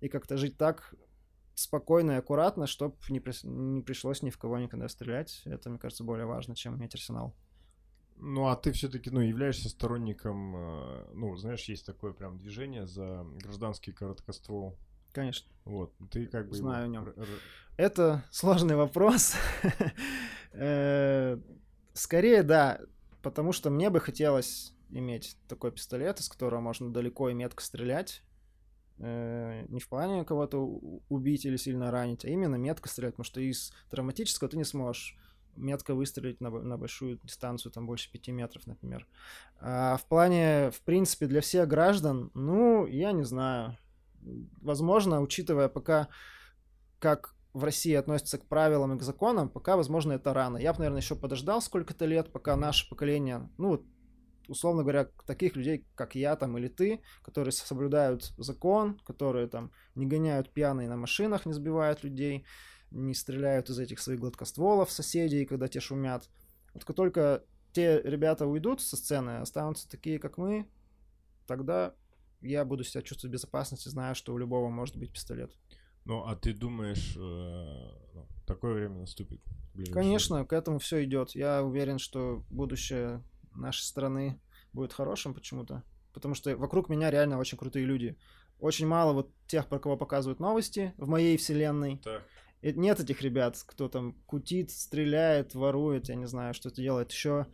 и 0.00 0.08
как-то 0.08 0.36
жить 0.36 0.56
так 0.58 0.94
спокойно 1.54 2.12
и 2.12 2.16
аккуратно, 2.16 2.66
чтобы 2.66 2.96
не, 3.08 3.18
прис- 3.18 3.46
не 3.46 3.80
пришлось 3.80 4.22
ни 4.22 4.30
в 4.30 4.38
кого 4.38 4.58
никогда 4.58 4.88
стрелять. 4.88 5.42
Это, 5.44 5.70
мне 5.70 5.78
кажется, 5.78 6.04
более 6.04 6.26
важно, 6.26 6.54
чем 6.54 6.76
иметь 6.76 6.94
арсенал. 6.94 7.34
Ну, 8.18 8.46
а 8.48 8.56
ты 8.56 8.72
все-таки, 8.72 9.10
ну, 9.10 9.20
являешься 9.20 9.68
сторонником, 9.68 10.54
э, 10.56 11.04
ну, 11.14 11.36
знаешь, 11.36 11.64
есть 11.64 11.84
такое 11.86 12.12
прям 12.12 12.38
движение 12.38 12.86
за 12.86 13.24
гражданский 13.42 13.92
короткоствол. 13.92 14.76
Конечно. 15.12 15.50
Вот, 15.64 15.92
ты 16.10 16.26
как 16.26 16.48
бы... 16.48 16.54
Знаю 16.56 16.90
о 16.92 17.04
р- 17.04 17.14
Это 17.76 18.24
сложный 18.30 18.76
вопрос. 18.76 19.34
Э, 20.52 21.38
Скорее, 21.92 22.42
да, 22.42 22.80
потому 23.22 23.52
что 23.52 23.70
мне 23.70 23.88
бы 23.90 24.00
хотелось 24.00 24.72
иметь 24.90 25.36
такой 25.48 25.72
пистолет, 25.72 26.20
из 26.20 26.28
которого 26.28 26.60
можно 26.60 26.92
далеко 26.92 27.30
и 27.30 27.34
метко 27.34 27.62
стрелять. 27.62 28.22
Э, 28.98 29.64
Не 29.68 29.80
в 29.80 29.88
плане 29.88 30.24
кого-то 30.24 30.58
убить 31.08 31.44
или 31.46 31.56
сильно 31.56 31.90
ранить, 31.90 32.24
а 32.24 32.28
именно 32.28 32.56
метко 32.56 32.88
стрелять, 32.88 33.14
потому 33.14 33.24
что 33.24 33.40
из 33.40 33.72
травматического 33.90 34.48
ты 34.50 34.56
не 34.56 34.64
сможешь 34.64 35.16
метко 35.56 35.94
выстрелить 35.94 36.40
на, 36.40 36.50
на 36.50 36.76
большую 36.76 37.18
дистанцию, 37.18 37.72
там 37.72 37.86
больше 37.86 38.10
пяти 38.10 38.32
метров, 38.32 38.66
например. 38.66 39.06
А 39.60 39.96
в 39.96 40.06
плане, 40.06 40.70
в 40.70 40.80
принципе, 40.82 41.26
для 41.26 41.40
всех 41.40 41.68
граждан, 41.68 42.30
ну, 42.34 42.86
я 42.86 43.12
не 43.12 43.24
знаю. 43.24 43.76
Возможно, 44.60 45.20
учитывая 45.20 45.68
пока, 45.68 46.08
как 46.98 47.34
в 47.52 47.64
России 47.64 47.94
относятся 47.94 48.38
к 48.38 48.46
правилам 48.46 48.94
и 48.94 48.98
к 48.98 49.02
законам, 49.02 49.48
пока, 49.48 49.76
возможно, 49.76 50.12
это 50.12 50.34
рано. 50.34 50.58
Я 50.58 50.72
бы, 50.72 50.80
наверное, 50.80 51.00
еще 51.00 51.16
подождал 51.16 51.62
сколько-то 51.62 52.04
лет, 52.04 52.30
пока 52.30 52.54
наше 52.56 52.88
поколение, 52.88 53.48
ну, 53.56 53.82
условно 54.48 54.82
говоря, 54.82 55.08
таких 55.26 55.56
людей, 55.56 55.86
как 55.94 56.14
я 56.14 56.36
там 56.36 56.56
или 56.58 56.68
ты, 56.68 57.00
которые 57.22 57.52
соблюдают 57.52 58.24
закон, 58.38 59.00
которые 59.06 59.48
там 59.48 59.72
не 59.94 60.06
гоняют 60.06 60.52
пьяные 60.52 60.88
на 60.88 60.96
машинах, 60.96 61.46
не 61.46 61.52
сбивают 61.52 62.04
людей, 62.04 62.44
не 62.90 63.14
стреляют 63.14 63.70
из 63.70 63.78
этих 63.78 64.00
своих 64.00 64.20
гладкостволов 64.20 64.90
соседей, 64.90 65.44
когда 65.44 65.68
те 65.68 65.80
шумят. 65.80 66.28
Вот 66.74 66.84
как 66.84 66.96
только 66.96 67.44
те 67.72 68.00
ребята 68.02 68.46
уйдут 68.46 68.80
со 68.80 68.96
сцены, 68.96 69.38
останутся 69.38 69.88
такие, 69.88 70.18
как 70.18 70.38
мы, 70.38 70.66
тогда 71.46 71.94
я 72.40 72.64
буду 72.64 72.84
себя 72.84 73.02
чувствовать 73.02 73.32
в 73.32 73.34
безопасности, 73.34 73.88
зная, 73.88 74.14
что 74.14 74.32
у 74.32 74.38
любого 74.38 74.68
может 74.68 74.96
быть 74.96 75.12
пистолет. 75.12 75.52
Ну, 76.04 76.24
а 76.24 76.36
ты 76.36 76.52
думаешь, 76.54 77.16
э, 77.16 77.20
ну, 78.14 78.26
такое 78.46 78.74
время 78.74 79.00
наступит? 79.00 79.40
Конечно, 79.92 80.44
к 80.44 80.52
этому 80.52 80.78
все 80.78 81.04
идет. 81.04 81.32
Я 81.32 81.64
уверен, 81.64 81.98
что 81.98 82.44
будущее 82.48 83.22
нашей 83.54 83.82
страны 83.82 84.40
будет 84.72 84.92
хорошим 84.92 85.34
почему-то. 85.34 85.82
Потому 86.12 86.34
что 86.34 86.56
вокруг 86.56 86.88
меня 86.88 87.10
реально 87.10 87.38
очень 87.38 87.58
крутые 87.58 87.84
люди. 87.84 88.16
Очень 88.60 88.86
мало 88.86 89.12
вот 89.12 89.30
тех, 89.48 89.66
про 89.66 89.78
кого 89.78 89.96
показывают 89.96 90.40
новости 90.40 90.94
в 90.96 91.08
моей 91.08 91.36
вселенной. 91.36 91.98
Так. 91.98 92.22
И 92.66 92.72
нет 92.72 92.98
этих 92.98 93.22
ребят, 93.22 93.56
кто 93.64 93.88
там 93.88 94.16
кутит, 94.26 94.72
стреляет, 94.72 95.54
ворует, 95.54 96.08
я 96.08 96.16
не 96.16 96.26
знаю, 96.26 96.52
что-то 96.52 96.82
делает 96.82 97.12
еще, 97.12 97.46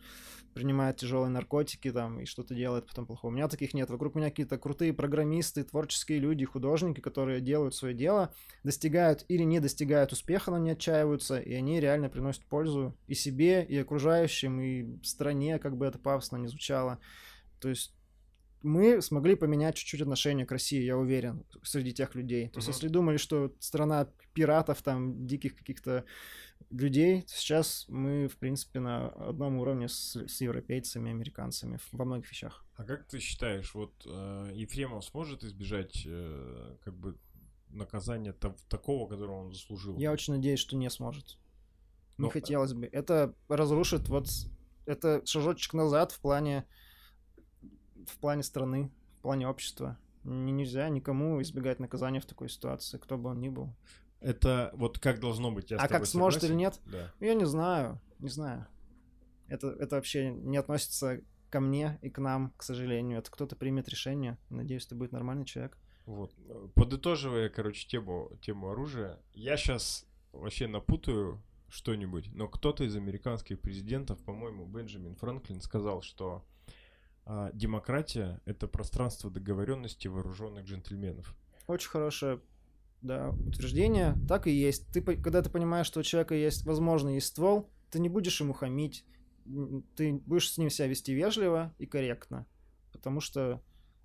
принимает 0.54 0.96
тяжелые 0.96 1.28
наркотики 1.28 1.92
там 1.92 2.20
и 2.20 2.24
что-то 2.24 2.54
делает 2.54 2.86
потом 2.86 3.04
плохого. 3.04 3.30
У 3.30 3.34
меня 3.34 3.46
таких 3.46 3.74
нет. 3.74 3.90
Вокруг 3.90 4.14
меня 4.14 4.30
какие-то 4.30 4.56
крутые 4.56 4.94
программисты, 4.94 5.64
творческие 5.64 6.18
люди, 6.18 6.46
художники, 6.46 7.00
которые 7.00 7.42
делают 7.42 7.74
свое 7.74 7.92
дело, 7.92 8.32
достигают 8.64 9.26
или 9.28 9.42
не 9.42 9.60
достигают 9.60 10.12
успеха, 10.12 10.50
но 10.50 10.56
не 10.56 10.70
отчаиваются, 10.70 11.38
и 11.38 11.52
они 11.52 11.78
реально 11.78 12.08
приносят 12.08 12.46
пользу 12.46 12.96
и 13.06 13.12
себе, 13.12 13.62
и 13.62 13.76
окружающим, 13.76 14.62
и 14.62 15.04
стране, 15.04 15.58
как 15.58 15.76
бы 15.76 15.84
это 15.84 15.98
пафосно 15.98 16.38
не 16.38 16.48
звучало. 16.48 17.00
То 17.60 17.68
есть 17.68 17.94
мы 18.62 19.02
смогли 19.02 19.34
поменять 19.34 19.76
чуть-чуть 19.76 20.02
отношение 20.02 20.46
к 20.46 20.52
России, 20.52 20.82
я 20.82 20.96
уверен, 20.96 21.44
среди 21.62 21.92
тех 21.92 22.14
людей. 22.14 22.48
То 22.48 22.58
есть, 22.58 22.68
Мгм. 22.68 22.74
если 22.74 22.88
думали, 22.88 23.16
что 23.16 23.52
страна 23.58 24.08
пиратов, 24.34 24.82
там, 24.82 25.26
диких 25.26 25.56
каких-то 25.56 26.04
людей, 26.70 27.24
сейчас 27.26 27.86
мы, 27.88 28.28
в 28.28 28.36
принципе, 28.38 28.80
на 28.80 29.08
одном 29.08 29.58
уровне 29.58 29.88
с, 29.88 30.16
с 30.16 30.40
европейцами, 30.40 31.10
американцами 31.10 31.78
во 31.92 32.04
многих 32.04 32.30
вещах. 32.30 32.64
А 32.76 32.84
как 32.84 33.06
ты 33.06 33.18
считаешь, 33.18 33.74
вот 33.74 33.92
э, 34.06 34.50
Ефремов 34.54 35.04
сможет 35.04 35.44
избежать 35.44 36.04
э, 36.06 36.76
как 36.84 36.94
бы 36.94 37.18
наказания 37.68 38.32
такого, 38.68 39.08
которого 39.08 39.44
он 39.44 39.52
заслужил? 39.52 39.98
Я 39.98 40.12
очень 40.12 40.34
надеюсь, 40.34 40.60
что 40.60 40.76
не 40.76 40.88
сможет. 40.90 41.38
Не 42.18 42.24
Ну, 42.24 42.30
хотелось 42.30 42.72
бы. 42.72 42.86
Это 42.86 43.34
разрушит 43.48 44.08
вот... 44.08 44.28
Это 44.86 45.22
шажочек 45.24 45.74
назад 45.74 46.12
в 46.12 46.20
плане... 46.20 46.66
В 48.06 48.18
плане 48.18 48.42
страны, 48.42 48.90
в 49.18 49.22
плане 49.22 49.48
общества. 49.48 49.98
Нельзя 50.24 50.88
никому 50.88 51.42
избегать 51.42 51.80
наказания 51.80 52.20
в 52.20 52.26
такой 52.26 52.48
ситуации, 52.48 52.98
кто 52.98 53.18
бы 53.18 53.30
он 53.30 53.40
ни 53.40 53.48
был. 53.48 53.74
Это 54.20 54.70
вот 54.74 54.98
как 54.98 55.18
должно 55.18 55.50
быть? 55.50 55.70
Я 55.70 55.78
а 55.78 55.88
как 55.88 56.06
сможет 56.06 56.44
или 56.44 56.52
согласен? 56.52 56.58
нет? 56.58 56.80
Да. 56.86 57.26
Я 57.26 57.34
не 57.34 57.44
знаю, 57.44 58.00
не 58.20 58.28
знаю. 58.28 58.66
Это, 59.48 59.68
это 59.68 59.96
вообще 59.96 60.30
не 60.30 60.56
относится 60.56 61.20
ко 61.50 61.60
мне 61.60 61.98
и 62.02 62.08
к 62.08 62.18
нам, 62.18 62.52
к 62.56 62.62
сожалению. 62.62 63.18
Это 63.18 63.30
кто-то 63.30 63.56
примет 63.56 63.88
решение. 63.88 64.38
Надеюсь, 64.48 64.86
это 64.86 64.94
будет 64.94 65.12
нормальный 65.12 65.44
человек. 65.44 65.76
Вот. 66.06 66.34
Подытоживая, 66.74 67.48
короче, 67.48 67.86
тему, 67.86 68.30
тему 68.40 68.70
оружия, 68.70 69.20
я 69.34 69.56
сейчас 69.56 70.06
вообще 70.32 70.66
напутаю 70.66 71.42
что-нибудь, 71.68 72.30
но 72.34 72.48
кто-то 72.48 72.84
из 72.84 72.96
американских 72.96 73.60
президентов, 73.60 74.22
по-моему, 74.24 74.66
Бенджамин 74.66 75.14
Франклин, 75.16 75.60
сказал, 75.60 76.02
что 76.02 76.44
а, 77.24 77.50
демократия— 77.52 78.40
это 78.44 78.66
пространство 78.66 79.30
договоренности 79.30 80.08
вооруженных 80.08 80.64
джентльменов. 80.64 81.34
Очень 81.66 81.90
хорошее 81.90 82.40
да, 83.02 83.30
утверждение. 83.30 84.16
Так 84.28 84.46
и 84.46 84.52
есть. 84.52 84.86
Ты, 84.92 85.02
когда 85.02 85.42
ты 85.42 85.50
понимаешь, 85.50 85.86
что 85.86 86.00
у 86.00 86.02
человека 86.04 86.34
есть, 86.34 86.64
возможно, 86.64 87.10
есть 87.10 87.28
ствол, 87.28 87.68
ты 87.90 87.98
не 87.98 88.08
будешь 88.08 88.40
ему 88.40 88.52
хамить. 88.52 89.04
Ты 89.96 90.14
будешь 90.14 90.50
с 90.50 90.58
ним 90.58 90.70
себя 90.70 90.86
вести 90.86 91.12
вежливо 91.12 91.74
и 91.78 91.86
корректно. 91.86 92.46
Потому 92.92 93.20
что, 93.20 93.60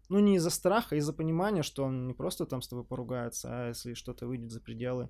ну, 0.10 0.20
не 0.20 0.38
из-за 0.38 0.50
страха, 0.50 0.96
а 0.96 0.98
из-за 0.98 1.14
понимания, 1.14 1.62
что 1.62 1.84
он 1.84 2.08
не 2.08 2.14
просто 2.14 2.46
там 2.46 2.62
с 2.62 2.68
тобой 2.68 2.84
поругается, 2.84 3.50
а 3.52 3.68
если 3.70 3.94
что-то 3.94 4.26
выйдет 4.26 4.52
за 4.52 4.62
пределы. 4.62 5.10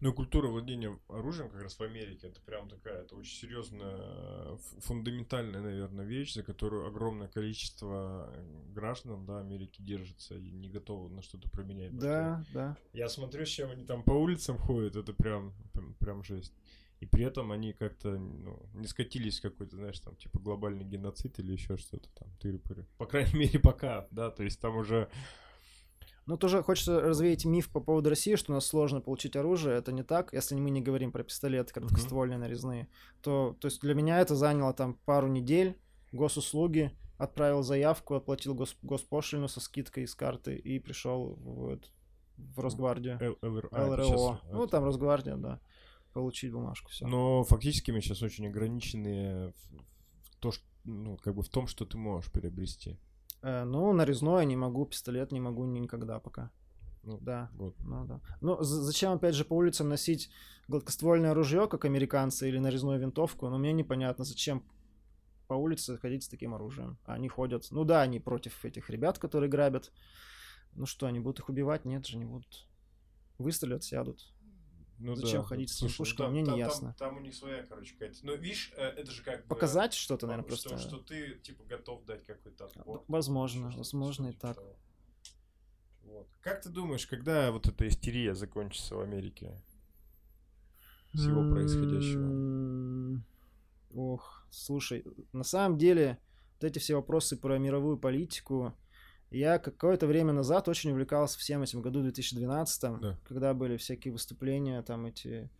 Ну, 0.00 0.10
и 0.10 0.12
культура 0.12 0.48
владения 0.48 0.98
оружием 1.08 1.48
как 1.48 1.62
раз 1.62 1.78
в 1.78 1.82
Америке, 1.82 2.26
это 2.26 2.40
прям 2.40 2.68
такая, 2.68 3.02
это 3.02 3.14
очень 3.14 3.36
серьезная, 3.36 3.98
э, 3.98 4.56
фундаментальная, 4.80 5.60
наверное, 5.60 6.04
вещь, 6.04 6.34
за 6.34 6.42
которую 6.42 6.88
огромное 6.88 7.28
количество 7.28 8.28
э, 8.34 8.72
граждан, 8.72 9.24
да, 9.26 9.38
Америки 9.38 9.80
держится 9.80 10.34
и 10.34 10.50
не 10.50 10.68
готовы 10.68 11.08
на 11.08 11.22
что-то 11.22 11.48
променять. 11.50 11.96
Да, 11.96 12.44
да. 12.52 12.76
Я 12.92 13.08
смотрю, 13.08 13.46
с 13.46 13.48
чем 13.48 13.70
они 13.70 13.84
там 13.84 14.02
по 14.02 14.10
улицам 14.10 14.58
ходят, 14.58 14.96
это 14.96 15.12
прям, 15.12 15.54
прям, 15.72 15.94
прям 15.94 16.24
жесть. 16.24 16.52
И 17.02 17.06
при 17.06 17.24
этом 17.24 17.50
они 17.50 17.72
как-то 17.72 18.10
ну, 18.16 18.60
не 18.74 18.86
скатились 18.86 19.40
в 19.40 19.42
какой-то, 19.42 19.76
знаешь, 19.76 19.98
там, 19.98 20.14
типа 20.14 20.38
глобальный 20.38 20.84
геноцид 20.84 21.38
или 21.38 21.52
еще 21.52 21.76
что-то 21.76 22.08
там, 22.14 22.28
тыры-пыры. 22.40 22.86
По 22.98 23.06
крайней 23.06 23.34
мере, 23.38 23.58
пока, 23.58 24.06
да, 24.10 24.30
то 24.30 24.42
есть 24.42 24.60
там 24.60 24.76
уже 24.76 25.08
Ну, 26.26 26.36
тоже 26.36 26.62
хочется 26.62 27.00
развеять 27.00 27.44
миф 27.44 27.70
по 27.70 27.80
поводу 27.80 28.10
России, 28.10 28.36
что 28.36 28.52
у 28.52 28.54
нас 28.54 28.66
сложно 28.66 29.00
получить 29.00 29.34
оружие. 29.34 29.76
Это 29.76 29.92
не 29.92 30.04
так, 30.04 30.32
если 30.32 30.54
мы 30.54 30.70
не 30.70 30.80
говорим 30.80 31.10
про 31.10 31.24
пистолеты 31.24 31.72
короткоствольные 31.74 32.38
нарезные. 32.38 32.88
То, 33.22 33.56
то 33.60 33.66
есть 33.66 33.80
для 33.80 33.94
меня 33.94 34.20
это 34.20 34.36
заняло 34.36 34.72
там 34.72 34.94
пару 35.04 35.26
недель, 35.26 35.76
госуслуги, 36.12 36.92
отправил 37.18 37.62
заявку, 37.62 38.14
оплатил 38.14 38.54
гос, 38.54 38.76
госпошлину 38.82 39.48
со 39.48 39.60
скидкой 39.60 40.04
из 40.04 40.14
карты 40.14 40.56
и 40.56 40.78
пришел 40.78 41.34
в, 41.34 41.80
в 42.36 42.60
Росгвардию. 42.60 43.18
А, 43.72 43.88
ЛРО. 43.88 44.04
щас, 44.04 44.52
Ну, 44.52 44.66
там 44.66 44.84
Росгвардия, 44.84 45.36
да. 45.36 45.60
Получить 46.12 46.52
бумажку, 46.52 46.90
все. 46.90 47.06
Но 47.06 47.42
фактически 47.42 47.90
мы 47.90 48.00
сейчас 48.00 48.22
очень 48.22 48.46
ограничены 48.46 49.48
в, 49.48 50.28
в 50.28 50.36
то, 50.40 50.52
что, 50.52 50.64
ну, 50.84 51.16
как 51.16 51.34
бы 51.34 51.42
в 51.42 51.48
том, 51.48 51.66
что 51.66 51.84
ты 51.84 51.96
можешь 51.96 52.30
приобрести. 52.30 52.98
Э, 53.42 53.64
ну, 53.64 53.92
нарезное 53.92 54.44
не 54.44 54.56
могу, 54.56 54.86
пистолет 54.86 55.32
не 55.32 55.40
могу 55.40 55.64
ни- 55.64 55.80
никогда 55.80 56.18
пока. 56.20 56.50
Ну, 57.02 57.18
Да. 57.20 57.50
Вот. 57.54 57.74
Ну 57.80 58.04
да. 58.06 58.20
Ну, 58.40 58.62
зачем, 58.62 59.12
опять 59.12 59.34
же, 59.34 59.44
по 59.44 59.54
улицам 59.54 59.88
носить 59.88 60.30
гладкоствольное 60.68 61.34
ружье, 61.34 61.66
как 61.68 61.84
американцы, 61.84 62.48
или 62.48 62.58
нарезную 62.58 63.00
винтовку? 63.00 63.48
Ну, 63.48 63.58
мне 63.58 63.72
непонятно, 63.72 64.24
зачем 64.24 64.62
по 65.48 65.54
улице 65.54 65.98
ходить 65.98 66.22
с 66.22 66.28
таким 66.28 66.54
оружием. 66.54 66.96
Они 67.04 67.28
ходят... 67.28 67.66
Ну 67.70 67.84
да, 67.84 68.02
они 68.02 68.20
против 68.20 68.64
этих 68.64 68.88
ребят, 68.88 69.18
которые 69.18 69.50
грабят. 69.50 69.92
Ну 70.74 70.86
что, 70.86 71.06
они 71.06 71.20
будут 71.20 71.40
их 71.40 71.48
убивать? 71.48 71.84
Нет 71.84 72.06
же, 72.06 72.16
не 72.16 72.24
будут. 72.24 72.66
Выстрелят, 73.38 73.82
сядут. 73.82 74.31
Ну 75.04 75.16
Зачем 75.16 75.40
да. 75.42 75.46
ходить 75.48 75.70
с 75.70 75.78
Слушай, 75.78 75.96
пушками, 75.98 76.26
там- 76.26 76.32
мне 76.32 76.40
не 76.42 76.46
там- 76.46 76.58
ясно. 76.58 76.94
Там, 76.98 77.08
там 77.10 77.16
у 77.18 77.20
них 77.20 77.34
своя, 77.34 77.64
короче, 77.64 77.92
какая-то. 77.94 78.18
Ну, 78.22 78.36
видишь, 78.36 78.72
э, 78.76 78.82
это 78.86 79.10
же 79.10 79.22
как 79.24 79.42
бы... 79.42 79.48
Показать 79.48 79.94
что-то, 79.94 80.26
наверное, 80.28 80.56
что, 80.56 80.68
просто. 80.70 80.88
что 80.88 80.98
ты, 80.98 81.34
типа, 81.40 81.64
готов 81.64 82.04
дать 82.04 82.24
какой-то 82.24 82.66
отпор. 82.66 83.04
Возможно, 83.08 83.70
Что-то- 83.70 83.78
возможно, 83.78 84.28
и 84.28 84.32
так. 84.32 84.56
того. 84.56 84.76
Вот. 86.04 86.28
Как 86.40 86.62
ты 86.62 86.68
думаешь, 86.68 87.06
когда 87.06 87.50
вот 87.50 87.66
эта 87.66 87.88
истерия 87.88 88.34
закончится 88.34 88.94
в 88.96 89.00
Америке? 89.00 89.60
Всего 91.14 91.50
происходящего. 91.50 92.22
М, 92.22 93.24
Ох, 93.94 94.46
слушай, 94.50 95.04
на 95.32 95.44
самом 95.44 95.76
деле, 95.76 96.18
вот 96.54 96.64
эти 96.64 96.78
все 96.78 96.94
вопросы 96.94 97.36
про 97.36 97.58
мировую 97.58 97.98
политику, 97.98 98.72
я 99.32 99.58
какое-то 99.58 100.06
время 100.06 100.32
назад 100.32 100.68
очень 100.68 100.90
увлекался 100.92 101.38
всем 101.38 101.62
этим 101.62 101.82
году 101.82 102.02
2012, 102.02 103.00
Да. 103.00 103.18
когда 103.26 103.54
были 103.54 103.76
всякие 103.76 104.12
выступления, 104.12 104.82
там 104.82 105.06
эти 105.06 105.50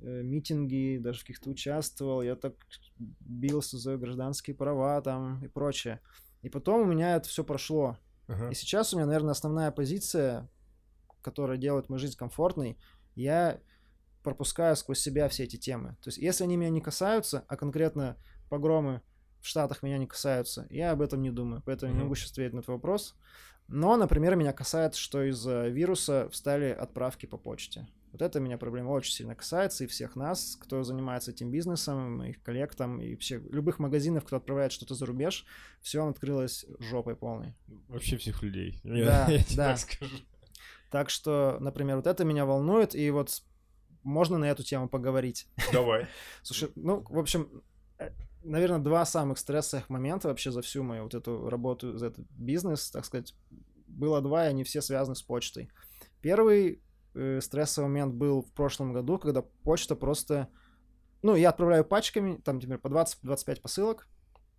э, 0.00 0.22
митинги, 0.22 0.98
даже 0.98 1.20
в 1.20 1.22
каких-то 1.22 1.50
участвовал, 1.50 2.22
я 2.22 2.34
так 2.36 2.54
бился 2.98 3.78
за 3.78 3.96
гражданские 3.96 4.56
права 4.56 5.00
там 5.00 5.44
и 5.44 5.48
прочее. 5.48 6.00
И 6.42 6.48
потом 6.48 6.80
у 6.82 6.84
меня 6.84 7.16
это 7.16 7.28
все 7.28 7.44
прошло. 7.44 7.98
Ага. 8.26 8.50
И 8.50 8.54
сейчас 8.54 8.92
у 8.92 8.96
меня, 8.96 9.06
наверное, 9.06 9.32
основная 9.32 9.70
позиция, 9.70 10.48
которая 11.20 11.56
делает 11.58 11.88
мою 11.88 12.00
жизнь 12.00 12.16
комфортной, 12.16 12.78
я 13.14 13.60
пропускаю 14.22 14.74
сквозь 14.76 15.00
себя 15.00 15.28
все 15.28 15.44
эти 15.44 15.56
темы. 15.56 15.96
То 16.02 16.08
есть, 16.08 16.18
если 16.18 16.44
они 16.44 16.56
меня 16.56 16.70
не 16.70 16.80
касаются, 16.80 17.44
а 17.48 17.56
конкретно 17.56 18.16
погромы 18.48 19.02
в 19.42 19.46
Штатах 19.46 19.82
меня 19.82 19.98
не 19.98 20.06
касаются, 20.06 20.66
я 20.70 20.92
об 20.92 21.02
этом 21.02 21.20
не 21.20 21.30
думаю. 21.30 21.62
Поэтому 21.66 21.92
я 21.92 21.98
не 21.98 22.02
могу 22.02 22.14
сейчас 22.14 22.30
ответить 22.30 22.54
на 22.54 22.62
твой 22.62 22.76
вопрос. 22.76 23.14
Но, 23.68 23.96
например, 23.96 24.36
меня 24.36 24.52
касается, 24.52 25.00
что 25.00 25.22
из-за 25.24 25.68
вируса 25.68 26.28
встали 26.30 26.66
отправки 26.66 27.26
по 27.26 27.36
почте. 27.36 27.86
Вот 28.12 28.20
это 28.20 28.40
меня 28.40 28.58
проблема 28.58 28.90
очень 28.90 29.12
сильно 29.12 29.34
касается, 29.34 29.84
и 29.84 29.86
всех 29.86 30.16
нас, 30.16 30.56
кто 30.60 30.82
занимается 30.84 31.30
этим 31.30 31.50
бизнесом, 31.50 32.18
моих 32.18 32.42
коллег 32.42 32.74
там, 32.74 33.00
и 33.00 33.14
вообще 33.14 33.40
любых 33.50 33.78
магазинов, 33.78 34.24
кто 34.24 34.36
отправляет 34.36 34.72
что-то 34.72 34.94
за 34.94 35.06
рубеж, 35.06 35.46
все 35.80 36.06
открылось 36.06 36.66
жопой 36.78 37.16
полной. 37.16 37.54
Вообще 37.88 38.18
всех 38.18 38.42
людей. 38.42 38.80
Да, 38.84 38.94
я, 38.94 39.26
я 39.28 39.42
тебе 39.42 39.56
да. 39.56 39.70
так 39.70 39.78
скажу. 39.78 40.16
Так 40.90 41.08
что, 41.08 41.56
например, 41.60 41.96
вот 41.96 42.06
это 42.06 42.24
меня 42.24 42.44
волнует, 42.44 42.94
и 42.94 43.10
вот 43.10 43.42
можно 44.02 44.36
на 44.36 44.44
эту 44.44 44.62
тему 44.62 44.90
поговорить. 44.90 45.46
Давай. 45.72 46.06
Слушай, 46.42 46.70
ну, 46.74 47.02
в 47.08 47.18
общем, 47.18 47.62
наверное, 48.44 48.78
два 48.78 49.04
самых 49.04 49.38
стрессовых 49.38 49.88
момента 49.88 50.28
вообще 50.28 50.50
за 50.50 50.62
всю 50.62 50.82
мою 50.82 51.04
вот 51.04 51.14
эту 51.14 51.48
работу, 51.48 51.96
за 51.96 52.06
этот 52.06 52.26
бизнес, 52.30 52.90
так 52.90 53.04
сказать, 53.04 53.34
было 53.86 54.20
два, 54.20 54.46
и 54.46 54.50
они 54.50 54.64
все 54.64 54.80
связаны 54.80 55.14
с 55.14 55.22
почтой. 55.22 55.70
Первый 56.20 56.82
э, 57.14 57.40
стрессовый 57.40 57.88
момент 57.88 58.14
был 58.14 58.42
в 58.42 58.52
прошлом 58.52 58.92
году, 58.92 59.18
когда 59.18 59.42
почта 59.42 59.96
просто... 59.96 60.48
Ну, 61.22 61.36
я 61.36 61.50
отправляю 61.50 61.84
пачками, 61.84 62.36
там, 62.36 62.56
например, 62.56 62.78
по 62.78 62.88
20-25 62.88 63.60
посылок, 63.60 64.08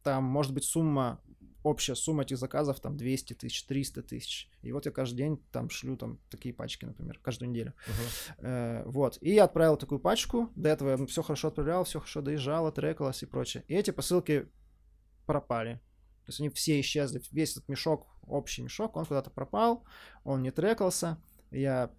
там 0.01 0.23
может 0.23 0.53
быть 0.53 0.63
сумма, 0.63 1.21
общая 1.63 1.95
сумма 1.95 2.23
этих 2.23 2.37
заказов, 2.37 2.79
там, 2.79 2.97
200 2.97 3.33
тысяч, 3.33 3.65
300 3.65 4.03
тысяч. 4.03 4.49
И 4.61 4.71
вот 4.71 4.85
я 4.85 4.91
каждый 4.91 5.17
день 5.17 5.43
там 5.51 5.69
шлю 5.69 5.97
там 5.97 6.19
такие 6.29 6.53
пачки, 6.53 6.85
например, 6.85 7.19
каждую 7.19 7.49
неделю. 7.49 7.73
Ага. 7.87 8.47
Э, 8.47 8.83
вот. 8.85 9.17
И 9.21 9.33
я 9.33 9.45
отправил 9.45 9.77
такую 9.77 9.99
пачку. 9.99 10.51
До 10.55 10.69
этого 10.69 10.89
я 10.97 11.05
все 11.05 11.23
хорошо 11.23 11.47
отправлял, 11.47 11.85
все 11.85 11.99
хорошо 11.99 12.21
доезжало, 12.21 12.71
трекалось 12.71 13.23
и 13.23 13.25
прочее. 13.25 13.63
И 13.67 13.75
эти 13.75 13.91
посылки 13.91 14.49
пропали. 15.25 15.75
То 16.25 16.29
есть 16.29 16.39
они 16.39 16.49
все 16.49 16.79
исчезли. 16.79 17.21
Весь 17.31 17.51
этот 17.53 17.67
мешок, 17.69 18.07
общий 18.23 18.61
мешок, 18.61 18.95
он 18.95 19.05
куда-то 19.05 19.29
пропал, 19.29 19.85
он 20.23 20.41
не 20.41 20.51
трекался. 20.51 21.17
Я 21.51 21.91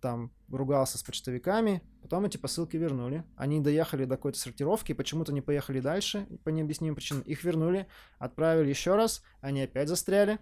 там 0.00 0.32
ругался 0.48 0.98
с 0.98 1.02
почтовиками, 1.02 1.82
потом 2.02 2.24
эти 2.24 2.36
посылки 2.36 2.76
вернули. 2.76 3.24
Они 3.36 3.60
доехали 3.60 4.04
до 4.04 4.16
какой-то 4.16 4.38
сортировки, 4.38 4.92
почему-то 4.92 5.32
не 5.32 5.40
поехали 5.40 5.80
дальше 5.80 6.26
по 6.44 6.48
необъяснимым 6.48 6.94
причинам. 6.94 7.22
Их 7.22 7.44
вернули, 7.44 7.86
отправили 8.18 8.68
еще 8.68 8.94
раз, 8.94 9.22
они 9.40 9.62
опять 9.62 9.88
застряли. 9.88 10.38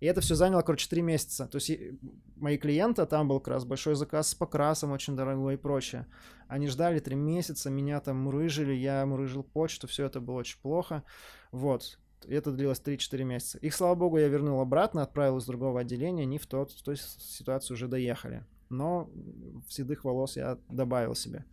И 0.00 0.06
это 0.06 0.20
все 0.20 0.36
заняло, 0.36 0.62
короче, 0.62 0.88
три 0.88 1.02
месяца. 1.02 1.46
То 1.46 1.56
есть 1.56 1.72
мои 2.36 2.56
клиенты, 2.56 3.04
там 3.06 3.26
был 3.26 3.40
как 3.40 3.54
раз 3.54 3.64
большой 3.64 3.96
заказ 3.96 4.28
с 4.28 4.34
покрасом 4.34 4.92
очень 4.92 5.16
дорогой 5.16 5.54
и 5.54 5.56
прочее. 5.56 6.06
Они 6.46 6.68
ждали 6.68 7.00
три 7.00 7.16
месяца, 7.16 7.68
меня 7.68 8.00
там 8.00 8.16
мурыжили, 8.18 8.72
я 8.72 9.04
мурыжил 9.06 9.42
почту, 9.42 9.88
все 9.88 10.06
это 10.06 10.20
было 10.20 10.36
очень 10.36 10.60
плохо. 10.60 11.02
Вот. 11.50 11.98
Это 12.26 12.52
длилось 12.52 12.80
3-4 12.84 13.24
месяца. 13.24 13.58
Их, 13.58 13.74
слава 13.74 13.94
богу, 13.94 14.18
я 14.18 14.28
вернул 14.28 14.60
обратно, 14.60 15.02
отправил 15.02 15.38
из 15.38 15.46
другого 15.46 15.80
отделения, 15.80 16.22
они 16.22 16.38
в 16.38 16.46
тот, 16.46 16.72
в 16.72 16.82
той 16.82 16.96
ситуацию 16.96 17.74
уже 17.76 17.88
доехали. 17.88 18.44
Но 18.70 19.10
седых 19.68 20.04
волос 20.04 20.36
я 20.36 20.58
добавил 20.68 21.14
себе. 21.14 21.44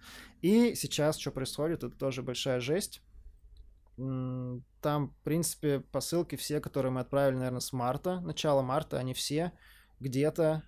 И 0.42 0.76
сейчас 0.76 1.18
что 1.18 1.32
происходит, 1.32 1.84
это 1.84 1.96
тоже 1.96 2.24
большая 2.24 2.60
жесть. 2.60 3.02
Там, 3.96 5.10
в 5.10 5.16
принципе, 5.24 5.80
посылки 5.80 6.36
все, 6.36 6.60
которые 6.60 6.92
мы 6.92 7.00
отправили, 7.00 7.38
наверное, 7.38 7.62
с 7.62 7.72
марта, 7.72 8.20
начала 8.20 8.62
марта, 8.62 8.98
они 8.98 9.14
все 9.14 9.54
где-то 10.00 10.64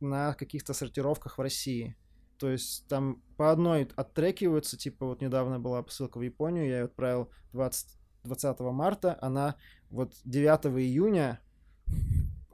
на 0.00 0.34
каких-то 0.34 0.72
сортировках 0.72 1.38
в 1.38 1.40
России. 1.40 1.96
То 2.38 2.48
есть 2.48 2.86
там 2.86 3.20
по 3.36 3.50
одной 3.50 3.88
оттрекиваются, 3.96 4.76
типа 4.78 5.06
вот 5.06 5.20
недавно 5.20 5.58
была 5.58 5.82
посылка 5.82 6.18
в 6.18 6.22
Японию, 6.22 6.68
я 6.68 6.78
ее 6.78 6.84
отправил 6.84 7.30
20, 7.52 7.98
20 8.22 8.60
марта, 8.60 9.18
она 9.20 9.56
вот 9.90 10.14
9 10.24 10.66
июня 10.80 11.40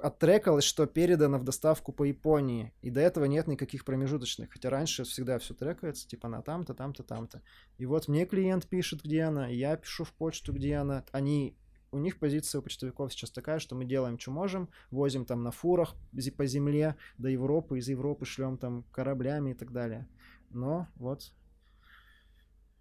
оттрекалось, 0.05 0.65
что 0.65 0.87
передано 0.87 1.39
в 1.39 1.45
доставку 1.45 1.91
по 1.91 2.05
Японии. 2.05 2.75
И 2.83 2.91
до 2.91 3.01
этого 3.01 3.25
нет 3.25 3.47
никаких 3.47 3.87
промежуточных. 3.87 4.53
Хотя 4.53 4.69
раньше 4.69 5.05
всегда 5.05 5.39
все 5.39 5.55
трекается, 5.55 6.07
типа 6.07 6.29
на 6.29 6.43
там-то, 6.43 6.75
там-то, 6.75 7.03
там-то. 7.03 7.41
И 7.79 7.87
вот 7.87 8.07
мне 8.07 8.27
клиент 8.27 8.67
пишет, 8.67 9.03
где 9.03 9.23
она, 9.23 9.49
я 9.49 9.75
пишу 9.77 10.05
в 10.05 10.13
почту, 10.13 10.53
где 10.53 10.75
она. 10.77 11.05
Они 11.13 11.57
у 11.91 11.99
них 11.99 12.19
позиция 12.19 12.59
у 12.59 12.63
почтовиков 12.63 13.13
сейчас 13.13 13.31
такая, 13.31 13.59
что 13.59 13.77
мы 13.77 13.87
делаем, 13.87 14.19
что 14.19 14.31
можем, 14.31 14.69
возим 14.91 15.25
там 15.25 15.43
на 15.43 15.53
фурах 15.53 15.95
по 16.37 16.45
земле 16.45 16.97
до 17.17 17.29
Европы, 17.31 17.79
из 17.79 17.89
Европы 17.89 18.27
шлем 18.27 18.59
там 18.59 18.83
кораблями 18.93 19.53
и 19.53 19.55
так 19.55 19.73
далее. 19.73 20.07
Но 20.51 20.87
вот 20.97 21.33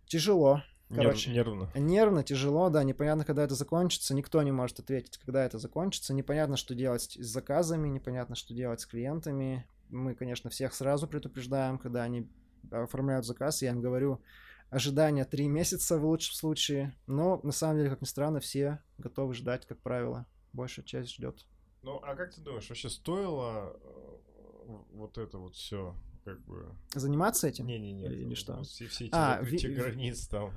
тяжело. 0.07 0.61
Короче. 0.95 1.31
Нервно. 1.31 1.69
Нервно, 1.75 2.23
тяжело, 2.23 2.69
да, 2.69 2.83
непонятно, 2.83 3.25
когда 3.25 3.43
это 3.43 3.55
закончится, 3.55 4.13
никто 4.13 4.41
не 4.43 4.51
может 4.51 4.79
ответить, 4.79 5.17
когда 5.17 5.45
это 5.45 5.57
закончится, 5.57 6.13
непонятно, 6.13 6.57
что 6.57 6.75
делать 6.75 7.01
с 7.19 7.25
заказами, 7.25 7.87
непонятно, 7.87 8.35
что 8.35 8.53
делать 8.53 8.81
с 8.81 8.85
клиентами. 8.85 9.67
Мы, 9.89 10.15
конечно, 10.15 10.49
всех 10.49 10.73
сразу 10.73 11.07
предупреждаем, 11.07 11.77
когда 11.77 12.03
они 12.03 12.29
оформляют 12.71 13.25
заказ, 13.25 13.61
я 13.61 13.71
им 13.71 13.81
говорю, 13.81 14.21
ожидание 14.69 15.25
три 15.25 15.47
месяца 15.47 15.97
в 15.97 16.05
лучшем 16.05 16.33
случае, 16.33 16.95
но 17.07 17.39
на 17.43 17.51
самом 17.51 17.77
деле, 17.77 17.89
как 17.89 18.01
ни 18.01 18.07
странно, 18.07 18.39
все 18.39 18.79
готовы 18.97 19.33
ждать, 19.33 19.65
как 19.65 19.79
правило, 19.79 20.25
большая 20.51 20.85
часть 20.85 21.13
ждет. 21.13 21.45
Ну, 21.83 21.99
а 22.01 22.15
как 22.15 22.33
ты 22.33 22.41
думаешь, 22.41 22.69
вообще 22.69 22.89
стоило 22.89 23.77
э, 23.83 24.77
вот 24.93 25.17
это 25.17 25.37
вот 25.37 25.55
все, 25.55 25.95
как 26.25 26.39
бы... 26.45 26.75
Заниматься 26.93 27.47
этим? 27.47 27.65
Не-не-не. 27.67 28.05
Или- 28.05 28.21
или 28.23 28.33
что? 28.35 28.61
Все, 28.63 28.87
все 28.87 29.05
эти 29.05 29.13
А, 29.13 29.39
ви- 29.41 29.57
границ 29.73 30.27
там. 30.27 30.51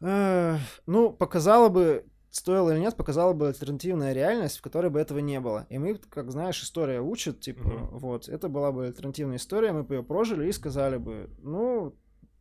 Э, 0.00 0.58
Ну, 0.86 1.12
показало 1.12 1.68
бы, 1.68 2.04
стоило 2.30 2.70
или 2.70 2.80
нет, 2.80 2.96
показала 2.96 3.32
бы 3.34 3.48
альтернативная 3.48 4.12
реальность, 4.12 4.58
в 4.58 4.62
которой 4.62 4.90
бы 4.90 4.98
этого 5.00 5.18
не 5.18 5.38
было. 5.40 5.66
И 5.70 5.78
мы, 5.78 5.94
как 5.96 6.30
знаешь, 6.32 6.62
история 6.62 7.00
учит, 7.00 7.40
типа, 7.40 7.62
Мгм. 7.68 7.98
вот, 7.98 8.28
это 8.28 8.48
была 8.48 8.72
бы 8.72 8.86
альтернативная 8.86 9.36
история, 9.36 9.72
мы 9.72 9.82
бы 9.84 9.96
ее 9.96 10.02
прожили 10.02 10.48
и 10.48 10.52
сказали 10.52 10.96
бы, 10.96 11.30
ну, 11.42 11.94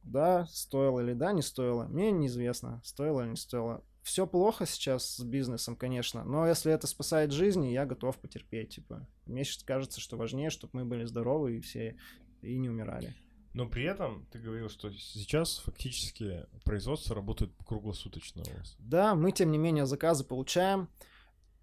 да, 0.03 0.47
стоило 0.47 0.99
или 1.01 1.13
да, 1.13 1.31
не 1.31 1.43
стоило. 1.43 1.83
Мне 1.85 2.11
неизвестно, 2.11 2.81
стоило 2.83 3.21
или 3.21 3.29
не 3.31 3.35
стоило. 3.37 3.83
все 4.01 4.25
плохо 4.25 4.65
сейчас 4.65 5.17
с 5.17 5.23
бизнесом, 5.23 5.75
конечно, 5.75 6.23
но 6.23 6.47
если 6.47 6.73
это 6.73 6.87
спасает 6.87 7.31
жизни, 7.31 7.67
я 7.67 7.85
готов 7.85 8.17
потерпеть, 8.17 8.69
типа. 8.73 9.05
Мне 9.27 9.43
сейчас 9.43 9.61
кажется, 9.61 10.01
что 10.01 10.17
важнее, 10.17 10.49
чтобы 10.49 10.71
мы 10.73 10.85
были 10.85 11.05
здоровы 11.05 11.57
и 11.57 11.61
все 11.61 11.95
и 12.41 12.57
не 12.57 12.69
умирали. 12.69 13.15
Но 13.53 13.67
при 13.67 13.83
этом 13.83 14.25
ты 14.31 14.39
говорил, 14.39 14.69
что 14.69 14.91
сейчас 14.91 15.57
фактически 15.57 16.45
производство 16.63 17.15
работает 17.15 17.51
круглосуточно 17.65 18.43
у 18.43 18.57
вас. 18.57 18.75
Да, 18.79 19.13
мы, 19.13 19.31
тем 19.31 19.51
не 19.51 19.57
менее, 19.57 19.85
заказы 19.85 20.23
получаем. 20.23 20.87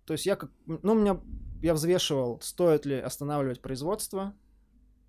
То 0.04 0.12
есть 0.12 0.26
я 0.26 0.36
как... 0.36 0.50
Ну, 0.66 0.92
у 0.92 0.98
меня... 0.98 1.20
Я 1.62 1.74
взвешивал, 1.74 2.40
стоит 2.40 2.86
ли 2.86 2.94
останавливать 2.96 3.60
производство 3.60 4.34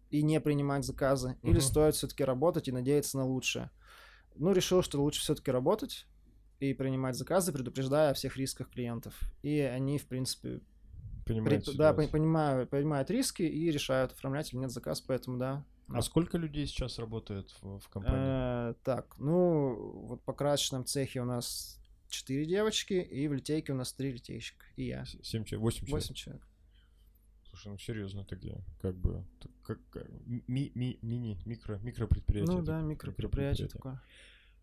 и 0.10 0.24
не 0.24 0.42
принимать 0.42 0.84
заказы, 0.84 1.38
uh-huh. 1.44 1.50
или 1.50 1.60
стоит 1.60 1.94
все-таки 1.94 2.24
работать 2.24 2.68
и 2.68 2.72
надеяться 2.72 3.18
на 3.18 3.26
лучшее. 3.26 3.70
Ну, 4.36 4.52
решил, 4.52 4.82
что 4.82 5.00
лучше 5.00 5.22
все-таки 5.22 5.52
работать 5.52 6.08
и 6.60 6.74
принимать 6.74 7.16
заказы, 7.16 7.52
предупреждая 7.52 8.12
о 8.12 8.14
всех 8.14 8.36
рисках 8.38 8.70
клиентов. 8.72 9.20
И 9.44 9.60
они, 9.60 10.00
в 10.00 10.08
принципе, 10.08 10.62
Понимают 11.34 11.66
при... 11.66 11.78
да, 11.78 11.94
понимают, 11.94 12.70
понимают 12.70 13.12
риски 13.12 13.44
и 13.44 13.72
решают, 13.72 14.14
оформлять 14.14 14.52
или 14.52 14.60
нет 14.60 14.72
заказ, 14.72 15.00
поэтому 15.02 15.38
да, 15.38 15.64
а 15.92 16.02
сколько 16.02 16.38
людей 16.38 16.68
сейчас 16.68 17.00
работает 17.00 17.50
в, 17.62 17.80
в 17.80 17.90
компании? 17.90 18.72
Э, 18.72 18.74
так, 18.84 19.18
ну, 19.18 20.06
вот 20.08 20.24
по 20.24 20.34
красочном 20.34 20.86
цехе 20.86 21.22
у 21.22 21.26
нас 21.26 21.80
четыре 22.10 22.46
девочки, 22.46 22.94
и 22.94 23.28
в 23.28 23.34
литейке 23.34 23.74
у 23.74 23.76
нас 23.76 23.94
три 23.94 24.12
литейщика, 24.12 24.66
и 24.76 24.86
я. 24.86 25.06
Семь 25.06 25.46
человек, 25.46 25.62
восемь 25.62 25.86
человек? 25.88 25.92
Восемь 25.92 26.16
человек. 26.16 26.48
Слушай, 27.50 27.68
ну 27.70 27.78
серьезно 27.80 28.24
тогда, 28.24 28.58
как 28.82 28.96
бы, 28.96 29.26
как, 29.64 29.80
ми, 30.26 30.72
ми, 30.76 31.00
мини, 31.02 31.42
микро, 31.46 31.80
микропредприятие. 31.80 32.56
Ну 32.56 32.64
да, 32.64 32.82
микропредприятие 32.82 33.68
такое. 33.68 34.00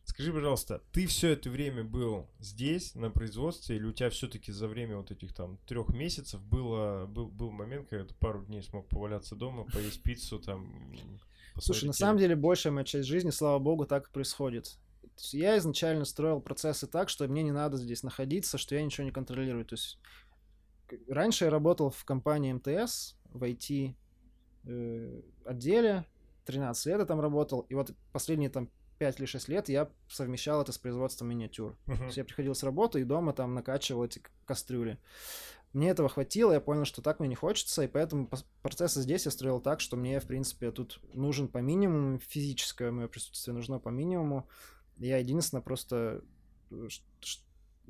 Скажи, 0.07 0.33
пожалуйста, 0.33 0.83
ты 0.93 1.07
все 1.09 1.31
это 1.31 1.51
время 1.51 1.83
был 1.83 2.29
здесь, 2.39 2.95
на 2.95 3.11
производстве, 3.11 3.75
или 3.77 3.87
у 3.87 3.93
тебя 3.93 4.09
все-таки 4.09 4.53
за 4.53 4.69
время 4.69 4.97
вот 4.97 5.11
этих 5.11 5.35
там 5.35 5.59
трех 5.67 5.89
месяцев 5.89 6.41
было, 6.41 7.07
был, 7.07 7.27
был 7.27 7.51
момент, 7.51 7.89
когда 7.89 8.05
ты 8.07 8.15
пару 8.15 8.45
дней 8.45 8.63
смог 8.63 8.89
поваляться 8.89 9.35
дома, 9.35 9.65
поесть 9.65 10.03
пиццу 10.03 10.39
там? 10.39 10.73
Слушай, 11.59 11.87
на 11.87 11.93
самом 11.93 12.19
деле 12.19 12.37
большая 12.37 12.73
моя 12.73 12.85
часть 12.85 13.09
жизни, 13.09 13.31
слава 13.31 13.59
богу, 13.59 13.85
так 13.85 14.09
и 14.09 14.13
происходит. 14.13 14.79
Я 15.33 15.59
изначально 15.59 16.05
строил 16.05 16.41
процессы 16.41 16.87
так, 16.87 17.09
что 17.09 17.27
мне 17.27 17.43
не 17.43 17.53
надо 17.53 17.77
здесь 17.77 18.05
находиться, 18.05 18.59
что 18.59 18.77
я 18.77 18.85
ничего 18.85 19.05
не 19.05 19.11
контролирую. 19.11 19.65
То 19.65 19.75
есть 19.75 19.99
раньше 21.09 21.47
я 21.47 21.51
работал 21.51 21.91
в 21.91 22.05
компании 22.05 22.53
МТС, 22.53 23.17
в 23.33 23.43
IT 23.43 23.95
э, 24.67 25.23
отделе, 25.45 26.07
13 26.45 26.87
лет 26.87 27.01
я 27.01 27.07
там 27.07 27.21
работал, 27.21 27.67
и 27.69 27.75
вот 27.75 27.91
последние 28.13 28.51
там 28.51 28.71
5 28.99 29.19
или 29.19 29.27
6 29.27 29.49
лет 29.49 29.69
я 29.69 29.91
совмещал 30.09 30.63
это 30.63 30.73
с 30.73 30.79
производством 30.79 31.29
миниатюр. 31.29 31.77
Uh-huh. 31.87 31.97
То 31.97 32.05
есть 32.05 32.17
я 32.17 32.25
приходил 32.25 32.55
с 32.55 32.63
работы 32.63 33.01
и 33.01 33.05
дома 33.05 33.33
там 33.33 33.55
накачивал 33.55 34.05
эти 34.05 34.23
кастрюли. 34.45 34.99
Мне 35.73 35.91
этого 35.91 36.09
хватило, 36.09 36.53
я 36.53 36.61
понял, 36.61 36.87
что 36.87 37.03
так 37.03 37.21
мне 37.21 37.29
не 37.29 37.35
хочется, 37.35 37.83
и 37.83 37.89
поэтому 37.89 38.31
процессы 38.63 39.03
здесь 39.03 39.27
я 39.27 39.31
строил 39.31 39.61
так, 39.61 39.81
что 39.81 39.97
мне, 39.97 40.21
в 40.21 40.27
принципе, 40.27 40.71
тут 40.71 41.01
нужен 41.13 41.49
по 41.49 41.59
минимуму, 41.59 42.19
физическое 42.19 42.91
мое 42.91 43.09
присутствие 43.09 43.55
нужно 43.55 43.79
по 43.79 43.91
минимуму. 43.91 44.49
Я 44.97 45.19
единственное 45.19 45.61
просто 45.61 46.23
э, 46.71 46.89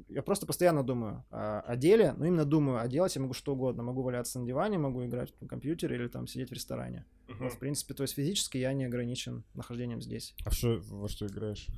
я 0.09 0.23
просто 0.23 0.47
постоянно 0.47 0.83
думаю 0.83 1.25
о, 1.31 1.61
о 1.61 1.77
деле, 1.77 2.15
но 2.17 2.27
именно 2.27 2.45
думаю, 2.45 2.81
а 2.81 2.89
делать 2.89 3.15
я 3.17 3.23
могу 3.23 3.35
что 3.35 3.53
угодно. 3.53 3.83
Могу 3.83 4.03
валяться 4.03 4.39
на 4.39 4.47
диване, 4.47 4.79
могу 4.79 5.05
играть 5.05 5.35
на 5.41 5.49
компьютере 5.49 5.97
или 5.97 6.09
там 6.09 6.27
сидеть 6.27 6.51
в 6.51 6.53
ресторане. 6.53 7.07
Uh-huh. 7.29 7.45
Вот, 7.45 7.53
в 7.53 7.59
принципе, 7.59 7.95
то 7.95 8.03
есть 8.03 8.15
физически 8.15 8.59
я 8.59 8.73
не 8.73 8.85
ограничен 8.85 9.45
нахождением 9.55 10.01
здесь. 10.01 10.35
А 10.45 10.51
что, 10.51 10.81
во 10.91 11.09
что 11.09 11.27
играешь? 11.27 11.69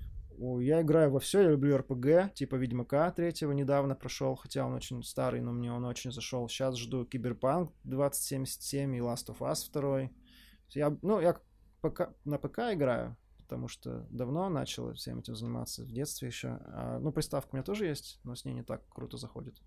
Я 0.60 0.82
играю 0.82 1.10
во 1.10 1.18
все, 1.18 1.40
я 1.40 1.50
люблю 1.50 1.76
RPG, 1.76 2.34
типа 2.34 2.54
Ведьмака 2.54 3.10
третьего 3.10 3.50
недавно 3.50 3.96
прошел, 3.96 4.36
хотя 4.36 4.64
он 4.64 4.72
очень 4.72 5.02
старый, 5.02 5.40
но 5.40 5.52
мне 5.52 5.72
он 5.72 5.84
очень 5.84 6.12
зашел. 6.12 6.48
Сейчас 6.48 6.76
жду 6.76 7.04
Киберпанк 7.04 7.72
2077 7.82 8.94
и 8.94 9.00
Last 9.00 9.26
of 9.28 9.38
Us 9.40 9.68
2. 9.72 10.10
Я, 10.74 10.96
ну, 11.02 11.20
я 11.20 11.40
пока, 11.80 12.14
на 12.24 12.38
ПК 12.38 12.58
играю, 12.72 13.16
потому 13.48 13.66
что 13.66 14.06
давно 14.10 14.50
начал 14.50 14.92
всем 14.92 15.20
этим 15.20 15.34
заниматься, 15.34 15.82
в 15.82 15.90
детстве 15.90 16.28
еще. 16.28 16.58
А, 16.66 16.98
ну, 17.00 17.12
приставка 17.12 17.48
у 17.52 17.56
меня 17.56 17.64
тоже 17.64 17.86
есть, 17.86 18.20
но 18.22 18.34
с 18.34 18.44
ней 18.44 18.52
не 18.52 18.62
так 18.62 18.86
круто 18.90 19.16
заходит. 19.16 19.58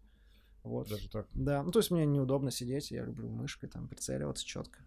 Вот. 0.63 0.87
Даже 0.87 1.09
так? 1.09 1.27
Да, 1.33 1.63
ну 1.63 1.71
то 1.71 1.79
есть 1.79 1.89
мне 1.89 2.05
неудобно 2.05 2.51
сидеть, 2.51 2.91
я 2.91 3.03
люблю 3.03 3.27
мышкой 3.29 3.67
там 3.67 3.87
прицеливаться 3.87 4.45
четко. 4.45 4.85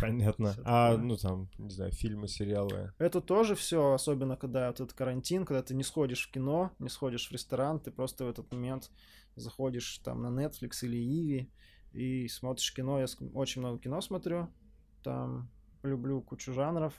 Понятно. 0.00 0.54
а, 0.64 0.96
ну 0.96 1.16
там, 1.16 1.50
не 1.58 1.70
знаю, 1.70 1.90
фильмы, 1.90 2.28
сериалы? 2.28 2.92
Это 2.98 3.20
тоже 3.20 3.56
все, 3.56 3.92
особенно 3.92 4.36
когда 4.36 4.68
вот 4.68 4.80
этот 4.80 4.92
карантин, 4.92 5.44
когда 5.44 5.64
ты 5.64 5.74
не 5.74 5.82
сходишь 5.82 6.28
в 6.28 6.30
кино, 6.30 6.70
не 6.78 6.88
сходишь 6.88 7.28
в 7.28 7.32
ресторан, 7.32 7.80
ты 7.80 7.90
просто 7.90 8.24
в 8.24 8.28
этот 8.28 8.52
момент 8.52 8.92
заходишь 9.34 9.98
там 9.98 10.22
на 10.22 10.28
Netflix 10.28 10.82
или 10.82 10.96
Иви 10.96 11.52
и 11.90 12.28
смотришь 12.28 12.72
кино. 12.72 13.00
Я 13.00 13.06
очень 13.34 13.62
много 13.62 13.80
кино 13.80 14.00
смотрю, 14.00 14.48
там 15.02 15.50
люблю 15.82 16.22
кучу 16.22 16.52
жанров, 16.52 16.94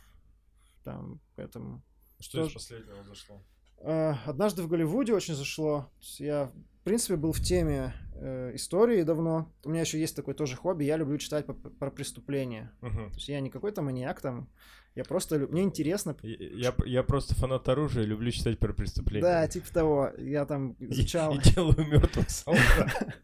там, 0.83 1.19
поэтому... 1.35 1.81
Что 2.19 2.39
тоже... 2.39 2.49
из 2.49 2.53
последнего 2.53 3.03
зашло? 3.03 3.43
Э, 3.79 4.13
однажды 4.25 4.63
в 4.63 4.67
Голливуде 4.67 5.13
очень 5.13 5.35
зашло. 5.35 5.89
Я, 6.17 6.51
в 6.81 6.83
принципе, 6.83 7.15
был 7.15 7.31
в 7.31 7.41
теме 7.41 7.93
э, 8.15 8.55
истории 8.55 9.03
давно. 9.03 9.51
У 9.63 9.69
меня 9.69 9.81
еще 9.81 9.99
есть 9.99 10.15
такое 10.15 10.35
тоже 10.35 10.55
хобби. 10.55 10.83
Я 10.83 10.97
люблю 10.97 11.17
читать 11.17 11.45
по, 11.45 11.53
про 11.53 11.91
преступления. 11.91 12.71
Uh-huh. 12.81 13.09
То 13.09 13.15
есть 13.15 13.29
я 13.29 13.39
не 13.39 13.49
какой-то 13.49 13.81
маньяк 13.81 14.21
там. 14.21 14.49
Я 14.95 15.03
просто... 15.03 15.37
Мне 15.37 15.61
интересно... 15.61 16.17
Я, 16.23 16.35
я, 16.39 16.75
я 16.85 17.03
просто 17.03 17.35
фанат 17.35 17.69
оружия 17.69 18.03
и 18.03 18.07
люблю 18.07 18.31
читать 18.31 18.57
про 18.57 18.73
преступления. 18.73 19.21
Да, 19.21 19.47
типа 19.47 19.71
того. 19.71 20.11
Я 20.17 20.45
там 20.45 20.75
изучал... 20.79 21.35
И, 21.35 21.37
и 21.37 21.53
делаю 21.53 21.85
мертвых 21.87 22.29
солдат. 22.29 23.15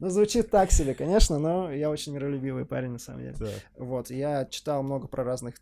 Ну, 0.00 0.10
звучит 0.10 0.50
так 0.50 0.72
себе, 0.72 0.92
конечно, 0.92 1.38
но 1.38 1.72
я 1.72 1.88
очень 1.88 2.12
миролюбивый 2.12 2.66
парень, 2.66 2.90
на 2.90 2.98
самом 2.98 3.20
деле. 3.22 3.36
Вот, 3.78 4.10
я 4.10 4.44
читал 4.44 4.82
много 4.82 5.06
про 5.06 5.24
разных 5.24 5.54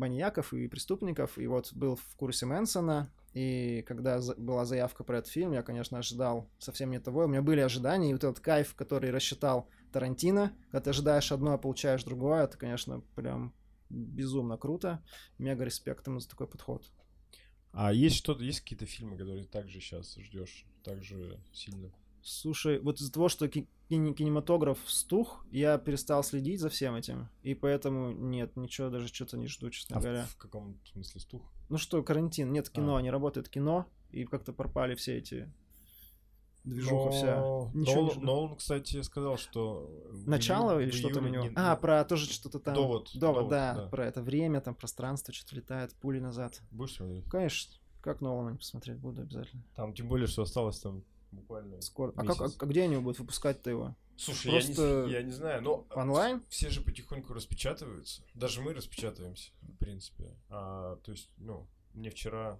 маньяков 0.00 0.52
и 0.52 0.66
преступников, 0.66 1.38
и 1.38 1.46
вот 1.46 1.72
был 1.74 1.96
в 1.96 2.16
курсе 2.16 2.46
Мэнсона, 2.46 3.12
и 3.34 3.84
когда 3.86 4.20
была 4.36 4.64
заявка 4.64 5.04
про 5.04 5.18
этот 5.18 5.30
фильм, 5.30 5.52
я, 5.52 5.62
конечно, 5.62 5.98
ожидал 5.98 6.50
совсем 6.58 6.90
не 6.90 6.98
того. 6.98 7.24
У 7.24 7.28
меня 7.28 7.42
были 7.42 7.60
ожидания, 7.60 8.10
и 8.10 8.12
вот 8.12 8.24
этот 8.24 8.40
кайф, 8.40 8.74
который 8.74 9.10
рассчитал 9.10 9.68
Тарантино, 9.92 10.52
когда 10.70 10.80
ты 10.80 10.90
ожидаешь 10.90 11.30
одно, 11.30 11.52
а 11.52 11.58
получаешь 11.58 12.02
другое, 12.02 12.44
это, 12.44 12.56
конечно, 12.56 13.02
прям 13.14 13.54
безумно 13.90 14.56
круто. 14.56 15.04
Мега 15.38 15.64
респект 15.64 16.06
ему 16.06 16.18
за 16.18 16.28
такой 16.28 16.48
подход. 16.48 16.84
А 17.72 17.92
есть 17.92 18.16
что-то, 18.16 18.42
есть 18.42 18.62
какие-то 18.62 18.86
фильмы, 18.86 19.16
которые 19.16 19.44
также 19.44 19.80
сейчас 19.80 20.16
ждешь, 20.16 20.66
так 20.82 21.02
же 21.04 21.38
сильно? 21.52 21.92
Слушай, 22.22 22.80
вот 22.80 23.00
из-за 23.00 23.12
того, 23.12 23.28
что 23.28 23.48
кинематограф 23.90 24.78
стух, 24.86 25.44
я 25.50 25.76
перестал 25.78 26.22
следить 26.22 26.60
за 26.60 26.68
всем 26.68 26.94
этим. 26.94 27.28
И 27.42 27.54
поэтому 27.54 28.12
нет, 28.12 28.56
ничего, 28.56 28.88
даже 28.88 29.08
что-то 29.08 29.36
не 29.36 29.48
жду, 29.48 29.70
честно 29.70 29.96
а 29.96 30.00
говоря. 30.00 30.24
В 30.26 30.36
каком 30.36 30.78
смысле 30.92 31.20
стух? 31.20 31.42
Ну 31.68 31.76
что, 31.76 32.02
карантин, 32.02 32.52
нет 32.52 32.70
кино, 32.70 32.96
а. 32.96 33.02
не 33.02 33.10
работает 33.10 33.48
кино, 33.48 33.86
и 34.10 34.24
как-то 34.24 34.52
пропали 34.52 34.94
все 34.94 35.18
эти 35.18 35.52
движуха 36.64 37.06
но... 37.06 37.10
вся. 37.10 37.78
Ничего 37.78 38.12
но, 38.14 38.20
но 38.20 38.44
он, 38.44 38.56
кстати, 38.56 39.02
сказал, 39.02 39.36
что... 39.38 39.90
Начало 40.26 40.80
или 40.80 40.90
что-то 40.90 41.20
у 41.20 41.26
него? 41.26 41.44
Не... 41.44 41.52
А, 41.56 41.76
про 41.76 42.04
тоже 42.04 42.26
что-то 42.26 42.58
там... 42.60 42.74
Довод. 42.74 43.10
Довод, 43.14 43.34
довод 43.34 43.50
да, 43.50 43.74
да, 43.74 43.86
про 43.88 44.06
это 44.06 44.22
время, 44.22 44.60
там 44.60 44.74
пространство, 44.74 45.34
что-то 45.34 45.56
летает, 45.56 45.94
пули 45.94 46.20
назад. 46.20 46.60
Будешь 46.70 46.94
смотреть? 46.94 47.24
Конечно. 47.28 47.74
Как 48.00 48.20
Нолана 48.20 48.56
посмотреть 48.56 48.98
буду 48.98 49.22
обязательно. 49.22 49.62
Там, 49.74 49.92
тем 49.92 50.08
более, 50.08 50.26
что 50.26 50.42
осталось 50.42 50.78
там 50.78 51.04
буквально 51.32 51.80
Скоро. 51.82 52.12
А, 52.16 52.24
как, 52.24 52.62
а, 52.62 52.66
где 52.66 52.82
они 52.82 52.96
будут 52.96 53.18
выпускать-то 53.18 53.70
его? 53.70 53.96
Слушай, 54.16 54.50
Просто 54.50 54.82
я, 54.82 55.06
не, 55.06 55.12
я 55.12 55.22
не 55.22 55.32
знаю, 55.32 55.62
но 55.62 55.86
онлайн 55.94 56.42
все 56.50 56.68
же 56.68 56.82
потихоньку 56.82 57.32
распечатываются. 57.32 58.22
Даже 58.34 58.60
мы 58.60 58.74
распечатываемся, 58.74 59.50
в 59.62 59.76
принципе. 59.76 60.36
А, 60.50 60.96
то 60.96 61.12
есть, 61.12 61.30
ну, 61.38 61.66
мне 61.94 62.10
вчера 62.10 62.58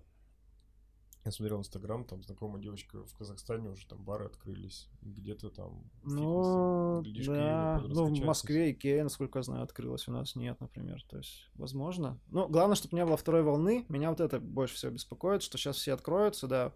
я 1.24 1.32
смотрел 1.32 1.58
Инстаграм, 1.58 2.04
там 2.04 2.22
знакомая 2.22 2.62
девочка 2.62 3.04
в 3.04 3.14
Казахстане 3.14 3.68
уже 3.68 3.86
там 3.86 4.02
бары 4.02 4.24
открылись, 4.24 4.88
где-то 5.02 5.50
там. 5.50 5.84
Ну, 6.02 7.02
да. 7.26 7.82
Ну, 7.84 8.06
в 8.06 8.24
Москве 8.24 8.72
Икея, 8.72 9.02
насколько 9.02 9.38
я 9.38 9.42
знаю, 9.42 9.64
открылась, 9.64 10.08
у 10.08 10.12
нас 10.12 10.34
нет, 10.34 10.58
например. 10.60 11.02
То 11.10 11.18
есть, 11.18 11.50
возможно. 11.54 12.18
Ну, 12.28 12.48
главное, 12.48 12.74
чтобы 12.74 12.96
не 12.96 13.04
было 13.04 13.18
второй 13.18 13.42
волны. 13.42 13.84
Меня 13.90 14.08
вот 14.08 14.20
это 14.20 14.40
больше 14.40 14.76
всего 14.76 14.92
беспокоит, 14.92 15.42
что 15.42 15.58
сейчас 15.58 15.76
все 15.76 15.92
откроются, 15.92 16.46
да 16.46 16.72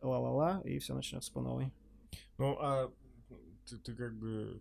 ла-ла-ла, 0.00 0.60
и 0.64 0.78
все 0.78 0.94
начнется 0.94 1.32
по 1.32 1.40
новой. 1.40 1.72
Ну, 2.38 2.56
а 2.60 2.92
ты, 3.66 3.78
ты 3.78 3.94
как 3.94 4.16
бы, 4.16 4.60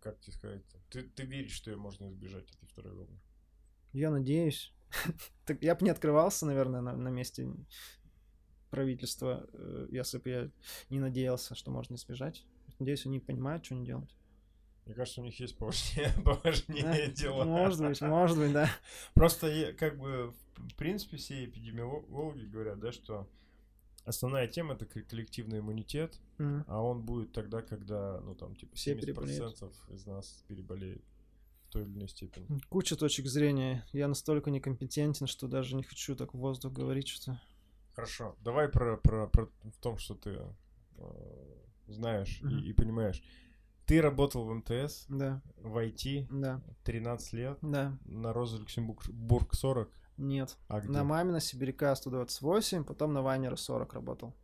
как 0.00 0.20
тебе 0.20 0.32
сказать, 0.32 0.62
ты, 0.90 1.02
ты 1.02 1.24
веришь, 1.24 1.52
что 1.52 1.70
ее 1.70 1.76
можно 1.76 2.08
избежать 2.10 2.50
этой 2.50 2.66
второй 2.66 2.94
волны? 2.94 3.18
Я 3.92 4.10
надеюсь. 4.10 4.72
так 5.46 5.62
я 5.62 5.74
бы 5.74 5.84
не 5.84 5.90
открывался, 5.90 6.46
наверное, 6.46 6.80
на, 6.80 6.96
на 6.96 7.08
месте 7.08 7.48
правительства, 8.70 9.46
э, 9.52 9.88
если 9.90 10.18
бы 10.18 10.30
я 10.30 10.50
не 10.88 10.98
надеялся, 10.98 11.54
что 11.54 11.70
можно 11.70 11.94
избежать. 11.94 12.44
Надеюсь, 12.78 13.06
они 13.06 13.20
понимают, 13.20 13.64
что 13.64 13.74
они 13.74 13.84
делают. 13.84 14.14
Мне 14.86 14.94
кажется, 14.94 15.20
у 15.20 15.24
них 15.24 15.38
есть 15.38 15.56
поважнее, 15.56 16.10
поважнее 16.24 17.08
дела. 17.12 17.44
Может 17.44 17.86
быть, 17.86 18.00
может 18.00 18.38
быть, 18.38 18.52
да. 18.52 18.68
Просто 19.14 19.74
как 19.78 19.98
бы, 19.98 20.34
в 20.56 20.74
принципе, 20.74 21.16
все 21.16 21.44
эпидемиологи 21.44 22.46
говорят, 22.46 22.80
да, 22.80 22.92
что 22.92 23.28
основная 24.04 24.46
тема 24.48 24.74
это 24.74 24.86
коллективный 24.86 25.58
иммунитет, 25.60 26.18
Мгм. 26.38 26.64
а 26.66 26.82
он 26.82 27.02
будет 27.02 27.32
тогда, 27.32 27.62
когда, 27.62 28.20
ну 28.20 28.34
там, 28.34 28.54
типа, 28.56 28.74
Все 28.76 28.94
70% 28.94 29.74
из 29.90 30.06
нас 30.06 30.44
переболеет 30.48 31.02
в 31.66 31.72
той 31.72 31.82
или 31.82 31.90
иной 31.92 32.08
степени. 32.08 32.46
Куча 32.68 32.96
точек 32.96 33.26
зрения. 33.26 33.84
Я 33.92 34.08
настолько 34.08 34.50
некомпетентен, 34.50 35.26
что 35.26 35.48
даже 35.48 35.74
не 35.76 35.82
хочу 35.82 36.16
так 36.16 36.34
в 36.34 36.38
воздух 36.38 36.72
говорить, 36.72 37.08
что... 37.08 37.40
Хорошо, 37.94 38.36
давай 38.40 38.68
про, 38.68 38.96
про, 38.96 39.26
про 39.26 39.46
в 39.64 39.76
том, 39.80 39.98
что 39.98 40.14
ты 40.14 40.38
э, 40.96 41.56
знаешь 41.88 42.40
Мгм. 42.42 42.58
и, 42.58 42.68
и 42.68 42.72
понимаешь. 42.72 43.22
Ты 43.86 44.00
работал 44.00 44.44
в 44.44 44.54
МТС, 44.54 45.06
Да, 45.08 45.42
в 45.56 45.76
IT, 45.76 46.26
да, 46.30 46.62
13 46.84 47.32
лет, 47.34 47.58
да. 47.62 47.98
на 48.04 48.32
Роза 48.32 48.58
Люксембург 48.58 49.54
40, 49.54 49.90
Нет. 50.16 50.56
а 50.68 50.80
где? 50.80 50.90
На 50.90 51.04
Мамина 51.04 51.40
Сибиряка 51.40 51.94
128, 51.94 52.84
потом 52.84 53.12
на 53.12 53.22
Вайнера 53.22 53.56
40 53.56 53.92
работал. 53.94 54.34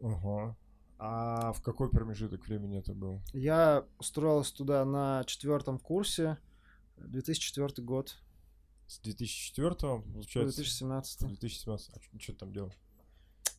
Ага. 0.00 0.56
А 0.98 1.52
в 1.52 1.62
какой 1.62 1.90
промежуток 1.90 2.46
времени 2.46 2.78
это 2.78 2.92
был? 2.92 3.20
Я 3.32 3.84
устроился 3.98 4.56
туда 4.56 4.84
на 4.84 5.22
четвертом 5.24 5.78
курсе, 5.78 6.38
2004 6.96 7.84
год, 7.84 8.16
С 8.88 8.98
2004 9.00 9.74
получается? 9.76 10.56
2017. 10.56 11.20
2017. 11.28 11.90
А 11.96 12.18
что 12.18 12.32
ты 12.32 12.38
там 12.38 12.52
делал? 12.52 12.72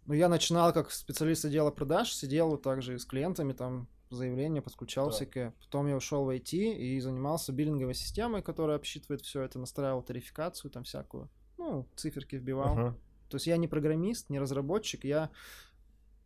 Ну, 0.06 0.14
я 0.14 0.28
начинал 0.28 0.74
как 0.74 0.92
специалист 0.92 1.46
отдела 1.46 1.72
продаж, 1.72 2.14
сидел 2.14 2.50
вот 2.50 2.64
так 2.64 2.82
же 2.82 2.96
и 2.96 2.98
с 2.98 3.06
клиентами, 3.06 3.54
там 3.54 3.88
заявления 4.10 4.62
подключал 4.62 5.08
Так. 5.08 5.16
всякое. 5.16 5.54
Потом 5.60 5.88
я 5.88 5.96
ушел 5.96 6.26
в 6.26 6.30
IT 6.30 6.54
и 6.54 7.00
занимался 7.00 7.52
биллинговой 7.52 7.94
системой, 7.94 8.42
которая 8.42 8.78
обсчитывает 8.78 9.22
все 9.22 9.42
это, 9.42 9.60
настраивал 9.60 10.02
тарификацию 10.02 10.72
там 10.72 10.84
всякую. 10.84 11.30
Ну, 11.58 11.88
циферки 11.96 12.36
вбивал. 12.36 12.78
Ага. 12.78 12.98
То 13.30 13.36
есть 13.36 13.48
я 13.48 13.58
не 13.58 13.68
программист, 13.68 14.30
не 14.30 14.40
разработчик, 14.40 15.04
я 15.04 15.30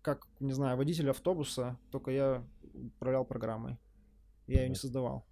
как, 0.01 0.27
не 0.39 0.53
знаю, 0.53 0.77
водитель 0.77 1.09
автобуса, 1.09 1.77
только 1.91 2.11
я 2.11 2.45
управлял 2.73 3.25
программой. 3.25 3.77
Я 4.47 4.63
ее 4.63 4.69
не 4.69 4.75
создавал. 4.75 5.25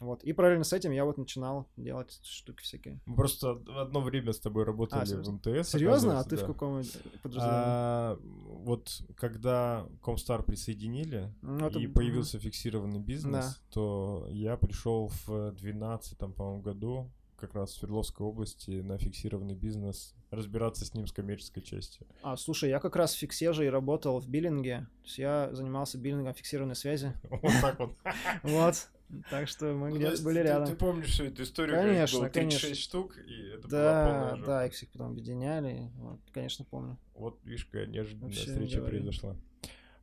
Вот. 0.00 0.22
И 0.22 0.32
параллельно 0.32 0.64
с 0.64 0.72
этим 0.72 0.92
я 0.92 1.04
вот 1.04 1.18
начинал 1.18 1.68
делать 1.76 2.20
штуки 2.22 2.62
всякие. 2.62 3.00
Мы 3.06 3.16
просто 3.16 3.54
в 3.54 3.78
одно 3.78 4.00
время 4.00 4.32
с 4.32 4.38
тобой 4.38 4.64
работали 4.64 5.00
А, 5.00 5.22
в? 5.22 5.28
МТС. 5.32 5.70
Серьезно? 5.70 6.20
А 6.20 6.24
ты 6.24 6.36
в 6.36 6.40
да. 6.40 6.46
каком 6.46 6.78
э, 6.78 6.82
подразделении? 7.22 7.64
А, 7.64 8.18
вот 8.22 9.02
когда 9.16 9.86
Комстар 10.02 10.42
присоединили 10.42 11.32
Ну, 11.42 11.66
это- 11.66 11.78
и 11.78 11.86
появился 11.86 12.38
фиксированный 12.38 13.00
бизнес, 13.00 13.60
то 13.70 14.26
я 14.30 14.56
пришел 14.56 15.10
в 15.26 15.52
12 15.52 16.18
по-моему, 16.34 16.62
году 16.62 17.10
как 17.36 17.54
раз 17.54 17.70
в 17.70 17.78
Свердловской 17.78 18.26
области 18.26 18.70
на 18.80 18.98
фиксированный 18.98 19.54
бизнес 19.54 20.14
разбираться 20.30 20.84
с 20.84 20.92
ним 20.94 21.06
с 21.06 21.12
коммерческой 21.12 21.62
частью. 21.62 22.06
А, 22.22 22.36
слушай, 22.36 22.68
я 22.68 22.80
как 22.80 22.96
раз 22.96 23.14
в 23.14 23.18
фиксеже 23.18 23.64
и 23.64 23.68
работал 23.68 24.18
в 24.20 24.28
биллинге. 24.28 24.88
То 25.02 25.04
есть 25.04 25.18
я 25.18 25.48
занимался 25.52 25.98
биллингом 25.98 26.34
фиксированной 26.34 26.74
связи. 26.74 27.12
Вот 27.30 27.52
так 27.62 27.78
вот. 27.78 27.92
Вот. 28.42 28.88
Так 29.30 29.48
что 29.48 29.72
мы 29.74 29.88
Ну, 29.88 29.94
то 29.94 29.98
где-то 29.98 30.22
были 30.22 30.36
ты- 30.38 30.42
рядом. 30.42 30.68
Ты 30.68 30.76
помнишь 30.76 31.08
всю 31.10 31.24
эту 31.24 31.42
историю, 31.42 31.76
Конечно, 31.76 32.18
было 32.18 32.28
конечно. 32.28 32.60
36 32.60 32.80
штук, 32.82 33.16
и 33.18 33.48
это 33.48 33.68
была 33.68 33.70
Да, 33.70 34.04
полная 34.04 34.36
жопа. 34.36 34.46
да, 34.46 34.66
их 34.66 34.72
всех 34.74 34.88
потом 34.90 35.12
объединяли. 35.12 35.90
Вот, 35.96 36.20
конечно, 36.32 36.64
помню. 36.66 36.98
Вот, 37.14 37.38
видишь, 37.44 37.64
какая 37.64 37.86
неожиданная 37.86 38.26
Вообще 38.28 38.46
не 38.46 38.52
встреча 38.52 38.78
говори. 38.80 38.98
произошла. 38.98 39.36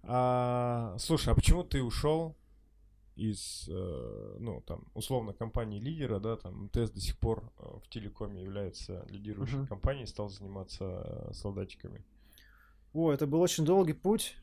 А, 0.03 0.95
слушай, 0.99 1.29
а 1.31 1.35
почему 1.35 1.63
ты 1.63 1.81
ушел 1.83 2.35
из, 3.15 3.67
э, 3.69 4.37
ну, 4.39 4.61
там, 4.61 4.85
условно, 4.93 5.33
компании 5.33 5.79
лидера, 5.79 6.19
да, 6.19 6.35
там, 6.35 6.65
МТС 6.65 6.91
до 6.91 6.99
сих 6.99 7.17
пор 7.17 7.51
э, 7.59 7.63
в 7.83 7.87
телекоме 7.89 8.43
является 8.43 9.05
лидирующей 9.09 9.57
Мгм. 9.59 9.67
компанией, 9.67 10.05
стал 10.05 10.29
заниматься 10.29 10.83
э, 11.29 11.33
солдатиками. 11.33 12.03
О, 12.93 13.11
это 13.11 13.25
был 13.27 13.39
очень 13.41 13.65
долгий 13.65 13.93
путь. 13.93 14.35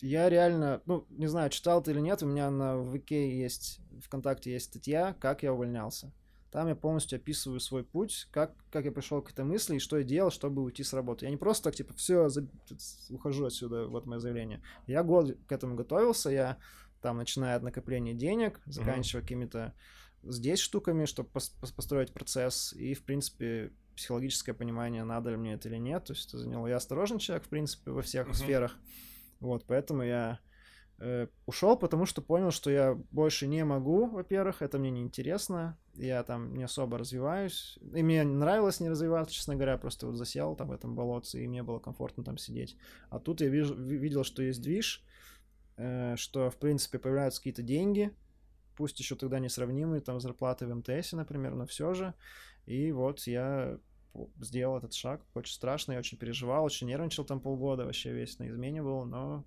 Я 0.00 0.28
реально, 0.28 0.82
ну, 0.86 1.06
не 1.10 1.26
знаю, 1.26 1.50
читал 1.50 1.82
ты 1.82 1.92
или 1.92 2.00
нет, 2.00 2.22
у 2.22 2.26
меня 2.26 2.50
на 2.50 2.82
ВК 2.84 3.12
есть, 3.12 3.80
ВКонтакте 4.04 4.52
есть 4.52 4.66
статья, 4.66 5.16
как 5.20 5.42
я 5.42 5.52
увольнялся. 5.52 6.12
Там 6.50 6.68
я 6.68 6.74
полностью 6.76 7.16
описываю 7.16 7.60
свой 7.60 7.82
путь, 7.84 8.28
как, 8.30 8.54
как 8.70 8.84
я 8.84 8.92
пришел 8.92 9.20
к 9.20 9.30
этой 9.30 9.44
мысли 9.44 9.76
и 9.76 9.78
что 9.78 9.98
я 9.98 10.04
делал, 10.04 10.30
чтобы 10.30 10.62
уйти 10.62 10.82
с 10.82 10.92
работы. 10.92 11.26
Я 11.26 11.30
не 11.30 11.36
просто 11.36 11.64
так, 11.64 11.74
типа, 11.74 11.92
все, 11.94 12.28
ухожу 13.10 13.46
отсюда, 13.46 13.86
вот 13.88 14.06
мое 14.06 14.20
заявление. 14.20 14.62
Я 14.86 15.02
год 15.02 15.36
к 15.46 15.52
этому 15.52 15.74
готовился, 15.74 16.30
я 16.30 16.58
там, 17.02 17.18
начиная 17.18 17.56
от 17.56 17.62
накопления 17.62 18.14
денег, 18.14 18.60
заканчивая 18.66 19.22
какими-то 19.22 19.74
здесь 20.22 20.58
штуками, 20.60 21.04
чтобы 21.04 21.30
построить 21.30 22.12
процесс, 22.12 22.72
и, 22.72 22.94
в 22.94 23.02
принципе, 23.02 23.72
психологическое 23.96 24.54
понимание, 24.54 25.04
надо 25.04 25.30
ли 25.30 25.36
мне 25.36 25.54
это 25.54 25.68
или 25.68 25.76
нет. 25.76 26.04
То 26.04 26.12
есть 26.12 26.28
это 26.28 26.38
заняло. 26.38 26.66
Я 26.66 26.76
осторожный 26.76 27.18
человек, 27.18 27.46
в 27.46 27.48
принципе, 27.48 27.90
во 27.90 28.02
всех 28.02 28.26
Мгм. 28.28 28.34
сферах. 28.34 28.76
Вот, 29.40 29.64
поэтому 29.66 30.02
я 30.02 30.40
э, 30.98 31.26
ушел, 31.46 31.76
потому 31.76 32.06
что 32.06 32.22
понял, 32.22 32.50
что 32.50 32.70
я 32.70 32.94
больше 33.10 33.46
не 33.46 33.64
могу, 33.64 34.06
во-первых, 34.06 34.62
это 34.62 34.78
мне 34.78 34.90
не 34.90 35.02
интересно, 35.02 35.78
я 35.94 36.22
там 36.22 36.54
не 36.56 36.64
особо 36.64 36.98
развиваюсь, 36.98 37.78
и 37.94 38.02
мне 38.02 38.24
нравилось 38.24 38.80
не 38.80 38.88
развиваться, 38.88 39.34
честно 39.34 39.54
говоря, 39.54 39.78
просто 39.78 40.06
вот 40.06 40.16
засел 40.16 40.56
там 40.56 40.68
в 40.68 40.72
этом 40.72 40.94
болотце, 40.94 41.42
и 41.42 41.48
мне 41.48 41.62
было 41.62 41.78
комфортно 41.78 42.24
там 42.24 42.38
сидеть. 42.38 42.76
А 43.10 43.18
тут 43.18 43.40
я 43.40 43.48
вижу, 43.48 43.74
ви- 43.74 43.98
видел, 43.98 44.24
что 44.24 44.42
есть 44.42 44.62
движ, 44.62 45.04
э, 45.76 46.14
что, 46.16 46.50
в 46.50 46.56
принципе, 46.56 46.98
появляются 46.98 47.40
какие-то 47.40 47.62
деньги, 47.62 48.12
пусть 48.76 48.98
еще 49.00 49.16
тогда 49.16 49.38
несравнимые, 49.38 50.00
там, 50.00 50.20
зарплаты 50.20 50.66
в 50.66 50.74
МТС, 50.74 51.12
например, 51.12 51.54
но 51.54 51.66
все 51.66 51.94
же. 51.94 52.14
И 52.66 52.92
вот 52.92 53.20
я 53.26 53.78
сделал 54.40 54.78
этот 54.78 54.94
шаг, 54.94 55.22
очень 55.34 55.54
страшно, 55.54 55.92
я 55.92 55.98
очень 55.98 56.18
переживал, 56.18 56.64
очень 56.64 56.86
нервничал 56.86 57.24
там 57.24 57.40
полгода, 57.40 57.84
вообще 57.84 58.12
весь 58.12 58.38
на 58.38 58.48
измене 58.48 58.82
был, 58.82 59.04
но, 59.04 59.44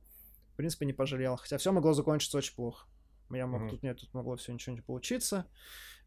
в 0.53 0.55
принципе, 0.55 0.85
не 0.85 0.93
пожалел. 0.93 1.35
Хотя 1.35 1.57
все 1.57 1.71
могло 1.71 1.93
закончиться 1.93 2.37
очень 2.37 2.55
плохо. 2.55 2.87
Я 3.29 3.45
мог, 3.45 3.61
Мгм. 3.61 3.69
тут 3.69 3.83
нет, 3.83 3.99
тут 3.99 4.13
могло 4.13 4.35
все 4.35 4.51
ничего 4.51 4.75
не 4.75 4.81
получиться, 4.81 5.45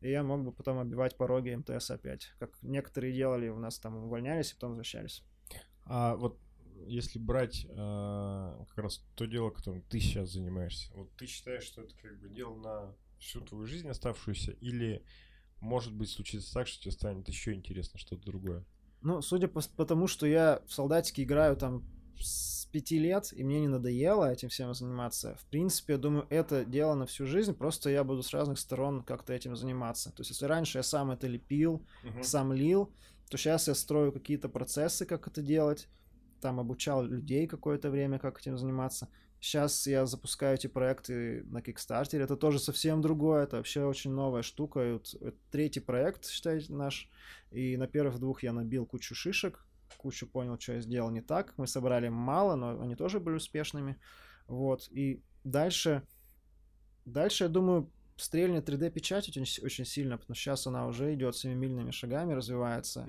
и 0.00 0.10
я 0.10 0.22
мог 0.24 0.44
бы 0.44 0.52
потом 0.52 0.78
оббивать 0.78 1.16
пороги 1.16 1.54
МТС 1.54 1.90
опять, 1.90 2.32
как 2.40 2.50
некоторые 2.62 3.12
делали, 3.12 3.48
у 3.48 3.58
нас 3.58 3.78
там 3.78 3.96
увольнялись 3.96 4.50
и 4.50 4.54
потом 4.54 4.70
возвращались. 4.70 5.22
А 5.84 6.16
вот 6.16 6.38
если 6.86 7.20
брать 7.20 7.64
э, 7.68 8.64
как 8.68 8.78
раз 8.78 9.04
то 9.14 9.26
дело, 9.26 9.50
которым 9.50 9.82
ты 9.82 10.00
сейчас 10.00 10.30
занимаешься, 10.30 10.92
вот 10.94 11.14
ты 11.16 11.26
считаешь, 11.26 11.62
что 11.62 11.82
это 11.82 11.94
как 12.02 12.18
бы 12.18 12.28
дело 12.28 12.56
на 12.56 12.96
всю 13.18 13.40
твою 13.42 13.66
жизнь 13.66 13.88
оставшуюся, 13.88 14.50
или 14.52 15.04
может 15.62 15.94
быть 15.94 16.10
случится 16.10 16.52
так, 16.52 16.66
что 16.66 16.82
тебе 16.82 16.92
станет 16.92 17.28
еще 17.28 17.54
интересно 17.54 17.98
что-то 17.98 18.24
другое? 18.24 18.64
Ну, 19.00 19.22
судя 19.22 19.48
по, 19.48 19.60
по 19.76 19.86
тому, 19.86 20.06
что 20.06 20.26
я 20.26 20.60
в 20.66 20.72
солдатике 20.72 21.22
играю 21.22 21.56
там 21.56 21.84
с 22.18 22.66
пяти 22.66 22.98
лет, 22.98 23.32
и 23.32 23.44
мне 23.44 23.60
не 23.60 23.68
надоело 23.68 24.30
этим 24.30 24.48
всем 24.48 24.74
заниматься, 24.74 25.36
в 25.40 25.46
принципе, 25.46 25.94
я 25.94 25.98
думаю, 25.98 26.26
это 26.30 26.64
дело 26.64 26.94
на 26.94 27.06
всю 27.06 27.26
жизнь, 27.26 27.54
просто 27.54 27.90
я 27.90 28.02
буду 28.02 28.22
с 28.22 28.32
разных 28.32 28.58
сторон 28.58 29.02
как-то 29.02 29.32
этим 29.32 29.56
заниматься. 29.56 30.10
То 30.10 30.20
есть, 30.20 30.30
если 30.30 30.46
раньше 30.46 30.78
я 30.78 30.82
сам 30.82 31.10
это 31.10 31.26
лепил, 31.26 31.84
сам 32.22 32.52
лил, 32.52 32.92
то 33.30 33.36
сейчас 33.36 33.68
я 33.68 33.74
строю 33.74 34.12
какие-то 34.12 34.48
процессы, 34.48 35.06
как 35.06 35.26
это 35.26 35.42
делать, 35.42 35.88
там 36.40 36.58
обучал 36.58 37.04
людей 37.04 37.46
какое-то 37.46 37.90
время, 37.90 38.18
как 38.18 38.40
этим 38.40 38.58
заниматься. 38.58 39.08
Сейчас 39.42 39.88
я 39.88 40.06
запускаю 40.06 40.54
эти 40.54 40.68
проекты 40.68 41.42
на 41.46 41.58
Kickstarter, 41.58 42.22
это 42.22 42.36
тоже 42.36 42.60
совсем 42.60 43.02
другое, 43.02 43.42
это 43.42 43.56
вообще 43.56 43.84
очень 43.84 44.12
новая 44.12 44.42
штука. 44.42 44.88
И 44.88 44.92
вот 44.92 45.14
это 45.20 45.36
третий 45.50 45.80
проект, 45.80 46.28
считайте, 46.28 46.72
наш, 46.72 47.10
и 47.50 47.76
на 47.76 47.88
первых 47.88 48.20
двух 48.20 48.44
я 48.44 48.52
набил 48.52 48.86
кучу 48.86 49.16
шишек, 49.16 49.66
кучу 49.96 50.28
понял, 50.28 50.60
что 50.60 50.74
я 50.74 50.80
сделал 50.80 51.10
не 51.10 51.22
так. 51.22 51.54
Мы 51.56 51.66
собрали 51.66 52.08
мало, 52.08 52.54
но 52.54 52.80
они 52.80 52.94
тоже 52.94 53.18
были 53.18 53.34
успешными. 53.34 53.98
Вот, 54.46 54.88
и 54.92 55.24
дальше, 55.42 56.06
дальше, 57.04 57.42
я 57.42 57.48
думаю, 57.48 57.90
стрельнет 58.14 58.68
3D-печать 58.68 59.28
очень, 59.28 59.44
очень 59.64 59.84
сильно, 59.84 60.18
потому 60.18 60.36
что 60.36 60.44
сейчас 60.44 60.68
она 60.68 60.86
уже 60.86 61.12
идет 61.14 61.34
семимильными 61.34 61.90
шагами, 61.90 62.32
развивается. 62.32 63.08